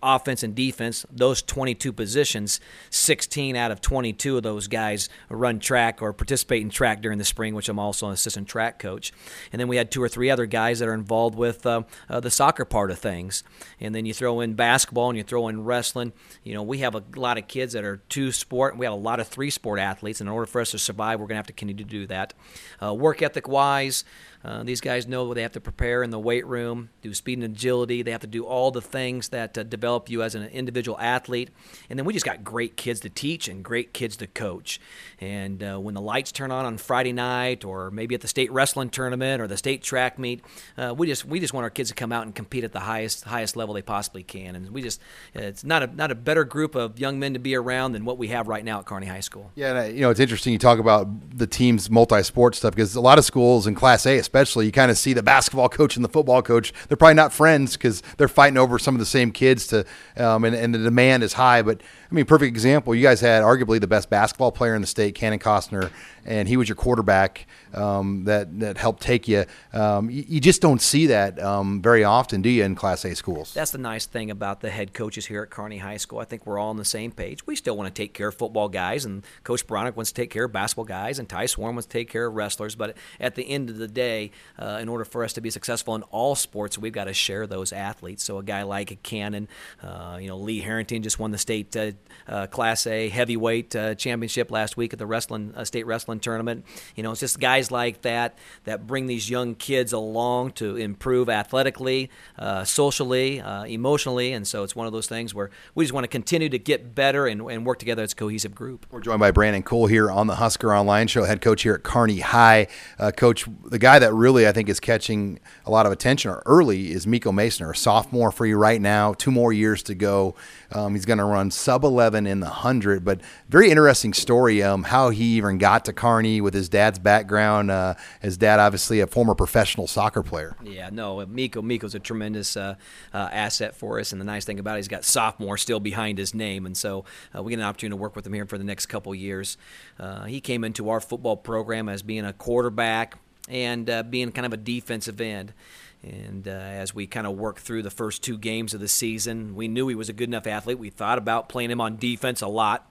offense 0.01 0.43
and 0.43 0.55
defense, 0.55 1.05
those 1.11 1.41
22 1.41 1.91
positions, 1.91 2.59
16 2.89 3.55
out 3.55 3.71
of 3.71 3.81
22 3.81 4.37
of 4.37 4.43
those 4.43 4.67
guys 4.67 5.09
run 5.29 5.59
track 5.59 6.01
or 6.01 6.13
participate 6.13 6.61
in 6.61 6.69
track 6.69 7.01
during 7.01 7.17
the 7.17 7.25
spring, 7.25 7.53
which 7.53 7.69
I'm 7.69 7.79
also 7.79 8.07
an 8.07 8.13
assistant 8.13 8.47
track 8.47 8.79
coach. 8.79 9.11
And 9.51 9.59
then 9.59 9.67
we 9.67 9.77
had 9.77 9.91
two 9.91 10.01
or 10.01 10.09
three 10.09 10.29
other 10.29 10.45
guys 10.45 10.79
that 10.79 10.87
are 10.87 10.93
involved 10.93 11.35
with 11.35 11.65
uh, 11.65 11.83
uh, 12.09 12.19
the 12.19 12.31
soccer 12.31 12.65
part 12.65 12.91
of 12.91 12.99
things. 12.99 13.43
And 13.79 13.93
then 13.93 14.05
you 14.05 14.13
throw 14.13 14.39
in 14.39 14.53
basketball 14.53 15.09
and 15.09 15.17
you 15.17 15.23
throw 15.23 15.47
in 15.47 15.63
wrestling. 15.63 16.13
You 16.43 16.53
know, 16.53 16.63
we 16.63 16.79
have 16.79 16.95
a 16.95 17.03
lot 17.15 17.37
of 17.37 17.47
kids 17.47 17.73
that 17.73 17.83
are 17.83 17.97
two 18.09 18.31
sport, 18.31 18.73
and 18.73 18.79
we 18.79 18.85
have 18.85 18.93
a 18.93 18.97
lot 18.97 19.19
of 19.19 19.27
three 19.27 19.49
sport 19.49 19.79
athletes. 19.79 20.21
And 20.21 20.27
in 20.29 20.33
order 20.33 20.45
for 20.45 20.61
us 20.61 20.71
to 20.71 20.79
survive, 20.79 21.19
we're 21.19 21.27
going 21.27 21.35
to 21.35 21.39
have 21.39 21.47
to 21.47 21.53
continue 21.53 21.83
to 21.83 21.89
do 21.89 22.07
that. 22.07 22.33
Uh, 22.81 22.93
work 22.93 23.21
ethic 23.21 23.47
wise, 23.47 24.03
uh, 24.43 24.63
these 24.63 24.79
guys 24.79 25.05
know 25.05 25.33
they 25.33 25.41
have 25.41 25.51
to 25.51 25.59
prepare 25.59 26.01
in 26.01 26.11
the 26.11 26.19
weight 26.19 26.45
room, 26.47 26.89
do 27.01 27.13
speed 27.13 27.39
and 27.39 27.43
agility. 27.43 28.01
They 28.03 28.11
have 28.11 28.21
to 28.21 28.27
do 28.27 28.45
all 28.45 28.71
the 28.71 28.81
things 28.81 29.29
that 29.29 29.57
uh, 29.57 29.63
develop 29.63 30.09
you 30.09 30.23
as 30.23 30.33
an 30.33 30.43
individual 30.45 30.97
athlete. 30.97 31.49
And 31.89 31.99
then 31.99 32.05
we 32.05 32.13
just 32.13 32.25
got 32.25 32.43
great 32.43 32.77
kids 32.77 33.01
to 33.01 33.09
teach 33.09 33.49
and 33.49 33.63
great 33.63 33.93
kids 33.93 34.15
to 34.17 34.27
coach. 34.27 34.79
And 35.19 35.61
uh, 35.61 35.77
when 35.79 35.93
the 35.93 36.01
lights 36.01 36.31
turn 36.31 36.51
on 36.51 36.65
on 36.65 36.77
Friday 36.77 37.11
night, 37.11 37.65
or 37.65 37.91
maybe 37.91 38.15
at 38.15 38.21
the 38.21 38.29
state 38.29 38.49
wrestling 38.51 38.89
tournament 38.89 39.41
or 39.41 39.47
the 39.47 39.57
state 39.57 39.83
track 39.83 40.17
meet, 40.17 40.41
uh, 40.77 40.93
we 40.97 41.07
just 41.07 41.25
we 41.25 41.41
just 41.41 41.53
want 41.53 41.65
our 41.65 41.69
kids 41.69 41.89
to 41.89 41.95
come 41.95 42.13
out 42.13 42.23
and 42.25 42.33
compete 42.33 42.63
at 42.63 42.71
the 42.71 42.79
highest 42.79 43.25
highest 43.25 43.57
level 43.57 43.73
they 43.73 43.81
possibly 43.81 44.23
can. 44.23 44.55
And 44.55 44.69
we 44.69 44.81
just 44.81 45.01
it's 45.33 45.65
not 45.65 45.83
a 45.83 45.87
not 45.87 46.11
a 46.11 46.15
better 46.15 46.45
group 46.45 46.75
of 46.75 46.97
young 46.97 47.19
men 47.19 47.33
to 47.33 47.39
be 47.39 47.55
around 47.55 47.91
than 47.91 48.05
what 48.05 48.17
we 48.17 48.29
have 48.29 48.47
right 48.47 48.63
now 48.63 48.79
at 48.79 48.85
Kearney 48.85 49.07
High 49.07 49.19
School. 49.19 49.51
Yeah, 49.55 49.85
you 49.85 49.99
know 49.99 50.11
it's 50.11 50.21
interesting 50.21 50.53
you 50.53 50.59
talk 50.59 50.79
about 50.79 51.37
the 51.37 51.47
team's 51.47 51.89
multi-sport 51.89 52.55
stuff 52.55 52.73
because 52.73 52.95
a 52.95 53.01
lot 53.01 53.17
of 53.17 53.25
schools 53.25 53.67
in 53.67 53.75
Class 53.75 54.05
A 54.05 54.28
especially, 54.29 54.67
you 54.67 54.71
kind 54.71 54.91
of 54.91 54.97
see 54.97 55.13
the 55.13 55.23
basketball 55.23 55.69
coach 55.69 55.95
and 55.95 56.05
the 56.05 56.09
football 56.09 56.43
coach. 56.43 56.71
They're 56.87 56.97
probably 56.97 57.15
not 57.15 57.33
friends 57.33 57.73
because 57.73 58.03
they're 58.17 58.27
fighting 58.27 58.57
over 58.57 58.77
some 58.77 58.93
of 58.93 58.99
the 58.99 59.05
same 59.05 59.31
kids 59.31 59.65
to, 59.67 59.85
um, 60.17 60.43
and, 60.43 60.55
and 60.55 60.71
the 60.73 60.77
demand 60.77 61.23
is 61.23 61.33
high. 61.33 61.63
But 61.63 61.81
I 62.11 62.15
mean, 62.15 62.25
perfect 62.25 62.49
example. 62.49 62.95
You 62.95 63.03
guys 63.03 63.21
had 63.21 63.43
arguably 63.43 63.79
the 63.79 63.85
best 63.87 64.09
basketball 64.09 64.51
player 64.51 64.73
in 64.73 64.81
the 64.81 64.87
state, 64.87 65.13
Cannon 65.13 65.37
Costner, 65.37 65.91
and 66.25 66.47
he 66.47 66.57
was 66.57 66.67
your 66.67 66.75
quarterback 66.75 67.45
um, 67.71 68.23
that 68.23 68.59
that 68.59 68.77
helped 68.77 69.03
take 69.03 69.27
you. 69.27 69.45
Um, 69.73 70.09
you. 70.09 70.25
you. 70.27 70.39
just 70.39 70.59
don't 70.59 70.81
see 70.81 71.05
that 71.07 71.39
um, 71.39 71.83
very 71.83 72.03
often, 72.03 72.41
do 72.41 72.49
you, 72.49 72.63
in 72.63 72.73
Class 72.73 73.05
A 73.05 73.15
schools? 73.15 73.53
That's 73.53 73.69
the 73.69 73.77
nice 73.77 74.07
thing 74.07 74.31
about 74.31 74.61
the 74.61 74.71
head 74.71 74.95
coaches 74.95 75.27
here 75.27 75.43
at 75.43 75.51
Kearney 75.51 75.77
High 75.77 75.97
School. 75.97 76.17
I 76.17 76.25
think 76.25 76.47
we're 76.47 76.57
all 76.57 76.71
on 76.71 76.77
the 76.77 76.85
same 76.85 77.11
page. 77.11 77.45
We 77.45 77.55
still 77.55 77.77
want 77.77 77.93
to 77.93 78.01
take 78.01 78.15
care 78.15 78.29
of 78.29 78.35
football 78.35 78.69
guys, 78.69 79.05
and 79.05 79.23
Coach 79.43 79.67
Bronick 79.67 79.95
wants 79.95 80.11
to 80.11 80.15
take 80.19 80.31
care 80.31 80.45
of 80.45 80.51
basketball 80.51 80.85
guys, 80.85 81.19
and 81.19 81.29
Ty 81.29 81.45
Swarm 81.45 81.75
wants 81.75 81.85
to 81.85 81.93
take 81.93 82.09
care 82.09 82.25
of 82.25 82.33
wrestlers. 82.33 82.73
But 82.73 82.97
at 83.19 83.35
the 83.35 83.43
end 83.43 83.69
of 83.69 83.77
the 83.77 83.87
day, 83.87 84.31
uh, 84.57 84.79
in 84.81 84.89
order 84.89 85.05
for 85.05 85.23
us 85.23 85.33
to 85.33 85.41
be 85.41 85.51
successful 85.51 85.93
in 85.93 86.01
all 86.03 86.33
sports, 86.33 86.75
we've 86.75 86.91
got 86.91 87.05
to 87.05 87.13
share 87.13 87.45
those 87.45 87.71
athletes. 87.71 88.23
So 88.23 88.39
a 88.39 88.43
guy 88.43 88.63
like 88.63 89.03
Cannon, 89.03 89.47
uh, 89.83 90.17
you 90.19 90.27
know, 90.27 90.37
Lee 90.37 90.61
Harrington 90.61 91.03
just 91.03 91.19
won 91.19 91.29
the 91.29 91.37
state 91.37 91.75
uh, 91.75 91.91
uh 92.27 92.47
Class 92.47 92.87
A 92.87 93.09
heavyweight 93.09 93.75
uh, 93.75 93.95
championship 93.95 94.51
last 94.51 94.77
week 94.77 94.93
at 94.93 94.99
the 94.99 95.05
wrestling 95.05 95.53
uh, 95.55 95.63
state 95.63 95.85
wrestling 95.85 96.19
tournament. 96.19 96.65
You 96.95 97.03
know, 97.03 97.11
it's 97.11 97.19
just 97.19 97.39
guys 97.39 97.71
like 97.71 98.01
that 98.01 98.37
that 98.63 98.87
bring 98.87 99.07
these 99.07 99.29
young 99.29 99.55
kids 99.55 99.93
along 99.93 100.51
to 100.53 100.75
improve 100.75 101.29
athletically, 101.29 102.09
uh, 102.37 102.63
socially, 102.63 103.41
uh, 103.41 103.63
emotionally, 103.65 104.33
and 104.33 104.47
so 104.47 104.63
it's 104.63 104.75
one 104.75 104.87
of 104.87 104.93
those 104.93 105.07
things 105.07 105.33
where 105.33 105.49
we 105.75 105.83
just 105.83 105.93
want 105.93 106.03
to 106.03 106.09
continue 106.09 106.49
to 106.49 106.59
get 106.59 106.95
better 106.95 107.27
and, 107.27 107.41
and, 107.41 107.65
work 107.65 107.77
together 107.77 108.03
as 108.03 108.13
a 108.13 108.15
cohesive 108.15 108.55
group. 108.55 108.85
We're 108.89 109.01
joined 109.01 109.19
by 109.19 109.31
Brandon 109.31 109.63
Cool 109.63 109.87
here 109.87 110.09
on 110.09 110.27
the 110.27 110.35
Husker 110.35 110.73
Online 110.73 111.07
Show, 111.07 111.25
head 111.25 111.41
coach 111.41 111.63
here 111.63 111.75
at 111.75 111.83
Kearney 111.83 112.19
High. 112.19 112.67
Uh, 112.97 113.11
coach, 113.11 113.45
the 113.65 113.77
guy 113.77 113.99
that 113.99 114.13
really 114.13 114.47
I 114.47 114.51
think 114.51 114.69
is 114.69 114.79
catching 114.79 115.39
a 115.65 115.71
lot 115.71 115.85
of 115.85 115.91
attention 115.91 116.31
early 116.45 116.91
is 116.91 117.05
Miko 117.05 117.31
Maessner, 117.31 117.71
a 117.71 117.75
sophomore 117.75 118.31
for 118.31 118.45
you 118.45 118.57
right 118.57 118.81
now. 118.81 119.13
Two 119.13 119.31
more 119.31 119.51
years 119.51 119.83
to 119.83 119.95
go. 119.95 120.35
Um, 120.71 120.93
he's 120.95 121.05
going 121.05 121.19
to 121.19 121.25
run 121.25 121.51
sub 121.51 121.83
11 121.89 122.25
in 122.25 122.39
the 122.39 122.45
100, 122.45 123.03
but 123.03 123.19
very 123.49 123.69
interesting 123.69 124.13
story 124.13 124.63
um, 124.63 124.83
how 124.83 125.09
he 125.09 125.23
even 125.35 125.57
got 125.57 125.85
to 125.85 125.93
Kearney 125.93 126.39
with 126.39 126.53
his 126.53 126.69
dad's 126.69 126.99
background. 126.99 127.71
Uh, 127.71 127.95
his 128.21 128.37
dad, 128.37 128.59
obviously, 128.59 128.99
a 129.01 129.07
former 129.07 129.35
professional 129.35 129.87
soccer 129.87 130.23
player. 130.23 130.55
Yeah, 130.63 130.89
no, 130.91 131.25
Miko 131.25 131.61
Miko's 131.61 131.95
a 131.95 131.99
tremendous 131.99 132.55
uh, 132.55 132.75
uh, 133.13 133.29
asset 133.31 133.75
for 133.75 133.99
us, 133.99 134.11
and 134.11 134.21
the 134.21 134.25
nice 134.25 134.45
thing 134.45 134.59
about 134.59 134.75
it, 134.75 134.79
he's 134.79 134.87
got 134.87 135.03
sophomore 135.03 135.57
still 135.57 135.79
behind 135.79 136.17
his 136.17 136.33
name, 136.33 136.65
and 136.65 136.77
so 136.77 137.03
uh, 137.35 137.43
we 137.43 137.51
get 137.51 137.59
an 137.59 137.65
opportunity 137.65 137.97
to 137.97 138.01
work 138.01 138.15
with 138.15 138.25
him 138.25 138.33
here 138.33 138.45
for 138.45 138.57
the 138.57 138.63
next 138.63 138.85
couple 138.85 139.13
years. 139.13 139.57
Uh, 139.99 140.23
he 140.25 140.39
came 140.39 140.63
into 140.63 140.89
our 140.89 140.99
football 140.99 141.35
program 141.35 141.89
as 141.89 142.01
being 142.03 142.25
a 142.25 142.33
quarterback 142.33 143.17
and 143.49 143.89
uh, 143.89 144.03
being 144.03 144.31
kind 144.31 144.45
of 144.45 144.53
a 144.53 144.57
defensive 144.57 145.19
end. 145.19 145.53
And 146.01 146.47
uh, 146.47 146.51
as 146.51 146.95
we 146.95 147.07
kind 147.07 147.27
of 147.27 147.37
worked 147.37 147.59
through 147.59 147.83
the 147.83 147.89
first 147.89 148.23
two 148.23 148.37
games 148.37 148.73
of 148.73 148.79
the 148.79 148.87
season, 148.87 149.55
we 149.55 149.67
knew 149.67 149.87
he 149.89 149.95
was 149.95 150.09
a 150.09 150.13
good 150.13 150.29
enough 150.29 150.47
athlete. 150.47 150.79
We 150.79 150.89
thought 150.89 151.17
about 151.17 151.49
playing 151.49 151.71
him 151.71 151.81
on 151.81 151.97
defense 151.97 152.41
a 152.41 152.47
lot. 152.47 152.85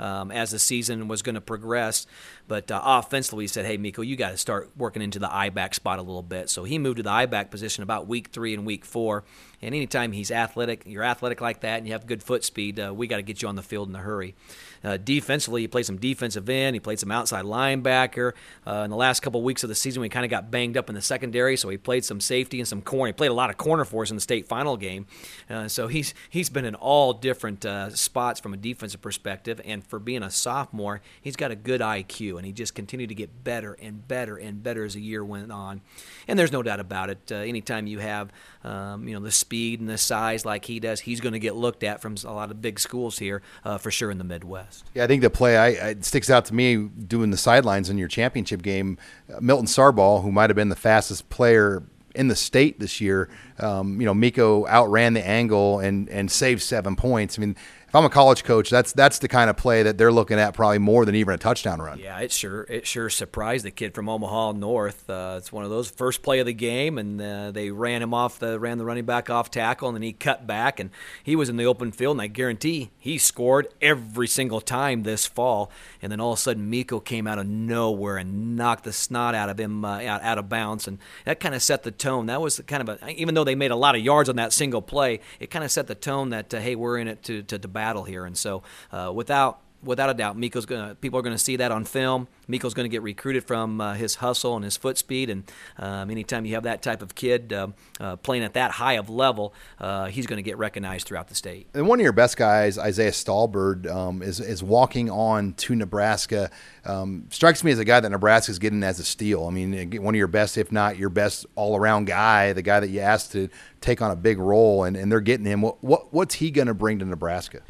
um, 0.00 0.30
as 0.30 0.50
the 0.50 0.58
season 0.58 1.08
was 1.08 1.22
going 1.22 1.34
to 1.34 1.40
progress. 1.40 2.06
But 2.48 2.70
uh, 2.70 2.80
offensively, 2.82 3.44
he 3.44 3.48
said, 3.48 3.66
"Hey, 3.66 3.76
Miko, 3.76 4.02
you 4.02 4.16
got 4.16 4.30
to 4.30 4.36
start 4.36 4.70
working 4.76 5.02
into 5.02 5.18
the 5.18 5.32
I 5.32 5.50
back 5.50 5.74
spot 5.74 5.98
a 5.98 6.02
little 6.02 6.22
bit." 6.22 6.48
So 6.48 6.64
he 6.64 6.78
moved 6.78 6.96
to 6.96 7.02
the 7.02 7.10
I 7.10 7.26
back 7.26 7.50
position 7.50 7.82
about 7.82 8.08
week 8.08 8.28
three 8.28 8.54
and 8.54 8.66
week 8.66 8.84
four. 8.84 9.24
And 9.62 9.74
anytime 9.74 10.12
he's 10.12 10.30
athletic, 10.30 10.82
you're 10.86 11.04
athletic 11.04 11.40
like 11.40 11.60
that, 11.60 11.78
and 11.78 11.86
you 11.86 11.92
have 11.92 12.06
good 12.06 12.22
foot 12.22 12.44
speed, 12.44 12.80
uh, 12.80 12.92
we 12.94 13.06
got 13.06 13.16
to 13.16 13.22
get 13.22 13.42
you 13.42 13.48
on 13.48 13.56
the 13.56 13.62
field 13.62 13.88
in 13.88 13.94
a 13.94 13.98
hurry. 13.98 14.34
Uh, 14.82 14.96
defensively, 14.96 15.62
he 15.62 15.68
played 15.68 15.86
some 15.86 15.98
defensive 15.98 16.48
end. 16.48 16.74
He 16.74 16.80
played 16.80 16.98
some 16.98 17.10
outside 17.10 17.44
linebacker. 17.44 18.32
Uh, 18.66 18.82
in 18.84 18.90
the 18.90 18.96
last 18.96 19.20
couple 19.20 19.40
of 19.40 19.44
weeks 19.44 19.62
of 19.62 19.68
the 19.68 19.74
season, 19.74 20.00
we 20.00 20.08
kind 20.08 20.24
of 20.24 20.30
got 20.30 20.50
banged 20.50 20.76
up 20.76 20.88
in 20.88 20.94
the 20.94 21.02
secondary, 21.02 21.56
so 21.56 21.68
he 21.68 21.76
played 21.76 22.04
some 22.04 22.20
safety 22.20 22.58
and 22.58 22.66
some 22.66 22.80
corner. 22.80 23.08
He 23.08 23.12
played 23.12 23.30
a 23.30 23.34
lot 23.34 23.50
of 23.50 23.56
corner 23.56 23.84
for 23.84 24.02
us 24.02 24.10
in 24.10 24.16
the 24.16 24.22
state 24.22 24.48
final 24.48 24.76
game. 24.76 25.06
Uh, 25.48 25.68
so 25.68 25.88
he's 25.88 26.14
he's 26.28 26.48
been 26.48 26.64
in 26.64 26.74
all 26.74 27.12
different 27.12 27.64
uh, 27.66 27.90
spots 27.90 28.40
from 28.40 28.54
a 28.54 28.56
defensive 28.56 29.02
perspective, 29.02 29.60
and 29.64 29.86
for 29.86 29.98
being 29.98 30.22
a 30.22 30.30
sophomore, 30.30 31.02
he's 31.20 31.36
got 31.36 31.50
a 31.50 31.56
good 31.56 31.80
IQ, 31.80 32.36
and 32.36 32.46
he 32.46 32.52
just 32.52 32.74
continued 32.74 33.08
to 33.08 33.14
get 33.14 33.44
better 33.44 33.74
and 33.74 34.06
better 34.08 34.36
and 34.36 34.62
better 34.62 34.84
as 34.84 34.94
the 34.94 35.00
year 35.00 35.24
went 35.24 35.52
on. 35.52 35.82
And 36.26 36.38
there's 36.38 36.52
no 36.52 36.62
doubt 36.62 36.80
about 36.80 37.10
it. 37.10 37.18
Uh, 37.30 37.36
anytime 37.36 37.86
you 37.86 37.98
have 37.98 38.32
um, 38.64 39.06
you 39.06 39.14
know 39.14 39.20
the 39.20 39.30
speed 39.30 39.80
and 39.80 39.88
the 39.88 39.98
size 39.98 40.44
like 40.44 40.64
he 40.64 40.80
does, 40.80 41.00
he's 41.00 41.20
going 41.20 41.32
to 41.34 41.38
get 41.38 41.54
looked 41.54 41.84
at 41.84 42.00
from 42.00 42.16
a 42.24 42.32
lot 42.32 42.50
of 42.50 42.62
big 42.62 42.80
schools 42.80 43.18
here 43.18 43.42
for 43.78 43.90
sure 43.90 44.10
in 44.10 44.18
the 44.18 44.24
Midwest. 44.24 44.69
Yeah, 44.94 45.04
I 45.04 45.06
think 45.06 45.22
the 45.22 45.30
play 45.30 45.56
I, 45.56 45.94
sticks 46.00 46.30
out 46.30 46.44
to 46.46 46.54
me 46.54 46.76
doing 46.76 47.30
the 47.30 47.36
sidelines 47.36 47.90
in 47.90 47.98
your 47.98 48.08
championship 48.08 48.62
game. 48.62 48.98
Uh, 49.32 49.40
Milton 49.40 49.66
Sargbah, 49.66 50.22
who 50.22 50.32
might 50.32 50.50
have 50.50 50.56
been 50.56 50.68
the 50.68 50.76
fastest 50.76 51.28
player 51.28 51.82
in 52.14 52.28
the 52.28 52.36
state 52.36 52.80
this 52.80 53.00
year, 53.00 53.28
um, 53.60 54.00
you 54.00 54.06
know, 54.06 54.14
Miko 54.14 54.66
outran 54.66 55.14
the 55.14 55.26
angle 55.26 55.78
and 55.78 56.08
and 56.08 56.30
saved 56.30 56.62
seven 56.62 56.96
points. 56.96 57.38
I 57.38 57.40
mean, 57.40 57.56
if 57.90 57.96
I'm 57.96 58.04
a 58.04 58.08
college 58.08 58.44
coach, 58.44 58.70
that's 58.70 58.92
that's 58.92 59.18
the 59.18 59.26
kind 59.26 59.50
of 59.50 59.56
play 59.56 59.82
that 59.82 59.98
they're 59.98 60.12
looking 60.12 60.38
at 60.38 60.54
probably 60.54 60.78
more 60.78 61.04
than 61.04 61.16
even 61.16 61.34
a 61.34 61.38
touchdown 61.38 61.82
run. 61.82 61.98
Yeah, 61.98 62.20
it 62.20 62.30
sure 62.30 62.62
it 62.68 62.86
sure 62.86 63.10
surprised 63.10 63.64
the 63.64 63.72
kid 63.72 63.96
from 63.96 64.08
Omaha 64.08 64.52
North. 64.52 65.10
Uh, 65.10 65.34
it's 65.38 65.50
one 65.50 65.64
of 65.64 65.70
those 65.70 65.90
first 65.90 66.22
play 66.22 66.38
of 66.38 66.46
the 66.46 66.52
game, 66.52 66.98
and 66.98 67.20
uh, 67.20 67.50
they 67.50 67.72
ran 67.72 68.00
him 68.00 68.14
off 68.14 68.38
the 68.38 68.60
ran 68.60 68.78
the 68.78 68.84
running 68.84 69.06
back 69.06 69.28
off 69.28 69.50
tackle, 69.50 69.88
and 69.88 69.96
then 69.96 70.02
he 70.02 70.12
cut 70.12 70.46
back, 70.46 70.78
and 70.78 70.90
he 71.24 71.34
was 71.34 71.48
in 71.48 71.56
the 71.56 71.64
open 71.66 71.90
field, 71.90 72.14
and 72.14 72.22
I 72.22 72.28
guarantee 72.28 72.92
he 72.96 73.18
scored 73.18 73.66
every 73.82 74.28
single 74.28 74.60
time 74.60 75.02
this 75.02 75.26
fall. 75.26 75.72
And 76.00 76.12
then 76.12 76.20
all 76.20 76.34
of 76.34 76.38
a 76.38 76.42
sudden, 76.42 76.70
Miko 76.70 77.00
came 77.00 77.26
out 77.26 77.40
of 77.40 77.48
nowhere 77.48 78.18
and 78.18 78.54
knocked 78.54 78.84
the 78.84 78.92
snot 78.92 79.34
out 79.34 79.48
of 79.48 79.58
him 79.58 79.84
uh, 79.84 80.00
out, 80.02 80.22
out 80.22 80.38
of 80.38 80.48
bounds, 80.48 80.86
and 80.86 80.98
that 81.24 81.40
kind 81.40 81.56
of 81.56 81.62
set 81.62 81.82
the 81.82 81.90
tone. 81.90 82.26
That 82.26 82.40
was 82.40 82.60
kind 82.68 82.88
of 82.88 83.02
a 83.02 83.10
even 83.20 83.34
though 83.34 83.42
they 83.42 83.56
made 83.56 83.72
a 83.72 83.76
lot 83.76 83.96
of 83.96 84.00
yards 84.00 84.28
on 84.28 84.36
that 84.36 84.52
single 84.52 84.80
play, 84.80 85.18
it 85.40 85.50
kind 85.50 85.64
of 85.64 85.72
set 85.72 85.88
the 85.88 85.96
tone 85.96 86.30
that 86.30 86.54
uh, 86.54 86.60
hey, 86.60 86.76
we're 86.76 86.96
in 86.96 87.08
it 87.08 87.24
to 87.24 87.42
to, 87.42 87.58
to 87.58 87.79
battle 87.80 88.04
here. 88.04 88.26
And 88.26 88.36
so, 88.36 88.62
uh, 88.92 89.10
without 89.14 89.60
without 89.82 90.10
a 90.10 90.14
doubt, 90.14 90.36
Miko's 90.36 90.66
gonna 90.66 90.94
people 90.94 91.18
are 91.18 91.22
gonna 91.22 91.38
see 91.38 91.56
that 91.56 91.72
on 91.72 91.86
film. 91.86 92.28
Miko's 92.50 92.74
going 92.74 92.84
to 92.84 92.90
get 92.90 93.02
recruited 93.02 93.44
from 93.44 93.80
uh, 93.80 93.94
his 93.94 94.16
hustle 94.16 94.56
and 94.56 94.64
his 94.64 94.76
foot 94.76 94.98
speed, 94.98 95.30
and 95.30 95.44
um, 95.78 96.10
anytime 96.10 96.44
you 96.44 96.54
have 96.54 96.64
that 96.64 96.82
type 96.82 97.00
of 97.00 97.14
kid 97.14 97.52
uh, 97.52 97.68
uh, 98.00 98.16
playing 98.16 98.42
at 98.42 98.54
that 98.54 98.72
high 98.72 98.94
of 98.94 99.08
level, 99.08 99.54
uh, 99.78 100.06
he's 100.06 100.26
going 100.26 100.38
to 100.38 100.42
get 100.42 100.58
recognized 100.58 101.06
throughout 101.06 101.28
the 101.28 101.34
state. 101.34 101.68
And 101.72 101.86
one 101.86 102.00
of 102.00 102.02
your 102.02 102.12
best 102.12 102.36
guys, 102.36 102.76
Isaiah 102.76 103.12
Stalbird, 103.12 103.90
um, 103.90 104.22
is 104.22 104.40
is 104.40 104.62
walking 104.62 105.08
on 105.10 105.54
to 105.54 105.74
Nebraska. 105.76 106.50
Um, 106.84 107.26
strikes 107.30 107.62
me 107.62 107.70
as 107.70 107.78
a 107.78 107.84
guy 107.84 108.00
that 108.00 108.10
Nebraska's 108.10 108.58
getting 108.58 108.82
as 108.82 108.98
a 108.98 109.04
steal. 109.04 109.46
I 109.46 109.50
mean, 109.50 110.02
one 110.02 110.14
of 110.14 110.18
your 110.18 110.26
best, 110.26 110.58
if 110.58 110.72
not 110.72 110.96
your 110.96 111.10
best, 111.10 111.46
all 111.54 111.76
around 111.76 112.06
guy, 112.06 112.52
the 112.52 112.62
guy 112.62 112.80
that 112.80 112.88
you 112.88 113.00
asked 113.00 113.32
to 113.32 113.48
take 113.80 114.02
on 114.02 114.10
a 114.10 114.16
big 114.16 114.38
role, 114.38 114.84
and, 114.84 114.96
and 114.96 115.10
they're 115.10 115.20
getting 115.20 115.46
him. 115.46 115.62
What, 115.62 115.82
what 115.82 116.12
what's 116.12 116.34
he 116.36 116.50
going 116.50 116.68
to 116.68 116.74
bring 116.74 116.98
to 116.98 117.04
Nebraska? 117.04 117.60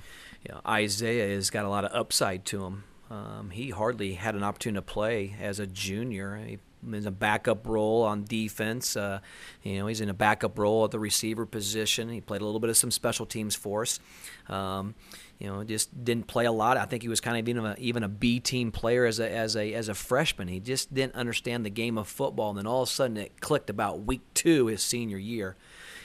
You 0.47 0.55
know, 0.55 0.61
Isaiah 0.66 1.34
has 1.34 1.51
got 1.51 1.64
a 1.64 1.68
lot 1.68 1.84
of 1.84 1.93
upside 1.95 2.45
to 2.47 2.64
him. 2.64 2.84
Um, 3.11 3.51
he 3.51 3.70
hardly 3.70 4.14
had 4.14 4.34
an 4.34 4.43
opportunity 4.43 4.78
to 4.78 4.93
play 4.93 5.36
as 5.41 5.59
a 5.59 5.66
junior. 5.66 6.36
He 6.36 6.59
in 6.82 7.07
a 7.07 7.11
backup 7.11 7.66
role 7.66 8.03
on 8.03 8.24
defense. 8.24 8.97
Uh, 8.97 9.20
you 9.62 9.78
know, 9.78 9.86
he's 9.86 10.01
in 10.01 10.09
a 10.09 10.14
backup 10.14 10.59
role 10.59 10.84
at 10.84 10.91
the 10.91 10.99
receiver 10.99 11.47
position. 11.47 12.09
He 12.09 12.20
played 12.20 12.41
a 12.41 12.45
little 12.45 12.61
bit 12.61 12.70
of 12.70 12.76
some 12.76 12.91
special 12.91 13.26
teams 13.26 13.55
for 13.55 13.82
us. 13.82 14.01
Um, 14.49 14.95
you 15.38 15.49
know, 15.49 15.64
just 15.64 16.05
didn't 16.05 16.26
play 16.26 16.45
a 16.45 16.53
lot. 16.53 16.76
I 16.76 16.84
think 16.84 17.03
he 17.03 17.09
was 17.09 17.20
kind 17.20 17.38
of 17.38 17.49
even 17.49 17.64
a, 17.64 17.74
even 17.78 18.03
a 18.03 18.09
B 18.09 18.41
team 18.41 18.72
player 18.72 19.07
as 19.07 19.20
a 19.20 19.30
as 19.30 19.57
a 19.57 19.72
as 19.72 19.88
a 19.88 19.95
freshman. 19.95 20.49
He 20.49 20.61
just 20.61 20.93
didn't 20.93 21.14
understand 21.14 21.64
the 21.64 21.70
game 21.70 21.97
of 21.97 22.09
football, 22.09 22.51
and 22.51 22.59
then 22.59 22.66
all 22.66 22.82
of 22.82 22.88
a 22.88 22.93
sudden 22.93 23.16
it 23.16 23.41
clicked 23.41 23.70
about 23.70 24.03
week 24.03 24.22
two 24.34 24.66
his 24.66 24.82
senior 24.82 25.18
year. 25.18 25.57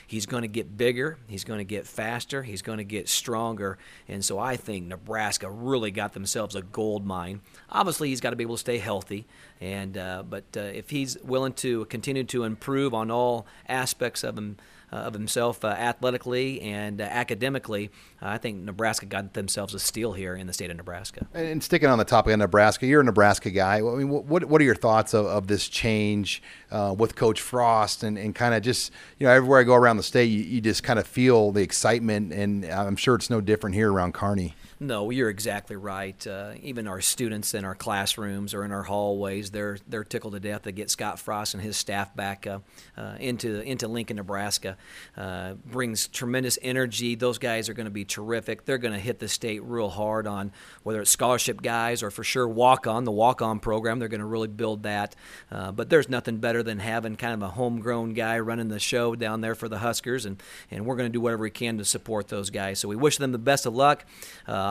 He's 0.08 0.26
going 0.26 0.43
to 0.43 0.47
get 0.47 0.78
bigger. 0.78 1.18
He's 1.28 1.43
going 1.43 1.60
to 1.60 1.66
get 1.66 1.88
faster. 1.88 2.43
He's 2.43 2.62
going 2.62 2.78
to 2.78 2.84
get 2.84 3.10
stronger. 3.10 3.78
And 4.08 4.24
so 4.24 4.39
I 4.39 4.56
think 4.56 4.88
Nebraska 4.88 5.49
really 5.49 5.91
got 5.91 6.14
themselves 6.14 6.56
a 6.56 6.62
gold 6.62 7.06
mine. 7.06 7.41
Obviously, 7.70 8.10
he's 8.10 8.22
got 8.22 8.32
to 8.32 8.36
be 8.36 8.43
able 8.43 8.56
to 8.56 8.60
stay 8.60 8.78
healthy. 8.78 9.26
And 9.62 9.97
uh, 9.97 10.24
but 10.24 10.45
uh, 10.56 10.62
if 10.62 10.89
he's 10.89 11.18
willing 11.24 11.53
to 11.53 11.86
continue 11.86 12.24
to 12.26 12.43
improve 12.43 12.93
on 12.93 13.10
all 13.10 13.47
aspects 13.68 14.24
of 14.24 14.38
him 14.38 14.58
of 14.91 15.13
himself 15.13 15.63
uh, 15.63 15.69
athletically 15.69 16.61
and 16.61 17.01
uh, 17.01 17.03
academically, 17.03 17.91
I 18.21 18.38
think 18.38 18.63
Nebraska 18.63 19.05
got 19.05 19.33
themselves 19.33 19.73
a 19.73 19.79
steal 19.79 20.13
here 20.13 20.36
in 20.36 20.47
the 20.47 20.53
state 20.53 20.69
of 20.69 20.77
Nebraska. 20.77 21.27
And 21.33 21.63
sticking 21.63 21.89
on 21.89 21.97
the 21.97 22.05
topic 22.05 22.33
of 22.33 22.39
Nebraska, 22.39 22.86
you're 22.86 23.01
a 23.01 23.03
Nebraska 23.03 23.51
guy. 23.51 23.77
I 23.77 23.81
mean, 23.81 24.09
what 24.09 24.45
what 24.45 24.61
are 24.61 24.63
your 24.63 24.75
thoughts 24.75 25.13
of, 25.13 25.25
of 25.25 25.47
this 25.47 25.67
change 25.67 26.41
uh, 26.71 26.95
with 26.97 27.15
Coach 27.15 27.41
Frost 27.41 28.03
and, 28.03 28.17
and 28.17 28.33
kind 28.33 28.53
of 28.53 28.63
just 28.63 28.91
you 29.19 29.27
know 29.27 29.33
everywhere 29.33 29.59
I 29.59 29.63
go 29.63 29.75
around 29.75 29.97
the 29.97 30.03
state, 30.03 30.25
you, 30.25 30.43
you 30.43 30.61
just 30.61 30.83
kind 30.83 30.99
of 30.99 31.07
feel 31.07 31.51
the 31.51 31.61
excitement, 31.61 32.33
and 32.33 32.65
I'm 32.65 32.95
sure 32.95 33.15
it's 33.15 33.29
no 33.29 33.41
different 33.41 33.75
here 33.75 33.91
around 33.91 34.13
Kearney. 34.13 34.55
No, 34.86 35.09
you're 35.09 35.31
exactly 35.31 35.75
right. 35.75 36.27
Uh, 36.27 36.53
even 36.61 36.88
our 36.88 37.01
students 37.01 37.55
in 37.55 37.65
our 37.65 37.73
classrooms 37.73 38.53
or 38.53 38.63
in 38.63 38.71
our 38.71 38.83
hallways, 38.83 39.49
they're 39.49 39.79
they're 39.88 40.03
tickled 40.03 40.33
to 40.33 40.39
death 40.39 40.63
to 40.63 40.71
get 40.71 40.91
Scott 40.91 41.19
Frost 41.19 41.55
and 41.55 41.63
his 41.63 41.75
staff 41.75 42.15
back 42.15 42.45
uh, 42.45 42.59
uh, 42.95 43.15
into 43.19 43.61
into 43.61 43.88
Lincoln, 43.88 44.17
Nebraska. 44.17 44.77
Uh, 45.17 45.53
brings 45.53 46.07
tremendous 46.07 46.59
energy. 46.61 47.15
Those 47.15 47.39
guys 47.39 47.67
are 47.67 47.73
going 47.73 47.86
to 47.86 47.91
be 47.91 48.05
terrific. 48.05 48.65
They're 48.65 48.77
going 48.77 48.93
to 48.93 48.99
hit 48.99 49.17
the 49.17 49.27
state 49.27 49.63
real 49.63 49.89
hard 49.89 50.27
on 50.27 50.51
whether 50.83 51.01
it's 51.01 51.09
scholarship 51.09 51.63
guys 51.63 52.03
or 52.03 52.11
for 52.11 52.23
sure 52.23 52.47
walk 52.47 52.86
on 52.86 53.05
the 53.05 53.11
walk 53.11 53.41
on 53.41 53.59
program. 53.59 53.97
They're 53.97 54.07
going 54.07 54.19
to 54.19 54.25
really 54.25 54.47
build 54.47 54.83
that. 54.83 55.15
Uh, 55.51 55.71
but 55.71 55.89
there's 55.89 56.09
nothing 56.09 56.38
better 56.38 56.61
than 56.61 56.77
having 56.77 57.15
kind 57.15 57.33
of 57.33 57.41
a 57.41 57.49
homegrown 57.49 58.13
guy 58.13 58.38
running 58.38 58.67
the 58.67 58.79
show 58.79 59.15
down 59.15 59.41
there 59.41 59.55
for 59.55 59.67
the 59.67 59.79
Huskers, 59.79 60.27
and 60.27 60.41
and 60.69 60.86
we're 60.86 60.95
going 60.95 61.09
to 61.09 61.13
do 61.13 61.21
whatever 61.21 61.41
we 61.41 61.49
can 61.49 61.79
to 61.79 61.86
support 61.86 62.27
those 62.27 62.51
guys. 62.51 62.77
So 62.77 62.88
we 62.88 62.95
wish 62.95 63.17
them 63.17 63.31
the 63.31 63.39
best 63.39 63.65
of 63.65 63.73
luck. 63.73 64.05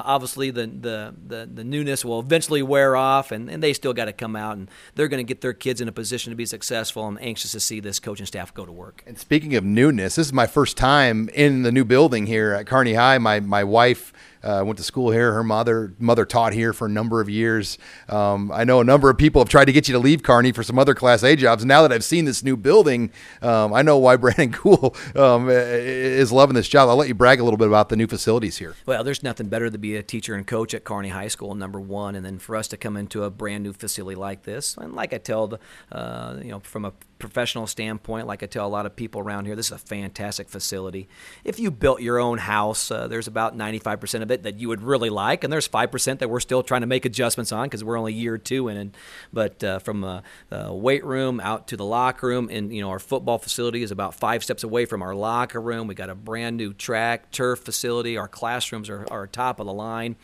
Obviously, 0.04 0.50
the, 0.50 0.66
the, 0.66 1.14
the, 1.26 1.48
the, 1.52 1.64
newness 1.64 2.04
will 2.04 2.20
eventually 2.20 2.62
wear 2.62 2.94
off, 2.94 3.32
and, 3.32 3.50
and 3.50 3.62
they 3.62 3.72
still 3.72 3.92
got 3.92 4.04
to 4.04 4.12
come 4.12 4.36
out, 4.36 4.56
and 4.56 4.70
they're 4.94 5.08
going 5.08 5.24
to 5.24 5.28
get 5.28 5.40
their 5.40 5.52
kids 5.54 5.80
in 5.80 5.88
a 5.88 5.92
position 5.92 6.30
to 6.30 6.36
be 6.36 6.46
successful. 6.46 7.04
I'm 7.04 7.18
anxious 7.20 7.52
to 7.52 7.60
see 7.60 7.80
this 7.80 7.98
coaching 7.98 8.26
staff 8.26 8.52
go 8.52 8.66
to 8.66 8.72
work. 8.72 9.02
And 9.06 9.18
speaking 9.18 9.54
of 9.54 9.64
newness, 9.64 10.16
this 10.16 10.26
is 10.26 10.32
my 10.32 10.46
first 10.46 10.76
time 10.76 11.28
in 11.34 11.62
the 11.62 11.72
new 11.72 11.84
building 11.84 12.26
here 12.26 12.52
at 12.52 12.66
Kearney 12.66 12.94
High. 12.94 13.18
My, 13.18 13.40
my 13.40 13.64
wife 13.64 14.12
uh, 14.44 14.62
went 14.64 14.76
to 14.78 14.84
school 14.84 15.10
here. 15.10 15.32
Her 15.32 15.42
mother 15.42 15.94
mother 15.98 16.24
taught 16.24 16.52
here 16.52 16.72
for 16.72 16.86
a 16.86 16.90
number 16.90 17.20
of 17.20 17.28
years. 17.28 17.78
Um, 18.08 18.52
I 18.52 18.64
know 18.64 18.80
a 18.80 18.84
number 18.84 19.10
of 19.10 19.16
people 19.16 19.40
have 19.40 19.48
tried 19.48 19.64
to 19.64 19.72
get 19.72 19.88
you 19.88 19.92
to 19.94 19.98
leave 19.98 20.22
Kearney 20.22 20.52
for 20.52 20.62
some 20.62 20.78
other 20.78 20.94
Class 20.94 21.22
A 21.22 21.34
jobs. 21.34 21.64
Now 21.64 21.82
that 21.82 21.92
I've 21.92 22.04
seen 22.04 22.24
this 22.24 22.42
new 22.42 22.56
building, 22.56 23.10
um, 23.42 23.72
I 23.72 23.82
know 23.82 23.98
why 23.98 24.16
Brandon 24.24 24.52
Cool 24.52 24.94
um, 25.16 25.48
is 25.50 26.30
loving 26.30 26.54
this 26.54 26.68
job. 26.68 26.88
I'll 26.88 26.96
let 26.96 27.08
you 27.08 27.14
brag 27.14 27.40
a 27.40 27.44
little 27.44 27.58
bit 27.58 27.68
about 27.68 27.88
the 27.88 27.96
new 27.96 28.06
facilities 28.06 28.58
here. 28.58 28.74
Well, 28.86 29.02
there's 29.02 29.22
nothing 29.22 29.48
better 29.48 29.70
to 29.70 29.78
be 29.78 29.96
a 29.96 30.02
teacher 30.02 30.34
and 30.34 30.46
coach 30.46 30.74
at 30.74 30.84
Kearney 30.84 31.08
High 31.08 31.28
School, 31.28 31.54
number 31.54 31.80
one, 31.80 32.14
and 32.14 32.24
then 32.24 32.38
for 32.38 32.56
us 32.56 32.68
to 32.68 32.76
come 32.76 32.96
into 32.96 33.24
a 33.24 33.30
brand 33.30 33.64
new 33.64 33.72
facility 33.72 34.16
like 34.16 34.42
this, 34.42 34.76
and 34.76 34.94
like 34.94 35.12
I 35.12 35.18
tell 35.18 35.48
the, 35.48 35.58
uh, 35.90 36.36
you 36.42 36.50
know, 36.50 36.60
from 36.60 36.84
a 36.84 36.92
professional 37.24 37.66
standpoint, 37.66 38.26
like 38.26 38.42
I 38.42 38.46
tell 38.46 38.66
a 38.66 38.68
lot 38.68 38.86
of 38.86 38.94
people 38.94 39.20
around 39.20 39.46
here, 39.46 39.56
this 39.56 39.66
is 39.66 39.72
a 39.72 39.78
fantastic 39.78 40.48
facility. 40.48 41.08
If 41.42 41.58
you 41.58 41.70
built 41.70 42.00
your 42.02 42.18
own 42.18 42.38
house, 42.38 42.90
uh, 42.90 43.08
there's 43.08 43.26
about 43.26 43.56
95% 43.56 44.22
of 44.22 44.30
it 44.30 44.42
that 44.42 44.58
you 44.58 44.68
would 44.68 44.82
really 44.82 45.10
like, 45.10 45.44
and 45.44 45.52
there's 45.52 45.68
5% 45.68 46.18
that 46.18 46.28
we're 46.28 46.40
still 46.40 46.62
trying 46.62 46.82
to 46.82 46.86
make 46.86 47.04
adjustments 47.04 47.52
on 47.52 47.64
because 47.64 47.82
we're 47.82 47.98
only 47.98 48.12
year 48.12 48.38
two 48.38 48.68
in. 48.68 48.92
But 49.32 49.64
uh, 49.64 49.78
from 49.78 50.04
a, 50.04 50.22
a, 50.50 50.74
weight 50.74 51.04
room 51.04 51.40
out 51.40 51.68
to 51.68 51.76
the 51.76 51.84
locker 51.84 52.26
room, 52.26 52.48
and 52.50 52.74
you 52.74 52.82
know 52.82 52.90
our 52.90 52.98
football 52.98 53.38
facility 53.38 53.82
is 53.82 53.90
about 53.90 54.14
five 54.14 54.44
steps 54.44 54.64
away 54.64 54.84
from 54.84 55.02
our 55.02 55.14
locker 55.14 55.60
room. 55.60 55.86
We 55.86 55.94
got 55.94 56.10
a 56.10 56.14
brand 56.14 56.56
new 56.56 56.72
track 56.72 57.30
turf 57.30 57.60
facility. 57.60 58.16
Our 58.16 58.28
classrooms 58.28 58.90
are, 58.90 59.06
are 59.10 59.26
top 59.26 59.60
of 59.60 59.66
the 59.66 59.72
line. 59.72 60.16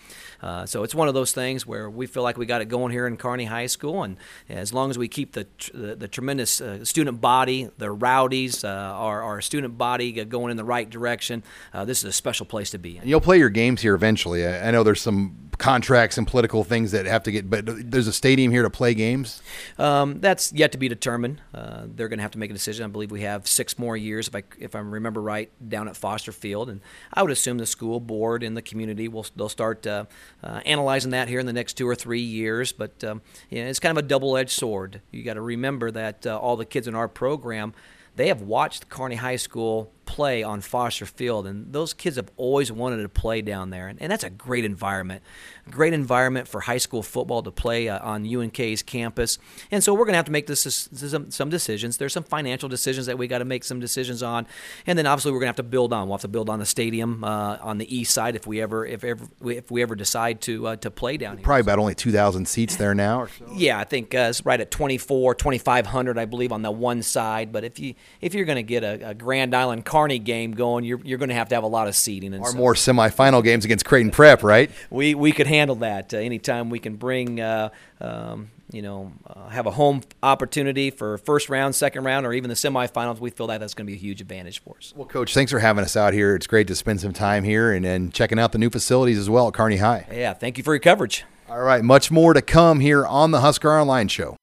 Uh, 0.43 0.67
so 0.67 0.83
it's 0.83 0.95
one 0.95 1.09
of 1.09 1.15
those 1.15 1.33
things 1.33 1.67
where 1.67 1.91
we 1.91 2.07
feel 2.07 2.23
like 2.23 2.39
we 2.39 2.47
got 2.47 2.61
it 2.61 2.67
going 2.67 2.93
here 2.93 3.07
in 3.07 3.17
Kearney 3.17 3.45
High 3.45 3.67
School, 3.67 4.03
and 4.03 4.17
as 4.49 4.73
long 4.73 4.91
as 4.91 4.99
we 4.99 5.09
keep 5.09 5.33
the 5.33 5.47
the, 5.75 5.97
the 5.97 6.09
tremendous 6.09 6.61
uh, 6.61 6.85
student 6.85 7.21
body, 7.21 7.69
the 7.79 7.91
rowdies, 7.91 8.65
uh, 8.65 8.69
our, 8.69 9.23
our 9.23 9.41
student 9.41 9.77
body 9.77 10.13
going 10.25 10.51
in 10.51 10.57
the 10.57 10.65
right 10.65 10.89
direction, 10.89 11.43
uh, 11.75 11.85
this 11.85 11.99
is 11.99 12.05
a 12.05 12.13
special 12.13 12.47
place 12.47 12.71
to 12.71 12.79
be 12.79 12.97
in. 12.97 13.03
And 13.03 13.11
you'll 13.11 13.21
play 13.21 13.39
your 13.39 13.51
games 13.51 13.83
here 13.83 13.95
eventually. 13.95 14.47
I 14.47 14.71
know 14.71 14.83
there's 14.83 15.03
some 15.03 15.50
contracts 15.61 16.19
and 16.19 16.27
political 16.27 16.65
things 16.65 16.91
that 16.91 17.07
have 17.07 17.23
to 17.23 17.31
get. 17.31 17.49
But 17.49 17.91
there's 17.91 18.09
a 18.09 18.13
stadium 18.13 18.51
here 18.51 18.63
to 18.63 18.71
play 18.71 18.95
games. 18.95 19.43
Um, 19.79 20.19
that's 20.21 20.53
yet 20.53 20.73
to 20.73 20.79
be 20.79 20.89
determined. 20.89 21.43
Uh, 21.55 21.83
they're 21.85 22.09
going 22.09 22.19
to 22.19 22.23
have 22.23 22.33
to 22.33 22.39
make 22.39 22.51
a 22.51 22.55
decision. 22.55 22.85
I 22.85 22.89
believe 22.89 23.13
we 23.13 23.21
have 23.21 23.47
six 23.47 23.79
more 23.79 23.97
years, 23.97 24.27
if 24.27 24.35
I 24.35 24.43
if 24.59 24.75
I 24.75 24.81
remember 24.81 25.23
right, 25.23 25.51
down 25.69 25.87
at 25.87 25.97
Foster 25.97 26.33
Field, 26.33 26.71
and 26.71 26.81
I 27.15 27.23
would 27.23 27.31
assume 27.31 27.59
the 27.59 27.67
school 27.67 28.01
board 28.01 28.43
and 28.43 28.57
the 28.57 28.63
community 28.63 29.07
will 29.07 29.27
they'll 29.37 29.49
start 29.49 29.87
uh, 29.87 30.07
uh, 30.43 30.61
analyzing 30.65 31.13
that 31.13 31.29
here 31.29 31.39
in 31.39 31.47
the 31.47 31.53
next 31.53 31.75
two 31.75 31.87
or 31.87 31.95
three 31.95 32.23
years. 32.23 32.73
But 32.73 33.05
um, 33.05 33.23
yeah, 33.51 33.67
it's 33.67 33.79
kind 33.79 33.97
of 33.97 34.03
a 34.03 34.09
double-edged 34.09 34.51
sword. 34.51 35.03
You 35.13 35.23
got 35.23 35.35
to 35.35 35.43
remember 35.43 35.91
that 35.91 36.27
uh, 36.27 36.39
all 36.39 36.57
the 36.57 36.65
kids 36.65 36.89
in 36.89 36.95
our 36.95 37.07
program 37.07 37.75
they 38.17 38.29
have 38.29 38.43
watched 38.43 38.89
Kearney 38.89 39.15
High 39.17 39.37
School 39.37 39.93
play 40.21 40.43
on 40.43 40.61
Foster 40.61 41.07
Field, 41.07 41.47
and 41.47 41.73
those 41.73 41.95
kids 41.95 42.17
have 42.17 42.31
always 42.37 42.71
wanted 42.71 43.01
to 43.01 43.09
play 43.09 43.41
down 43.41 43.71
there, 43.71 43.89
and, 43.89 44.03
and 44.03 44.13
that's 44.13 44.23
a 44.23 44.29
great 44.29 44.67
environment 44.67 45.23
great 45.71 45.93
environment 45.93 46.49
for 46.49 46.61
high 46.61 46.79
school 46.79 47.03
football 47.03 47.43
to 47.43 47.51
play 47.51 47.89
uh, 47.89 47.99
on 48.01 48.27
UNK's 48.27 48.83
campus. 48.83 49.39
And 49.71 49.83
so 49.83 49.95
we're 49.95 50.05
going 50.05 50.13
to 50.13 50.19
have 50.19 50.27
to 50.27 50.33
make 50.33 50.47
this, 50.47 50.63
some, 50.63 51.31
some 51.31 51.49
decisions. 51.49 51.97
There's 51.97 52.13
some 52.13 52.25
financial 52.25 52.69
decisions 52.69 53.07
that 53.07 53.17
we 53.17 53.29
got 53.29 53.39
to 53.39 53.45
make 53.45 53.65
some 53.65 53.81
decisions 53.81 54.23
on, 54.23 54.47
and 54.87 54.99
then 54.99 55.07
obviously 55.07 55.33
we're 55.33 55.39
going 55.39 55.47
to 55.47 55.51
have 55.51 55.57
to 55.57 55.63
build 55.63 55.93
on. 55.93 56.09
We'll 56.09 56.17
have 56.17 56.23
to 56.23 56.29
build 56.29 56.51
on 56.51 56.59
the 56.59 56.67
stadium 56.67 57.25
uh, 57.25 57.59
on 57.61 57.79
the 57.79 57.97
east 57.97 58.13
side 58.13 58.37
if 58.37 58.47
we 58.47 58.61
ever 58.61 58.85
if 58.85 59.05
ever 59.05 59.27
if 59.45 59.71
we 59.71 59.83
ever 59.83 59.95
decide 59.95 60.41
to 60.43 60.69
uh, 60.69 60.77
to 60.77 60.91
play 60.91 61.17
down 61.17 61.39
here. 61.39 61.45
Probably 61.45 61.61
about 61.61 61.79
only 61.79 61.95
2,000 61.95 62.47
seats 62.47 62.77
there 62.77 62.95
now. 62.95 63.27
So. 63.27 63.53
Yeah, 63.55 63.79
I 63.79 63.85
think 63.85 64.15
uh, 64.15 64.29
it's 64.31 64.45
right 64.45 64.61
at 64.61 64.71
24, 64.71 65.35
2,500, 65.35 66.19
I 66.19 66.25
believe, 66.25 66.53
on 66.53 66.63
the 66.63 66.71
one 66.71 67.03
side. 67.03 67.53
But 67.53 67.65
if 67.65 67.79
you 67.79 67.95
if 68.21 68.35
you're 68.35 68.45
going 68.45 68.57
to 68.57 68.63
get 68.63 68.83
a, 68.83 69.11
a, 69.11 69.15
Grand 69.15 69.55
Island 69.55 69.85
Kearney 70.11 70.19
game 70.19 70.53
going, 70.53 70.85
you're 70.85 71.01
you're 71.05 71.19
going 71.19 71.29
to 71.29 71.35
have 71.35 71.49
to 71.51 71.55
have 71.55 71.65
a 71.65 71.69
lot 71.69 71.89
of 71.89 71.95
seating. 71.95 72.35
And 72.35 72.43
or 72.43 72.51
so, 72.51 72.57
more 72.57 72.75
semifinal 72.75 73.43
games 73.43 73.65
against 73.65 73.85
Creighton 73.85 74.11
Prep, 74.11 74.43
right? 74.43 74.71
We 74.91 75.15
we 75.15 75.33
could 75.33 75.47
handle 75.47 75.77
that. 75.77 76.13
Uh, 76.13 76.19
anytime 76.19 76.71
we 76.71 76.79
can 76.79 76.97
bring, 76.97 77.41
uh, 77.41 77.71
um, 78.01 78.51
you 78.73 78.83
know, 78.83 79.13
uh, 79.27 79.49
have 79.49 79.67
a 79.67 79.71
home 79.71 80.03
opportunity 80.23 80.91
for 80.91 81.19
first 81.19 81.49
round, 81.49 81.75
second 81.75 82.05
round, 82.05 82.27
or 82.27 82.33
even 82.33 82.49
the 82.49 82.55
semifinals, 82.55 83.21
we 83.21 83.31
feel 83.31 83.47
that 83.49 83.61
that's 83.61 83.75
going 83.75 83.87
to 83.87 83.91
be 83.91 83.97
a 83.97 84.01
huge 84.01 84.21
advantage 84.21 84.63
for 84.63 84.77
us. 84.77 84.93
Well, 84.97 85.07
Coach, 85.07 85.33
thanks 85.35 85.53
for 85.53 85.61
having 85.61 85.85
us 85.85 85.97
out 85.97 86.13
here. 86.13 86.35
It's 86.35 86.47
great 86.47 86.67
to 86.69 86.75
spend 86.75 87.01
some 87.01 87.13
time 87.13 87.45
here 87.45 87.73
and, 87.73 87.85
and 87.87 88.13
checking 88.13 88.39
out 88.39 88.53
the 88.53 88.59
new 88.59 88.71
facilities 88.71 89.19
as 89.19 89.31
well 89.31 89.49
at 89.49 89.55
Kearney 89.55 89.77
High. 89.77 90.07
Yeah, 90.13 90.35
thank 90.35 90.59
you 90.59 90.65
for 90.65 90.75
your 90.75 90.81
coverage. 90.81 91.25
All 91.49 91.63
right, 91.63 91.83
much 91.83 92.11
more 92.11 92.33
to 92.33 92.43
come 92.43 92.81
here 92.81 93.05
on 93.05 93.33
the 93.33 93.41
Husker 93.41 93.71
Online 93.71 94.09
Show. 94.09 94.37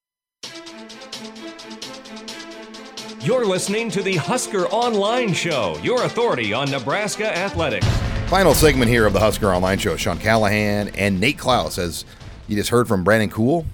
You're 3.27 3.45
listening 3.45 3.91
to 3.91 4.01
the 4.01 4.15
Husker 4.15 4.67
Online 4.67 5.33
Show, 5.33 5.77
your 5.83 6.05
authority 6.05 6.53
on 6.53 6.71
Nebraska 6.71 7.37
athletics. 7.37 7.85
Final 8.29 8.53
segment 8.53 8.89
here 8.89 9.05
of 9.05 9.11
the 9.11 9.19
Husker 9.19 9.53
Online 9.53 9.77
Show. 9.77 9.97
Sean 9.97 10.17
Callahan 10.17 10.87
and 10.95 11.19
Nate 11.19 11.37
Clouse, 11.37 11.77
as 11.77 12.05
you 12.47 12.55
just 12.55 12.69
heard 12.69 12.87
from 12.87 13.03
Brandon 13.03 13.29
Cool 13.29 13.65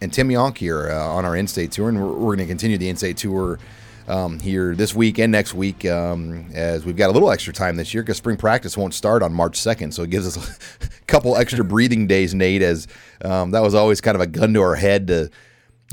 and 0.00 0.10
Tim 0.10 0.30
Young 0.30 0.54
here 0.54 0.90
uh, 0.90 1.08
on 1.08 1.26
our 1.26 1.36
in-state 1.36 1.72
tour, 1.72 1.90
and 1.90 2.02
we're, 2.02 2.10
we're 2.10 2.36
going 2.36 2.38
to 2.38 2.46
continue 2.46 2.78
the 2.78 2.88
in-state 2.88 3.18
tour 3.18 3.58
um, 4.08 4.40
here 4.40 4.74
this 4.74 4.94
week 4.94 5.18
and 5.18 5.30
next 5.30 5.52
week 5.52 5.84
um, 5.84 6.46
as 6.54 6.86
we've 6.86 6.96
got 6.96 7.10
a 7.10 7.12
little 7.12 7.30
extra 7.30 7.52
time 7.52 7.76
this 7.76 7.92
year 7.92 8.02
because 8.02 8.16
spring 8.16 8.38
practice 8.38 8.78
won't 8.78 8.94
start 8.94 9.22
on 9.22 9.30
March 9.34 9.60
2nd. 9.60 9.92
So 9.92 10.04
it 10.04 10.08
gives 10.08 10.38
us 10.38 10.58
a 10.80 11.04
couple 11.04 11.36
extra 11.36 11.62
breathing 11.62 12.06
days, 12.06 12.34
Nate, 12.34 12.62
as 12.62 12.88
um, 13.22 13.50
that 13.50 13.60
was 13.60 13.74
always 13.74 14.00
kind 14.00 14.14
of 14.14 14.22
a 14.22 14.26
gun 14.26 14.54
to 14.54 14.62
our 14.62 14.76
head 14.76 15.06
to– 15.08 15.30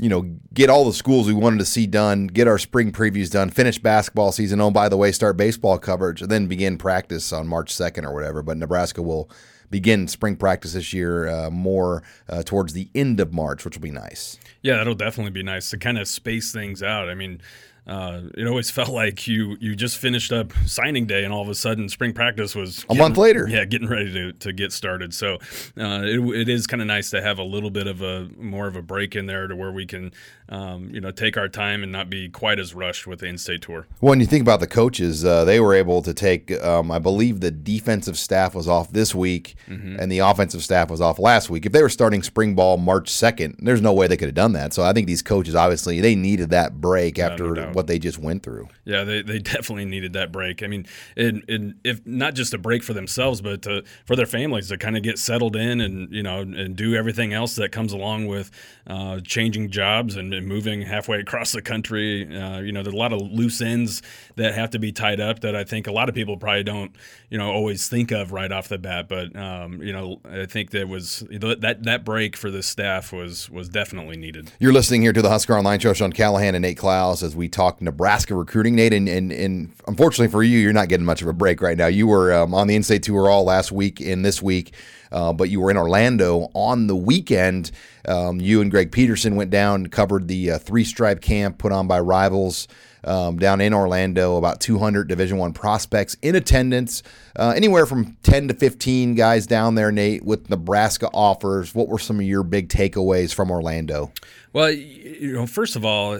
you 0.00 0.08
know, 0.08 0.22
get 0.54 0.70
all 0.70 0.84
the 0.84 0.92
schools 0.92 1.26
we 1.26 1.34
wanted 1.34 1.58
to 1.58 1.64
see 1.64 1.86
done, 1.86 2.26
get 2.26 2.48
our 2.48 2.58
spring 2.58 2.90
previews 2.90 3.30
done, 3.30 3.50
finish 3.50 3.78
basketball 3.78 4.32
season. 4.32 4.60
Oh, 4.60 4.70
by 4.70 4.88
the 4.88 4.96
way, 4.96 5.12
start 5.12 5.36
baseball 5.36 5.78
coverage, 5.78 6.22
and 6.22 6.30
then 6.30 6.46
begin 6.46 6.78
practice 6.78 7.32
on 7.32 7.46
March 7.46 7.72
2nd 7.74 8.04
or 8.04 8.14
whatever. 8.14 8.42
But 8.42 8.56
Nebraska 8.56 9.02
will 9.02 9.30
begin 9.70 10.08
spring 10.08 10.36
practice 10.36 10.74
this 10.74 10.92
year 10.92 11.28
uh, 11.28 11.50
more 11.50 12.02
uh, 12.28 12.42
towards 12.42 12.72
the 12.72 12.88
end 12.94 13.20
of 13.20 13.32
March, 13.32 13.64
which 13.64 13.76
will 13.76 13.82
be 13.82 13.90
nice. 13.90 14.38
Yeah, 14.62 14.76
that'll 14.76 14.94
definitely 14.94 15.30
be 15.30 15.42
nice 15.42 15.70
to 15.70 15.78
kind 15.78 15.98
of 15.98 16.08
space 16.08 16.52
things 16.52 16.82
out. 16.82 17.08
I 17.08 17.14
mean, 17.14 17.40
uh, 17.86 18.22
it 18.36 18.46
always 18.46 18.70
felt 18.70 18.90
like 18.90 19.26
you 19.26 19.56
you 19.60 19.74
just 19.74 19.98
finished 19.98 20.32
up 20.32 20.52
signing 20.66 21.06
day 21.06 21.24
and 21.24 21.32
all 21.32 21.42
of 21.42 21.48
a 21.48 21.54
sudden 21.54 21.88
spring 21.88 22.12
practice 22.12 22.54
was 22.54 22.84
getting, 22.84 22.96
a 22.96 23.00
month 23.00 23.16
later. 23.16 23.48
Yeah, 23.48 23.64
getting 23.64 23.88
ready 23.88 24.12
to, 24.12 24.32
to 24.32 24.52
get 24.52 24.72
started. 24.72 25.14
So 25.14 25.34
uh, 25.78 26.02
it, 26.04 26.20
it 26.34 26.48
is 26.48 26.66
kind 26.66 26.80
of 26.80 26.86
nice 26.86 27.10
to 27.10 27.22
have 27.22 27.38
a 27.38 27.44
little 27.44 27.70
bit 27.70 27.86
of 27.86 28.02
a 28.02 28.28
more 28.36 28.66
of 28.66 28.76
a 28.76 28.82
break 28.82 29.16
in 29.16 29.26
there 29.26 29.46
to 29.46 29.56
where 29.56 29.72
we 29.72 29.86
can 29.86 30.12
um, 30.50 30.90
you 30.92 31.00
know 31.00 31.10
take 31.10 31.36
our 31.36 31.48
time 31.48 31.82
and 31.82 31.92
not 31.92 32.10
be 32.10 32.28
quite 32.28 32.58
as 32.58 32.74
rushed 32.74 33.06
with 33.06 33.20
the 33.20 33.26
in-state 33.26 33.62
tour. 33.62 33.86
When 34.00 34.20
you 34.20 34.26
think 34.26 34.42
about 34.42 34.60
the 34.60 34.66
coaches, 34.66 35.24
uh, 35.24 35.44
they 35.44 35.60
were 35.60 35.74
able 35.74 36.02
to 36.02 36.12
take. 36.12 36.50
Um, 36.62 36.90
I 36.90 36.98
believe 36.98 37.40
the 37.40 37.50
defensive 37.50 38.18
staff 38.18 38.54
was 38.54 38.68
off 38.68 38.90
this 38.90 39.14
week, 39.14 39.54
mm-hmm. 39.68 39.96
and 39.98 40.10
the 40.10 40.18
offensive 40.18 40.62
staff 40.62 40.90
was 40.90 41.00
off 41.00 41.18
last 41.18 41.50
week. 41.50 41.66
If 41.66 41.72
they 41.72 41.82
were 41.82 41.88
starting 41.88 42.22
spring 42.22 42.54
ball 42.54 42.76
March 42.76 43.08
second, 43.08 43.56
there's 43.60 43.80
no 43.80 43.92
way 43.92 44.06
they 44.06 44.16
could 44.16 44.28
have 44.28 44.34
done 44.34 44.52
that. 44.52 44.72
So 44.72 44.82
I 44.82 44.92
think 44.92 45.06
these 45.06 45.22
coaches 45.22 45.54
obviously 45.54 46.00
they 46.00 46.14
needed 46.14 46.50
that 46.50 46.80
break 46.80 47.18
after 47.18 47.54
no 47.54 47.70
what 47.72 47.86
they 47.86 47.98
just 47.98 48.18
went 48.18 48.42
through. 48.42 48.68
Yeah, 48.84 49.04
they, 49.04 49.22
they 49.22 49.38
definitely 49.54 49.84
needed 49.84 50.12
that 50.14 50.32
break. 50.32 50.62
I 50.62 50.66
mean, 50.66 50.86
it, 51.16 51.44
it, 51.48 51.74
if 51.84 52.06
not 52.06 52.34
just 52.34 52.54
a 52.54 52.58
break 52.58 52.82
for 52.82 52.92
themselves, 52.92 53.40
but 53.40 53.62
to, 53.62 53.84
for 54.04 54.16
their 54.16 54.26
families 54.26 54.68
to 54.68 54.76
kind 54.76 54.96
of 54.96 55.02
get 55.02 55.18
settled 55.18 55.54
in 55.54 55.80
and 55.80 56.12
you 56.12 56.22
know 56.22 56.40
and 56.40 56.74
do 56.74 56.94
everything 56.94 57.32
else 57.32 57.54
that 57.56 57.70
comes 57.70 57.92
along 57.92 58.26
with 58.26 58.50
uh, 58.86 59.20
changing 59.20 59.70
jobs 59.70 60.16
and, 60.16 60.34
and, 60.40 60.48
moving 60.48 60.82
halfway 60.82 61.20
across 61.20 61.52
the 61.52 61.62
country. 61.62 62.36
Uh, 62.36 62.58
you 62.60 62.72
know, 62.72 62.82
there's 62.82 62.94
a 62.94 62.98
lot 62.98 63.12
of 63.12 63.20
loose 63.20 63.60
ends 63.60 64.02
that 64.36 64.54
have 64.54 64.70
to 64.70 64.78
be 64.78 64.92
tied 64.92 65.20
up 65.20 65.40
that 65.40 65.54
I 65.54 65.64
think 65.64 65.86
a 65.86 65.92
lot 65.92 66.08
of 66.08 66.14
people 66.14 66.36
probably 66.36 66.64
don't 66.64 66.94
you 67.28 67.38
know 67.38 67.50
always 67.50 67.88
think 67.88 68.10
of 68.10 68.32
right 68.32 68.50
off 68.50 68.68
the 68.68 68.78
bat. 68.78 69.08
But 69.08 69.36
um, 69.36 69.82
you 69.82 69.92
know, 69.92 70.20
I 70.24 70.46
think 70.46 70.70
that 70.70 70.88
was 70.88 71.20
that 71.30 71.82
that 71.82 72.04
break 72.04 72.36
for 72.36 72.50
the 72.50 72.62
staff 72.62 73.12
was 73.12 73.48
was 73.50 73.68
definitely 73.68 74.16
needed. 74.16 74.50
You're 74.58 74.72
listening 74.72 75.02
here 75.02 75.12
to 75.12 75.22
the 75.22 75.30
Husker 75.30 75.56
Online 75.56 75.78
Show, 75.78 75.92
Sean 75.92 76.12
Callahan 76.12 76.54
and 76.54 76.62
Nate 76.62 76.78
Clouse, 76.78 77.22
as 77.22 77.36
we 77.36 77.48
talk 77.48 77.80
Nebraska 77.80 78.34
recruiting. 78.34 78.74
Nate, 78.74 78.92
and, 78.92 79.08
and, 79.08 79.32
and 79.32 79.72
unfortunately 79.86 80.30
for 80.30 80.42
you, 80.42 80.58
you're 80.58 80.72
not 80.72 80.88
getting 80.88 81.06
much 81.06 81.22
of 81.22 81.28
a 81.28 81.32
break 81.32 81.60
right 81.60 81.76
now. 81.76 81.86
You 81.86 82.06
were 82.06 82.32
um, 82.32 82.54
on 82.54 82.66
the 82.66 82.74
in-state 82.74 83.02
tour 83.02 83.30
all 83.30 83.44
last 83.44 83.72
week 83.72 84.00
and 84.00 84.24
this 84.24 84.42
week. 84.42 84.74
Uh, 85.12 85.32
but 85.32 85.50
you 85.50 85.60
were 85.60 85.70
in 85.70 85.76
Orlando 85.76 86.50
on 86.54 86.86
the 86.86 86.96
weekend. 86.96 87.70
Um, 88.06 88.40
you 88.40 88.60
and 88.60 88.70
Greg 88.70 88.92
Peterson 88.92 89.36
went 89.36 89.50
down, 89.50 89.86
covered 89.88 90.28
the 90.28 90.52
uh, 90.52 90.58
three 90.58 90.84
stripe 90.84 91.20
camp 91.20 91.58
put 91.58 91.72
on 91.72 91.86
by 91.86 92.00
rivals 92.00 92.68
um, 93.04 93.38
down 93.38 93.60
in 93.60 93.74
Orlando. 93.74 94.36
About 94.36 94.60
200 94.60 95.08
Division 95.08 95.38
One 95.38 95.52
prospects 95.52 96.16
in 96.22 96.34
attendance. 96.34 97.02
Uh, 97.36 97.52
anywhere 97.56 97.86
from 97.86 98.16
10 98.22 98.48
to 98.48 98.54
15 98.54 99.14
guys 99.14 99.46
down 99.46 99.74
there, 99.74 99.92
Nate, 99.92 100.24
with 100.24 100.50
Nebraska 100.50 101.08
offers. 101.14 101.74
What 101.74 101.88
were 101.88 101.98
some 101.98 102.18
of 102.18 102.26
your 102.26 102.42
big 102.42 102.68
takeaways 102.68 103.32
from 103.32 103.50
Orlando? 103.50 104.12
Well, 104.52 104.72
you 104.72 105.34
know, 105.34 105.46
first 105.46 105.76
of 105.76 105.84
all, 105.84 106.18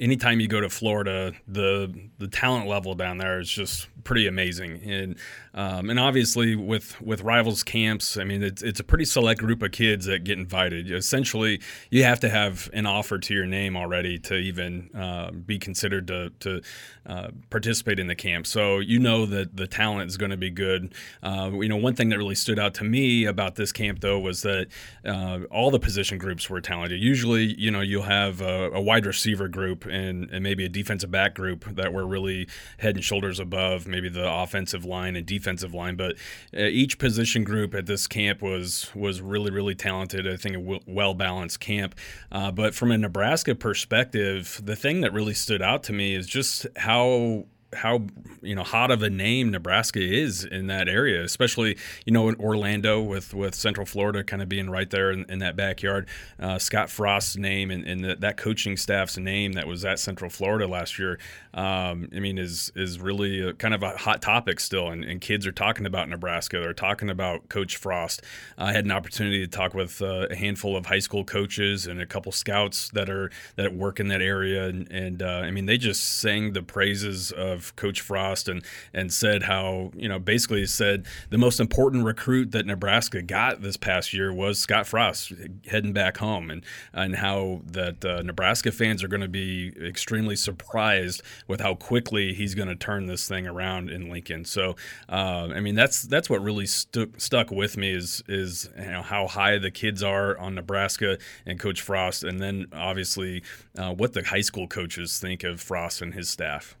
anytime 0.00 0.40
you 0.40 0.48
go 0.48 0.62
to 0.62 0.70
Florida, 0.70 1.32
the 1.46 1.92
the 2.16 2.26
talent 2.26 2.68
level 2.68 2.94
down 2.94 3.18
there 3.18 3.38
is 3.38 3.50
just 3.50 3.88
pretty 4.02 4.26
amazing, 4.26 4.80
and 4.82 5.16
um, 5.52 5.90
and 5.90 6.00
obviously 6.00 6.56
with 6.56 6.98
with 7.02 7.20
rivals 7.20 7.62
camps, 7.62 8.16
I 8.16 8.24
mean, 8.24 8.42
it's 8.42 8.62
it's 8.62 8.80
a 8.80 8.84
pretty 8.84 9.04
select 9.04 9.40
group 9.40 9.62
of 9.62 9.72
kids 9.72 10.06
that 10.06 10.24
get 10.24 10.38
invited. 10.38 10.90
Essentially, 10.90 11.60
you 11.90 12.02
have 12.04 12.20
to 12.20 12.30
have 12.30 12.70
an 12.72 12.86
offer 12.86 13.18
to 13.18 13.34
your 13.34 13.44
name 13.44 13.76
already 13.76 14.18
to 14.20 14.36
even 14.36 14.88
uh, 14.94 15.32
be 15.32 15.58
considered 15.58 16.06
to 16.06 16.15
to 16.40 16.60
uh, 17.06 17.28
participate 17.50 17.98
in 17.98 18.06
the 18.06 18.14
camp. 18.14 18.46
So 18.46 18.78
you 18.78 18.98
know 18.98 19.26
that 19.26 19.56
the 19.56 19.66
talent 19.66 20.08
is 20.08 20.16
going 20.16 20.30
to 20.30 20.36
be 20.36 20.50
good. 20.50 20.92
Uh, 21.22 21.50
you 21.54 21.68
know, 21.68 21.76
one 21.76 21.94
thing 21.94 22.08
that 22.08 22.18
really 22.18 22.34
stood 22.34 22.58
out 22.58 22.74
to 22.74 22.84
me 22.84 23.24
about 23.24 23.56
this 23.56 23.72
camp 23.72 24.00
though 24.00 24.18
was 24.18 24.42
that 24.42 24.68
uh, 25.04 25.40
all 25.50 25.70
the 25.70 25.78
position 25.78 26.18
groups 26.18 26.50
were 26.50 26.60
talented. 26.60 27.00
Usually 27.00 27.54
you 27.58 27.70
know 27.70 27.80
you'll 27.80 28.02
have 28.02 28.40
a, 28.40 28.70
a, 28.72 28.80
wide 28.80 29.06
receiver 29.06 29.48
group 29.48 29.84
and, 29.84 30.30
and 30.30 30.42
maybe 30.42 30.64
a 30.64 30.68
defensive 30.68 31.10
back 31.10 31.34
group 31.34 31.64
that 31.74 31.92
were 31.92 32.06
really 32.06 32.48
head 32.78 32.94
and 32.94 33.04
shoulders 33.04 33.40
above 33.40 33.86
maybe 33.86 34.08
the 34.08 34.30
offensive 34.30 34.84
line 34.84 35.16
and 35.16 35.26
defensive 35.26 35.74
line. 35.74 35.96
But 35.96 36.16
uh, 36.56 36.62
each 36.62 36.98
position 36.98 37.44
group 37.44 37.74
at 37.74 37.86
this 37.86 38.06
camp 38.06 38.42
was 38.42 38.90
was 38.94 39.20
really 39.20 39.50
really 39.50 39.74
talented. 39.74 40.26
I 40.26 40.36
think 40.36 40.56
a 40.56 40.80
well 40.86 41.14
balanced 41.14 41.60
camp. 41.60 41.94
Uh, 42.30 42.50
but 42.50 42.74
from 42.74 42.90
a 42.90 42.98
Nebraska 42.98 43.54
perspective, 43.54 44.60
the 44.64 44.76
thing 44.76 45.00
that 45.00 45.12
really 45.12 45.34
stood 45.34 45.62
out 45.62 45.82
to 45.84 45.92
me 45.92 46.05
is 46.14 46.26
just 46.26 46.66
how 46.76 47.44
how 47.72 48.06
you 48.42 48.54
know 48.54 48.62
hot 48.62 48.90
of 48.90 49.02
a 49.02 49.10
name 49.10 49.50
Nebraska 49.50 50.00
is 50.00 50.44
in 50.44 50.68
that 50.68 50.88
area, 50.88 51.22
especially 51.22 51.76
you 52.04 52.12
know 52.12 52.28
in 52.28 52.36
Orlando 52.36 53.00
with 53.00 53.34
with 53.34 53.54
Central 53.54 53.86
Florida 53.86 54.22
kind 54.22 54.42
of 54.42 54.48
being 54.48 54.70
right 54.70 54.88
there 54.88 55.10
in, 55.10 55.24
in 55.28 55.40
that 55.40 55.56
backyard. 55.56 56.08
Uh, 56.38 56.58
Scott 56.58 56.90
Frost's 56.90 57.36
name 57.36 57.70
and, 57.70 57.84
and 57.84 58.04
the, 58.04 58.16
that 58.16 58.36
coaching 58.36 58.76
staff's 58.76 59.18
name 59.18 59.52
that 59.52 59.66
was 59.66 59.84
at 59.84 59.98
Central 59.98 60.30
Florida 60.30 60.66
last 60.66 60.98
year. 60.98 61.18
Um, 61.54 62.08
I 62.14 62.20
mean, 62.20 62.38
is 62.38 62.70
is 62.76 63.00
really 63.00 63.40
a, 63.48 63.52
kind 63.52 63.74
of 63.74 63.82
a 63.82 63.96
hot 63.96 64.22
topic 64.22 64.60
still, 64.60 64.88
and, 64.88 65.04
and, 65.04 65.20
kids 65.20 65.46
are 65.46 65.52
talking 65.52 65.86
about 65.86 66.08
Nebraska. 66.08 66.60
They're 66.60 66.74
talking 66.74 67.10
about 67.10 67.48
Coach 67.48 67.76
Frost. 67.76 68.22
I 68.58 68.72
had 68.72 68.84
an 68.84 68.92
opportunity 68.92 69.40
to 69.40 69.48
talk 69.48 69.74
with 69.74 70.02
uh, 70.02 70.26
a 70.30 70.36
handful 70.36 70.76
of 70.76 70.86
high 70.86 70.98
school 70.98 71.24
coaches 71.24 71.86
and 71.86 72.00
a 72.00 72.06
couple 72.06 72.30
scouts 72.30 72.90
that 72.90 73.08
are 73.08 73.30
that 73.56 73.74
work 73.74 73.98
in 73.98 74.08
that 74.08 74.20
area, 74.20 74.66
and, 74.66 74.90
and 74.92 75.22
uh, 75.22 75.40
I 75.44 75.50
mean, 75.50 75.66
they 75.66 75.78
just 75.78 76.20
sang 76.20 76.52
the 76.52 76.62
praises 76.62 77.32
of 77.32 77.55
of 77.56 77.74
Coach 77.76 78.00
Frost 78.00 78.48
and 78.48 78.62
and 78.92 79.12
said 79.12 79.44
how 79.44 79.90
you 79.96 80.08
know 80.08 80.18
basically 80.18 80.66
said 80.66 81.06
the 81.30 81.38
most 81.38 81.58
important 81.58 82.04
recruit 82.04 82.52
that 82.52 82.66
Nebraska 82.66 83.22
got 83.22 83.62
this 83.62 83.76
past 83.76 84.12
year 84.12 84.32
was 84.32 84.58
Scott 84.58 84.86
Frost 84.86 85.32
heading 85.68 85.92
back 85.92 86.18
home, 86.18 86.50
and 86.50 86.64
and 86.92 87.16
how 87.16 87.62
that 87.66 88.04
uh, 88.04 88.22
Nebraska 88.22 88.70
fans 88.70 89.02
are 89.02 89.08
going 89.08 89.22
to 89.22 89.28
be 89.28 89.72
extremely 89.80 90.36
surprised 90.36 91.22
with 91.48 91.60
how 91.60 91.74
quickly 91.74 92.34
he's 92.34 92.54
going 92.54 92.68
to 92.68 92.76
turn 92.76 93.06
this 93.06 93.26
thing 93.26 93.46
around 93.46 93.90
in 93.90 94.10
Lincoln. 94.10 94.44
So 94.44 94.76
uh, 95.08 95.48
I 95.54 95.60
mean 95.60 95.74
that's 95.74 96.02
that's 96.02 96.30
what 96.30 96.42
really 96.42 96.66
stuck 96.66 97.08
stuck 97.18 97.50
with 97.50 97.76
me 97.76 97.92
is 97.92 98.22
is 98.28 98.68
you 98.78 98.90
know 98.90 99.02
how 99.02 99.26
high 99.26 99.58
the 99.58 99.70
kids 99.70 100.02
are 100.02 100.36
on 100.38 100.54
Nebraska 100.54 101.18
and 101.46 101.58
Coach 101.58 101.80
Frost, 101.80 102.22
and 102.22 102.40
then 102.40 102.66
obviously 102.72 103.42
uh, 103.78 103.92
what 103.92 104.12
the 104.12 104.22
high 104.22 104.40
school 104.42 104.68
coaches 104.68 105.18
think 105.18 105.42
of 105.44 105.60
Frost 105.60 106.02
and 106.02 106.14
his 106.14 106.28
staff. 106.28 106.76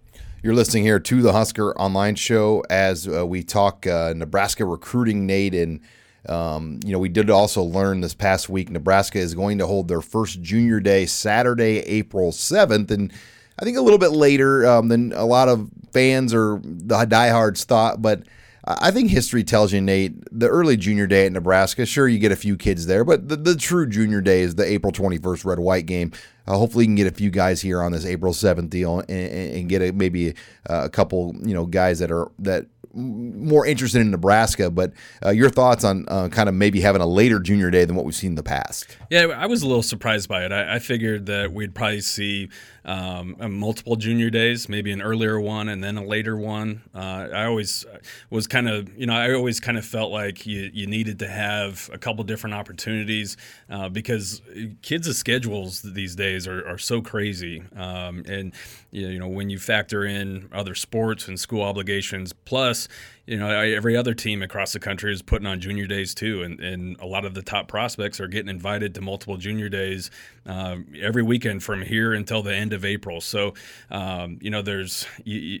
You're 0.46 0.54
listening 0.54 0.84
here 0.84 1.00
to 1.00 1.22
the 1.22 1.32
Husker 1.32 1.76
Online 1.76 2.14
Show 2.14 2.62
as 2.70 3.08
uh, 3.08 3.26
we 3.26 3.42
talk 3.42 3.84
uh, 3.84 4.14
Nebraska 4.14 4.64
recruiting, 4.64 5.26
Nate. 5.26 5.56
And, 5.56 5.80
um, 6.28 6.78
you 6.84 6.92
know, 6.92 7.00
we 7.00 7.08
did 7.08 7.30
also 7.30 7.64
learn 7.64 8.00
this 8.00 8.14
past 8.14 8.48
week 8.48 8.70
Nebraska 8.70 9.18
is 9.18 9.34
going 9.34 9.58
to 9.58 9.66
hold 9.66 9.88
their 9.88 10.00
first 10.00 10.40
junior 10.42 10.78
day 10.78 11.04
Saturday, 11.04 11.80
April 11.80 12.30
7th. 12.30 12.92
And 12.92 13.12
I 13.58 13.64
think 13.64 13.76
a 13.76 13.80
little 13.80 13.98
bit 13.98 14.12
later 14.12 14.64
um, 14.68 14.86
than 14.86 15.12
a 15.14 15.24
lot 15.24 15.48
of 15.48 15.68
fans 15.90 16.32
or 16.32 16.60
the 16.62 17.04
diehards 17.06 17.64
thought. 17.64 18.00
But 18.00 18.22
I 18.66 18.90
think 18.90 19.10
history 19.10 19.44
tells 19.44 19.72
you, 19.72 19.80
Nate, 19.80 20.16
the 20.32 20.48
early 20.48 20.76
junior 20.76 21.06
day 21.06 21.26
at 21.26 21.32
Nebraska, 21.32 21.86
sure, 21.86 22.08
you 22.08 22.18
get 22.18 22.32
a 22.32 22.36
few 22.36 22.56
kids 22.56 22.86
there, 22.86 23.04
but 23.04 23.28
the, 23.28 23.36
the 23.36 23.54
true 23.54 23.86
junior 23.86 24.20
day 24.20 24.40
is 24.40 24.56
the 24.56 24.64
April 24.64 24.92
21st 24.92 25.44
red 25.44 25.58
white 25.60 25.86
game. 25.86 26.10
Uh, 26.48 26.56
hopefully, 26.56 26.84
you 26.84 26.88
can 26.88 26.96
get 26.96 27.06
a 27.06 27.14
few 27.14 27.30
guys 27.30 27.60
here 27.60 27.80
on 27.80 27.92
this 27.92 28.04
April 28.04 28.32
7th 28.32 28.70
deal 28.70 29.00
and, 29.00 29.10
and 29.10 29.68
get 29.68 29.82
a, 29.82 29.92
maybe 29.92 30.34
a, 30.66 30.88
couple, 30.88 31.34
you 31.44 31.54
know, 31.54 31.64
guys 31.64 32.00
that 32.00 32.10
are 32.10 32.30
that 32.40 32.66
more 32.96 33.66
interested 33.66 34.00
in 34.00 34.10
Nebraska, 34.10 34.70
but 34.70 34.92
uh, 35.24 35.30
your 35.30 35.50
thoughts 35.50 35.84
on 35.84 36.06
uh, 36.08 36.28
kind 36.28 36.48
of 36.48 36.54
maybe 36.54 36.80
having 36.80 37.02
a 37.02 37.06
later 37.06 37.38
junior 37.38 37.70
day 37.70 37.84
than 37.84 37.94
what 37.94 38.04
we've 38.04 38.14
seen 38.14 38.30
in 38.30 38.34
the 38.36 38.42
past? 38.42 38.96
Yeah, 39.10 39.26
I 39.26 39.46
was 39.46 39.62
a 39.62 39.66
little 39.66 39.82
surprised 39.82 40.28
by 40.28 40.44
it. 40.44 40.52
I, 40.52 40.76
I 40.76 40.78
figured 40.78 41.26
that 41.26 41.52
we'd 41.52 41.74
probably 41.74 42.00
see 42.00 42.48
um, 42.86 43.36
multiple 43.58 43.96
junior 43.96 44.30
days, 44.30 44.68
maybe 44.68 44.92
an 44.92 45.02
earlier 45.02 45.40
one 45.40 45.68
and 45.68 45.82
then 45.82 45.98
a 45.98 46.04
later 46.04 46.36
one. 46.36 46.82
Uh, 46.94 47.28
I 47.34 47.44
always 47.44 47.84
was 48.30 48.46
kind 48.46 48.68
of, 48.68 48.96
you 48.96 49.06
know, 49.06 49.14
I 49.14 49.34
always 49.34 49.58
kind 49.58 49.76
of 49.76 49.84
felt 49.84 50.12
like 50.12 50.46
you, 50.46 50.70
you 50.72 50.86
needed 50.86 51.18
to 51.18 51.28
have 51.28 51.90
a 51.92 51.98
couple 51.98 52.22
different 52.22 52.54
opportunities 52.54 53.36
uh, 53.68 53.88
because 53.88 54.40
kids' 54.82 55.18
schedules 55.18 55.82
these 55.82 56.14
days 56.14 56.46
are, 56.46 56.66
are 56.66 56.78
so 56.78 57.02
crazy. 57.02 57.62
Um, 57.74 58.22
and, 58.28 58.52
you 58.92 59.18
know, 59.18 59.28
when 59.28 59.50
you 59.50 59.58
factor 59.58 60.04
in 60.04 60.48
other 60.52 60.76
sports 60.76 61.26
and 61.26 61.38
school 61.40 61.62
obligations, 61.62 62.32
plus, 62.32 62.86
you 63.26 63.36
know, 63.36 63.48
every 63.48 63.96
other 63.96 64.14
team 64.14 64.42
across 64.42 64.72
the 64.72 64.78
country 64.78 65.12
is 65.12 65.20
putting 65.20 65.46
on 65.46 65.60
junior 65.60 65.86
days 65.86 66.14
too, 66.14 66.42
and, 66.42 66.60
and 66.60 67.00
a 67.00 67.06
lot 67.06 67.24
of 67.24 67.34
the 67.34 67.42
top 67.42 67.66
prospects 67.66 68.20
are 68.20 68.28
getting 68.28 68.48
invited 68.48 68.94
to 68.94 69.00
multiple 69.00 69.36
junior 69.36 69.68
days 69.68 70.10
uh, 70.46 70.76
every 71.00 71.24
weekend 71.24 71.62
from 71.62 71.82
here 71.82 72.12
until 72.12 72.42
the 72.42 72.54
end 72.54 72.72
of 72.72 72.84
April. 72.84 73.20
So, 73.20 73.54
um, 73.90 74.38
you 74.40 74.50
know, 74.50 74.62
there's, 74.62 75.06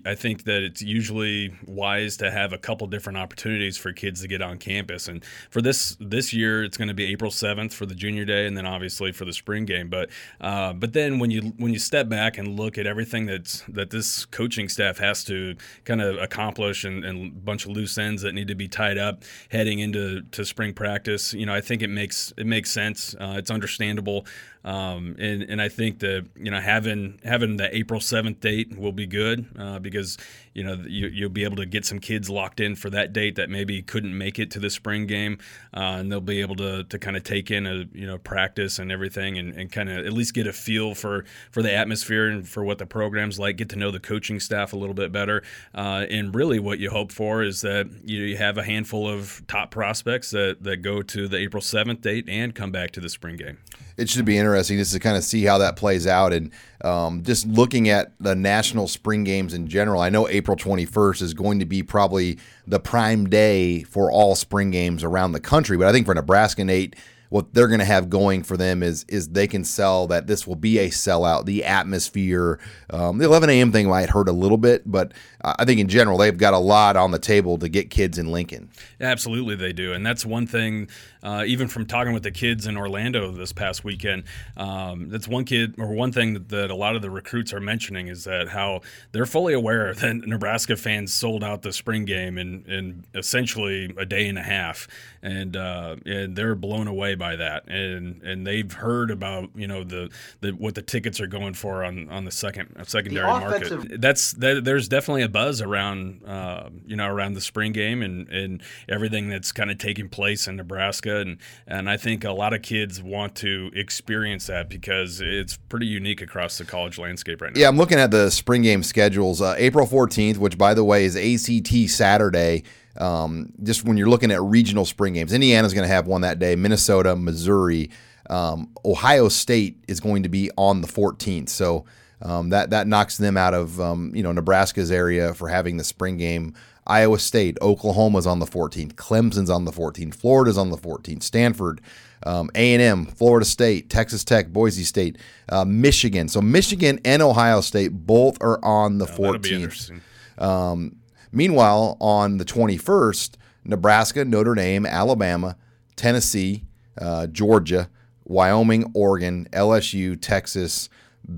I 0.06 0.14
think 0.14 0.44
that 0.44 0.62
it's 0.62 0.80
usually 0.80 1.52
wise 1.66 2.16
to 2.18 2.30
have 2.30 2.52
a 2.52 2.58
couple 2.58 2.86
different 2.86 3.18
opportunities 3.18 3.76
for 3.76 3.92
kids 3.92 4.20
to 4.20 4.28
get 4.28 4.42
on 4.42 4.58
campus. 4.58 5.08
And 5.08 5.24
for 5.50 5.60
this 5.60 5.96
this 5.98 6.32
year, 6.32 6.62
it's 6.62 6.76
going 6.76 6.88
to 6.88 6.94
be 6.94 7.06
April 7.06 7.30
7th 7.30 7.72
for 7.72 7.84
the 7.84 7.94
junior 7.94 8.24
day, 8.24 8.46
and 8.46 8.56
then 8.56 8.66
obviously 8.66 9.10
for 9.10 9.24
the 9.24 9.32
spring 9.32 9.64
game. 9.64 9.88
But 9.88 10.10
uh, 10.40 10.72
but 10.72 10.92
then 10.92 11.18
when 11.18 11.32
you 11.32 11.52
when 11.56 11.72
you 11.72 11.80
step 11.80 12.08
back 12.08 12.38
and 12.38 12.56
look 12.56 12.78
at 12.78 12.86
everything 12.86 13.26
that's 13.26 13.64
that 13.68 13.90
this 13.90 14.24
coaching 14.24 14.68
staff 14.68 14.98
has 14.98 15.24
to 15.24 15.56
kind 15.84 16.00
of 16.00 16.16
accomplish 16.18 16.84
and, 16.84 17.04
and 17.04 17.44
bunch 17.56 17.64
of 17.64 17.70
loose 17.70 17.96
ends 17.96 18.20
that 18.20 18.34
need 18.34 18.48
to 18.48 18.54
be 18.54 18.68
tied 18.68 18.98
up 18.98 19.22
heading 19.50 19.78
into 19.78 20.20
to 20.30 20.44
spring 20.44 20.74
practice. 20.74 21.32
You 21.32 21.46
know, 21.46 21.54
I 21.54 21.62
think 21.62 21.80
it 21.80 21.88
makes 21.88 22.34
it 22.36 22.46
makes 22.46 22.70
sense. 22.70 23.14
Uh, 23.18 23.36
it's 23.38 23.50
understandable. 23.50 24.26
Um, 24.66 25.14
and, 25.20 25.42
and 25.42 25.62
I 25.62 25.68
think 25.68 26.00
that 26.00 26.26
you 26.34 26.50
know 26.50 26.60
having 26.60 27.20
having 27.22 27.56
the 27.56 27.74
April 27.74 28.00
seventh 28.00 28.40
date 28.40 28.76
will 28.76 28.90
be 28.90 29.06
good 29.06 29.46
uh, 29.56 29.78
because 29.78 30.18
you 30.54 30.64
know 30.64 30.74
you, 30.88 31.06
you'll 31.06 31.30
be 31.30 31.44
able 31.44 31.54
to 31.56 31.66
get 31.66 31.86
some 31.86 32.00
kids 32.00 32.28
locked 32.28 32.58
in 32.58 32.74
for 32.74 32.90
that 32.90 33.12
date 33.12 33.36
that 33.36 33.48
maybe 33.48 33.80
couldn't 33.80 34.18
make 34.18 34.40
it 34.40 34.50
to 34.50 34.58
the 34.58 34.68
spring 34.68 35.06
game, 35.06 35.38
uh, 35.72 35.98
and 36.00 36.10
they'll 36.10 36.20
be 36.20 36.40
able 36.40 36.56
to, 36.56 36.82
to 36.82 36.98
kind 36.98 37.16
of 37.16 37.22
take 37.22 37.52
in 37.52 37.64
a 37.64 37.84
you 37.92 38.06
know 38.08 38.18
practice 38.18 38.80
and 38.80 38.90
everything 38.90 39.38
and, 39.38 39.54
and 39.54 39.70
kind 39.70 39.88
of 39.88 40.04
at 40.04 40.12
least 40.12 40.34
get 40.34 40.48
a 40.48 40.52
feel 40.52 40.96
for 40.96 41.24
for 41.52 41.62
the 41.62 41.72
atmosphere 41.72 42.26
and 42.26 42.48
for 42.48 42.64
what 42.64 42.78
the 42.78 42.86
program's 42.86 43.38
like. 43.38 43.56
Get 43.58 43.68
to 43.68 43.76
know 43.76 43.92
the 43.92 44.00
coaching 44.00 44.40
staff 44.40 44.72
a 44.72 44.76
little 44.76 44.94
bit 44.94 45.12
better, 45.12 45.44
uh, 45.76 46.06
and 46.10 46.34
really 46.34 46.58
what 46.58 46.80
you 46.80 46.90
hope 46.90 47.12
for 47.12 47.44
is 47.44 47.60
that 47.60 47.86
you, 48.04 48.36
have 48.36 48.58
a 48.58 48.64
handful 48.64 49.08
of 49.08 49.42
top 49.46 49.70
prospects 49.70 50.32
that 50.32 50.64
that 50.64 50.78
go 50.78 51.02
to 51.02 51.28
the 51.28 51.36
April 51.36 51.60
seventh 51.60 52.00
date 52.00 52.28
and 52.28 52.52
come 52.52 52.72
back 52.72 52.90
to 52.90 53.00
the 53.00 53.08
spring 53.08 53.36
game 53.36 53.58
it 53.96 54.08
should 54.08 54.24
be 54.24 54.36
interesting 54.36 54.76
just 54.78 54.92
to 54.92 55.00
kind 55.00 55.16
of 55.16 55.24
see 55.24 55.44
how 55.44 55.58
that 55.58 55.76
plays 55.76 56.06
out. 56.06 56.32
And 56.32 56.50
um, 56.84 57.22
just 57.22 57.46
looking 57.46 57.88
at 57.88 58.12
the 58.20 58.34
national 58.34 58.88
spring 58.88 59.24
games 59.24 59.54
in 59.54 59.68
general, 59.68 60.00
I 60.00 60.10
know 60.10 60.28
April 60.28 60.56
21st 60.56 61.22
is 61.22 61.34
going 61.34 61.60
to 61.60 61.66
be 61.66 61.82
probably 61.82 62.38
the 62.66 62.78
prime 62.78 63.28
day 63.28 63.82
for 63.84 64.10
all 64.10 64.34
spring 64.34 64.70
games 64.70 65.02
around 65.02 65.32
the 65.32 65.40
country. 65.40 65.76
But 65.76 65.86
I 65.86 65.92
think 65.92 66.06
for 66.06 66.14
Nebraska, 66.14 66.64
Nate, 66.64 66.94
what 67.28 67.52
they're 67.54 67.68
going 67.68 67.80
to 67.80 67.86
have 67.86 68.08
going 68.10 68.42
for 68.42 68.56
them 68.56 68.82
is 68.82 69.04
is 69.08 69.28
they 69.28 69.46
can 69.46 69.64
sell 69.64 70.06
that 70.08 70.26
this 70.26 70.46
will 70.46 70.56
be 70.56 70.78
a 70.78 70.88
sellout. 70.88 71.44
The 71.46 71.64
atmosphere, 71.64 72.58
um, 72.90 73.18
the 73.18 73.24
11 73.24 73.50
a.m. 73.50 73.72
thing 73.72 73.88
might 73.88 74.10
hurt 74.10 74.28
a 74.28 74.32
little 74.32 74.58
bit, 74.58 74.82
but 74.86 75.12
I 75.42 75.64
think 75.64 75.80
in 75.80 75.88
general 75.88 76.18
they've 76.18 76.36
got 76.36 76.54
a 76.54 76.58
lot 76.58 76.96
on 76.96 77.10
the 77.10 77.18
table 77.18 77.58
to 77.58 77.68
get 77.68 77.90
kids 77.90 78.18
in 78.18 78.32
Lincoln. 78.32 78.70
Absolutely, 79.00 79.54
they 79.54 79.72
do, 79.72 79.92
and 79.92 80.04
that's 80.04 80.26
one 80.26 80.46
thing. 80.46 80.88
Uh, 81.22 81.42
even 81.44 81.66
from 81.66 81.86
talking 81.86 82.12
with 82.12 82.22
the 82.22 82.30
kids 82.30 82.66
in 82.66 82.76
Orlando 82.76 83.32
this 83.32 83.52
past 83.52 83.82
weekend, 83.82 84.22
um, 84.56 85.08
that's 85.08 85.26
one 85.26 85.44
kid 85.44 85.74
or 85.76 85.92
one 85.92 86.12
thing 86.12 86.34
that, 86.34 86.48
that, 86.50 86.70
a 86.70 86.74
lot 86.74 86.94
of 86.94 87.02
the 87.02 87.10
recruits 87.10 87.52
are 87.52 87.58
mentioning 87.58 88.06
is 88.06 88.22
that 88.24 88.48
how 88.48 88.80
they're 89.10 89.26
fully 89.26 89.52
aware 89.52 89.92
that 89.94 90.14
Nebraska 90.26 90.76
fans 90.76 91.12
sold 91.12 91.42
out 91.42 91.62
the 91.62 91.72
spring 91.72 92.04
game 92.04 92.38
in, 92.38 92.64
in 92.66 93.04
essentially 93.14 93.92
a 93.96 94.04
day 94.04 94.28
and 94.28 94.38
a 94.38 94.42
half, 94.42 94.86
and 95.26 95.56
uh, 95.56 95.96
and 96.06 96.36
they're 96.36 96.54
blown 96.54 96.86
away 96.86 97.16
by 97.16 97.34
that, 97.34 97.66
and 97.66 98.22
and 98.22 98.46
they've 98.46 98.70
heard 98.70 99.10
about 99.10 99.50
you 99.56 99.66
know 99.66 99.82
the, 99.82 100.08
the 100.40 100.52
what 100.52 100.76
the 100.76 100.82
tickets 100.82 101.20
are 101.20 101.26
going 101.26 101.52
for 101.52 101.82
on, 101.82 102.08
on 102.10 102.24
the 102.24 102.30
second 102.30 102.76
secondary 102.86 103.26
the 103.26 103.40
market. 103.40 104.00
That's 104.00 104.32
that, 104.32 104.64
there's 104.64 104.86
definitely 104.86 105.22
a 105.22 105.28
buzz 105.28 105.60
around 105.60 106.24
uh, 106.24 106.70
you 106.86 106.94
know 106.94 107.08
around 107.08 107.34
the 107.34 107.40
spring 107.40 107.72
game 107.72 108.02
and 108.02 108.28
and 108.28 108.62
everything 108.88 109.28
that's 109.28 109.50
kind 109.50 109.70
of 109.70 109.78
taking 109.78 110.08
place 110.08 110.46
in 110.46 110.54
Nebraska 110.56 111.16
and 111.16 111.38
and 111.66 111.90
I 111.90 111.96
think 111.96 112.22
a 112.22 112.32
lot 112.32 112.52
of 112.52 112.62
kids 112.62 113.02
want 113.02 113.34
to 113.36 113.72
experience 113.74 114.46
that 114.46 114.68
because 114.68 115.20
it's 115.20 115.56
pretty 115.68 115.86
unique 115.86 116.22
across 116.22 116.56
the 116.56 116.64
college 116.64 116.98
landscape 116.98 117.42
right 117.42 117.52
now. 117.52 117.60
Yeah, 117.60 117.68
I'm 117.68 117.76
looking 117.76 117.98
at 117.98 118.12
the 118.12 118.30
spring 118.30 118.62
game 118.62 118.84
schedules. 118.84 119.42
Uh, 119.42 119.56
April 119.58 119.88
14th, 119.88 120.36
which 120.38 120.56
by 120.56 120.72
the 120.72 120.84
way 120.84 121.04
is 121.04 121.16
ACT 121.16 121.90
Saturday. 121.90 122.62
Um, 122.98 123.52
just 123.62 123.84
when 123.84 123.96
you're 123.96 124.08
looking 124.08 124.30
at 124.30 124.42
regional 124.42 124.84
spring 124.84 125.14
games, 125.14 125.32
Indiana's 125.32 125.74
going 125.74 125.86
to 125.86 125.92
have 125.92 126.06
one 126.06 126.22
that 126.22 126.38
day. 126.38 126.56
Minnesota, 126.56 127.16
Missouri, 127.16 127.90
um, 128.30 128.70
Ohio 128.84 129.28
State 129.28 129.82
is 129.88 130.00
going 130.00 130.22
to 130.22 130.28
be 130.28 130.50
on 130.56 130.80
the 130.80 130.88
14th. 130.88 131.48
So 131.48 131.84
um, 132.22 132.48
that 132.50 132.70
that 132.70 132.86
knocks 132.86 133.18
them 133.18 133.36
out 133.36 133.54
of 133.54 133.80
um, 133.80 134.12
you 134.14 134.22
know 134.22 134.32
Nebraska's 134.32 134.90
area 134.90 135.34
for 135.34 135.48
having 135.48 135.76
the 135.76 135.84
spring 135.84 136.16
game 136.16 136.54
Iowa 136.86 137.18
State, 137.18 137.58
Oklahoma's 137.60 138.26
on 138.26 138.38
the 138.38 138.46
14th, 138.46 138.94
Clemson's 138.94 139.50
on 139.50 139.64
the 139.64 139.72
14th, 139.72 140.14
Florida's 140.14 140.56
on 140.56 140.70
the 140.70 140.76
14th, 140.76 141.22
Stanford, 141.22 141.80
um, 142.24 142.48
A&M, 142.54 143.06
Florida 143.06 143.44
State, 143.44 143.90
Texas 143.90 144.22
Tech, 144.24 144.48
Boise 144.48 144.84
State, 144.84 145.18
uh, 145.48 145.64
Michigan. 145.64 146.28
So 146.28 146.40
Michigan 146.40 147.00
and 147.04 147.22
Ohio 147.22 147.60
State 147.60 147.88
both 147.88 148.38
are 148.40 148.64
on 148.64 148.98
the 148.98 149.06
14th. 149.06 150.00
Um, 150.38 150.96
meanwhile, 151.36 151.96
on 152.00 152.38
the 152.38 152.44
21st, 152.44 153.34
Nebraska, 153.64 154.24
Notre 154.24 154.54
Dame, 154.54 154.86
Alabama, 154.86 155.56
Tennessee, 155.94 156.64
uh, 157.00 157.26
Georgia, 157.26 157.88
Wyoming, 158.24 158.90
Oregon, 158.94 159.48
LSU, 159.52 160.20
Texas, 160.20 160.88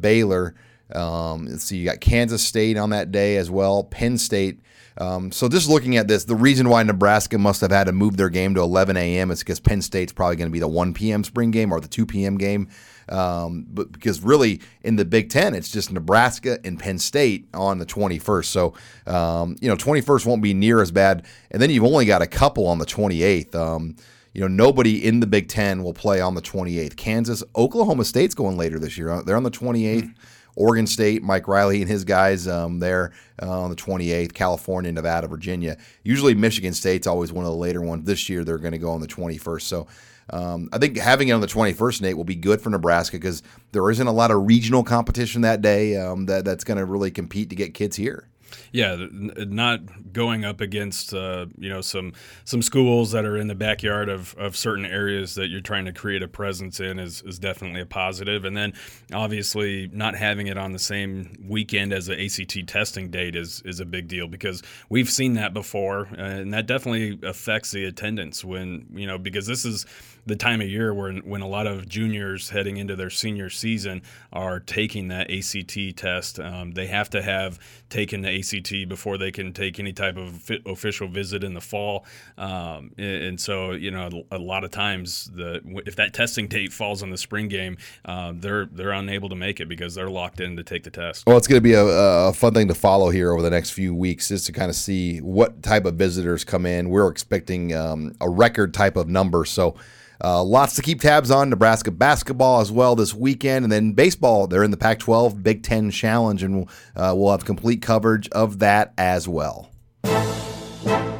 Baylor. 0.01 0.55
Um, 0.95 1.47
let's 1.47 1.65
see, 1.65 1.77
you 1.77 1.85
got 1.85 2.01
Kansas 2.01 2.43
State 2.43 2.79
on 2.79 2.91
that 2.91 3.13
day 3.13 3.37
as 3.37 3.51
well, 3.51 3.85
Penn 3.85 4.17
State, 4.17 4.61
um, 4.99 5.31
so 5.31 5.49
just 5.49 5.69
looking 5.69 5.97
at 5.97 6.09
this, 6.09 6.25
the 6.25 6.35
reason 6.35 6.69
why 6.69 6.83
Nebraska 6.83 7.39
must 7.39 7.61
have 7.61 7.71
had 7.71 7.85
to 7.85 7.93
move 7.93 8.17
their 8.17 8.29
game 8.29 8.55
to 8.55 8.61
11 8.61 8.97
a.m. 8.97 9.31
is 9.31 9.39
because 9.39 9.61
Penn 9.61 9.81
State's 9.81 10.13
probably 10.13 10.37
going 10.37 10.49
to 10.49 10.53
be 10.53 10.59
the 10.59 10.69
1 10.69 10.93
p.m. 10.93 11.23
spring 11.23 11.53
game 11.53 11.73
or 11.73 11.81
the 11.81 11.89
2 11.89 12.05
p.m. 12.05 12.37
game. 12.37 12.69
Um, 13.11 13.67
but 13.69 13.93
because 13.93 14.23
really 14.23 14.61
in 14.83 14.97
the 14.97 15.05
Big 15.05 15.31
Ten, 15.31 15.55
it's 15.55 15.71
just 15.71 15.93
Nebraska 15.93 16.59
and 16.65 16.79
Penn 16.79 16.99
State 16.99 17.49
on 17.55 17.79
the 17.79 17.87
21st. 17.87 18.45
So, 18.47 18.75
um, 19.07 19.57
you 19.61 19.69
know, 19.69 19.77
21st 19.77 20.27
won't 20.27 20.43
be 20.43 20.55
near 20.55 20.81
as 20.81 20.91
bad. 20.91 21.25
And 21.51 21.61
then 21.61 21.71
you've 21.71 21.85
only 21.85 22.07
got 22.07 22.23
a 22.23 22.27
couple 22.27 22.67
on 22.67 22.79
the 22.79 22.87
28th. 22.87 23.55
Um, 23.55 23.97
you 24.35 24.41
know, 24.41 24.49
nobody 24.49 25.05
in 25.05 25.21
the 25.21 25.27
Big 25.27 25.49
Ten 25.49 25.83
will 25.83 25.95
play 25.95 26.21
on 26.21 26.35
the 26.35 26.43
28th. 26.43 26.97
Kansas, 26.97 27.43
Oklahoma 27.57 28.05
State's 28.05 28.35
going 28.35 28.57
later 28.57 28.79
this 28.79 28.97
year. 28.97 29.23
They're 29.23 29.37
on 29.37 29.43
the 29.43 29.51
28th. 29.51 30.03
Mm-hmm. 30.03 30.13
Oregon 30.59 30.89
State, 30.89 31.23
Mike 31.23 31.47
Riley 31.47 31.83
and 31.83 31.89
his 31.89 32.05
guys 32.05 32.49
um, 32.49 32.81
there 32.81 33.13
uh, 33.41 33.61
on 33.61 33.71
the 33.71 33.77
28th, 33.77 34.35
California, 34.35 34.91
Nevada, 34.91 35.29
Virginia. 35.29 35.77
Usually 36.03 36.35
Michigan 36.35 36.75
State's 36.75 37.07
always 37.07 37.33
one 37.33 37.45
of 37.45 37.53
the 37.53 37.57
later 37.57 37.81
ones. 37.81 38.05
This 38.05 38.29
year 38.29 38.43
they're 38.43 38.59
going 38.59 38.73
to 38.73 38.79
go 38.79 38.91
on 38.91 39.01
the 39.01 39.07
21st. 39.07 39.63
So 39.63 39.87
um, 40.31 40.68
I 40.72 40.79
think 40.79 40.97
having 40.97 41.29
it 41.29 41.33
on 41.33 41.41
the 41.41 41.47
21st, 41.47 42.03
Nate, 42.03 42.16
will 42.16 42.24
be 42.24 42.35
good 42.35 42.61
for 42.61 42.70
Nebraska 42.70 43.16
because 43.16 43.43
there 43.72 43.91
isn't 43.91 44.07
a 44.07 44.12
lot 44.12 44.31
of 44.31 44.47
regional 44.47 44.83
competition 44.83 45.43
that 45.43 45.62
day 45.62 45.97
um, 45.97 46.26
that, 46.26 46.45
that's 46.45 46.64
going 46.64 46.79
to 46.79 46.85
really 46.85 47.11
compete 47.11 47.51
to 47.51 47.57
get 47.57 47.74
kids 47.74 47.97
here. 47.97 48.29
Yeah, 48.72 48.97
not 49.11 50.12
going 50.12 50.45
up 50.45 50.61
against 50.61 51.14
uh, 51.14 51.47
you 51.59 51.68
know 51.68 51.81
some 51.81 52.12
some 52.45 52.62
schools 52.62 53.12
that 53.12 53.24
are 53.24 53.37
in 53.37 53.47
the 53.47 53.55
backyard 53.55 54.09
of, 54.09 54.35
of 54.39 54.57
certain 54.57 54.85
areas 54.85 55.35
that 55.35 55.49
you're 55.49 55.61
trying 55.61 55.85
to 55.87 55.93
create 55.93 56.22
a 56.22 56.29
presence 56.29 56.81
in 56.81 56.99
is, 56.99 57.22
is 57.22 57.39
definitely 57.39 57.81
a 57.81 57.87
positive. 57.87 58.45
And 58.45 58.57
then 58.57 58.72
obviously 59.12 59.89
not 59.93 60.16
having 60.16 60.47
it 60.47 60.59
on 60.59 60.72
the 60.72 60.79
same 60.79 61.47
weekend 61.47 61.93
as 61.93 62.07
the 62.07 62.22
ACT 62.22 62.66
testing 62.66 63.11
date 63.11 63.37
is 63.37 63.62
is 63.64 63.81
a 63.81 63.87
big 63.87 64.09
deal 64.09 64.29
because 64.29 64.62
we've 64.89 65.11
seen 65.11 65.35
that 65.35 65.55
before, 65.55 66.05
and 66.16 66.53
that 66.53 66.66
definitely 66.66 67.18
affects 67.22 67.70
the 67.70 67.85
attendance 67.85 68.45
when 68.45 68.87
you 68.95 69.07
know 69.07 69.18
because 69.18 69.47
this 69.47 69.64
is 69.64 69.87
the 70.29 70.37
time 70.37 70.61
of 70.61 70.68
year 70.68 70.93
when 70.93 71.18
when 71.18 71.41
a 71.41 71.49
lot 71.49 71.66
of 71.66 71.89
juniors 71.89 72.51
heading 72.51 72.76
into 72.76 72.95
their 72.95 73.11
senior 73.11 73.49
season 73.49 74.03
are 74.33 74.61
taking 74.61 75.09
that 75.09 75.31
ACT 75.31 75.97
test. 75.97 76.39
Um, 76.39 76.72
they 76.72 76.87
have 76.87 77.09
to 77.11 77.22
have 77.22 77.59
taken 77.89 78.20
the 78.20 78.39
ACT 78.39 78.89
before 78.89 79.16
they 79.16 79.33
can 79.33 79.53
take 79.55 79.81
any 79.81 79.93
type 79.93 80.18
of 80.18 80.51
official 80.66 81.09
visit 81.09 81.43
in 81.43 81.55
the 81.55 81.61
fall. 81.61 82.05
Um, 82.37 82.93
and, 82.99 83.41
so, 83.41 83.72
you 83.72 83.91
know, 83.91 84.24
a 84.31 84.39
lot 84.39 84.64
of 84.64 84.70
times 84.70 85.31
the 85.35 85.62
if 85.87 85.97
that 85.97 86.12
testing 86.12 86.47
date 86.47 86.72
falls 86.72 87.03
on 87.03 87.11
the 87.11 87.16
spring 87.16 87.49
game, 87.49 87.79
uh, 88.05 88.35
they're 88.37 88.66
they're 88.66 88.91
unable 88.91 89.31
to 89.31 89.37
make 89.37 89.61
it 89.61 89.68
because 89.68 89.95
they're 89.95 90.11
locked 90.11 90.41
in 90.41 90.57
to 90.57 90.62
take 90.62 90.85
the 90.85 90.91
test. 90.91 91.26
Well, 91.26 91.39
it's 91.39 91.47
going 91.47 91.57
to 91.57 91.62
be 91.62 91.72
a, 91.72 91.85
a 91.85 92.33
fun 92.35 92.53
thing 92.53 92.68
to 92.68 92.74
follow 92.74 93.09
here 93.09 93.33
over 93.33 93.41
the 93.41 93.51
next 93.51 93.70
few 93.70 93.95
weeks, 93.95 94.29
just 94.29 94.47
to 94.47 94.53
kind 94.53 94.68
of 94.68 94.76
see 94.76 95.18
what 95.18 95.62
type 95.62 95.87
of 95.87 95.95
visitors 95.95 96.45
come 96.45 96.66
in. 96.66 96.91
We're 96.91 97.09
expecting 97.09 97.74
um, 97.74 98.14
a 98.20 98.29
record 98.29 98.74
type 98.74 98.97
of 98.97 99.09
number, 99.09 99.47
so. 99.47 99.74
Uh, 100.23 100.43
lots 100.43 100.75
to 100.77 100.83
keep 100.83 101.01
tabs 101.01 101.31
on. 101.31 101.51
Nebraska 101.51 101.91
basketball 101.91 102.61
as 102.61 102.73
well 102.73 102.97
this 102.97 103.14
weekend. 103.14 103.64
And 103.64 103.73
then 103.73 103.93
baseball, 103.93 104.47
they're 104.47 104.64
in 104.64 104.71
the 104.71 104.77
Pac 104.77 104.99
12 104.99 105.43
Big 105.43 105.62
Ten 105.62 105.91
Challenge, 105.91 106.43
and 106.43 106.69
uh, 106.97 107.14
we'll 107.16 107.31
have 107.31 107.45
complete 107.45 107.83
coverage 107.83 108.29
of 108.31 108.59
that 108.59 108.93
as 108.99 109.29
well. 109.29 109.71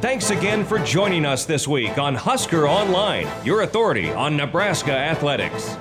Thanks 0.01 0.31
again 0.31 0.65
for 0.65 0.79
joining 0.79 1.25
us 1.25 1.45
this 1.45 1.67
week 1.67 1.97
on 1.97 2.15
Husker 2.15 2.67
Online, 2.67 3.27
your 3.45 3.61
authority 3.61 4.11
on 4.11 4.35
Nebraska 4.35 4.91
athletics. 4.91 5.77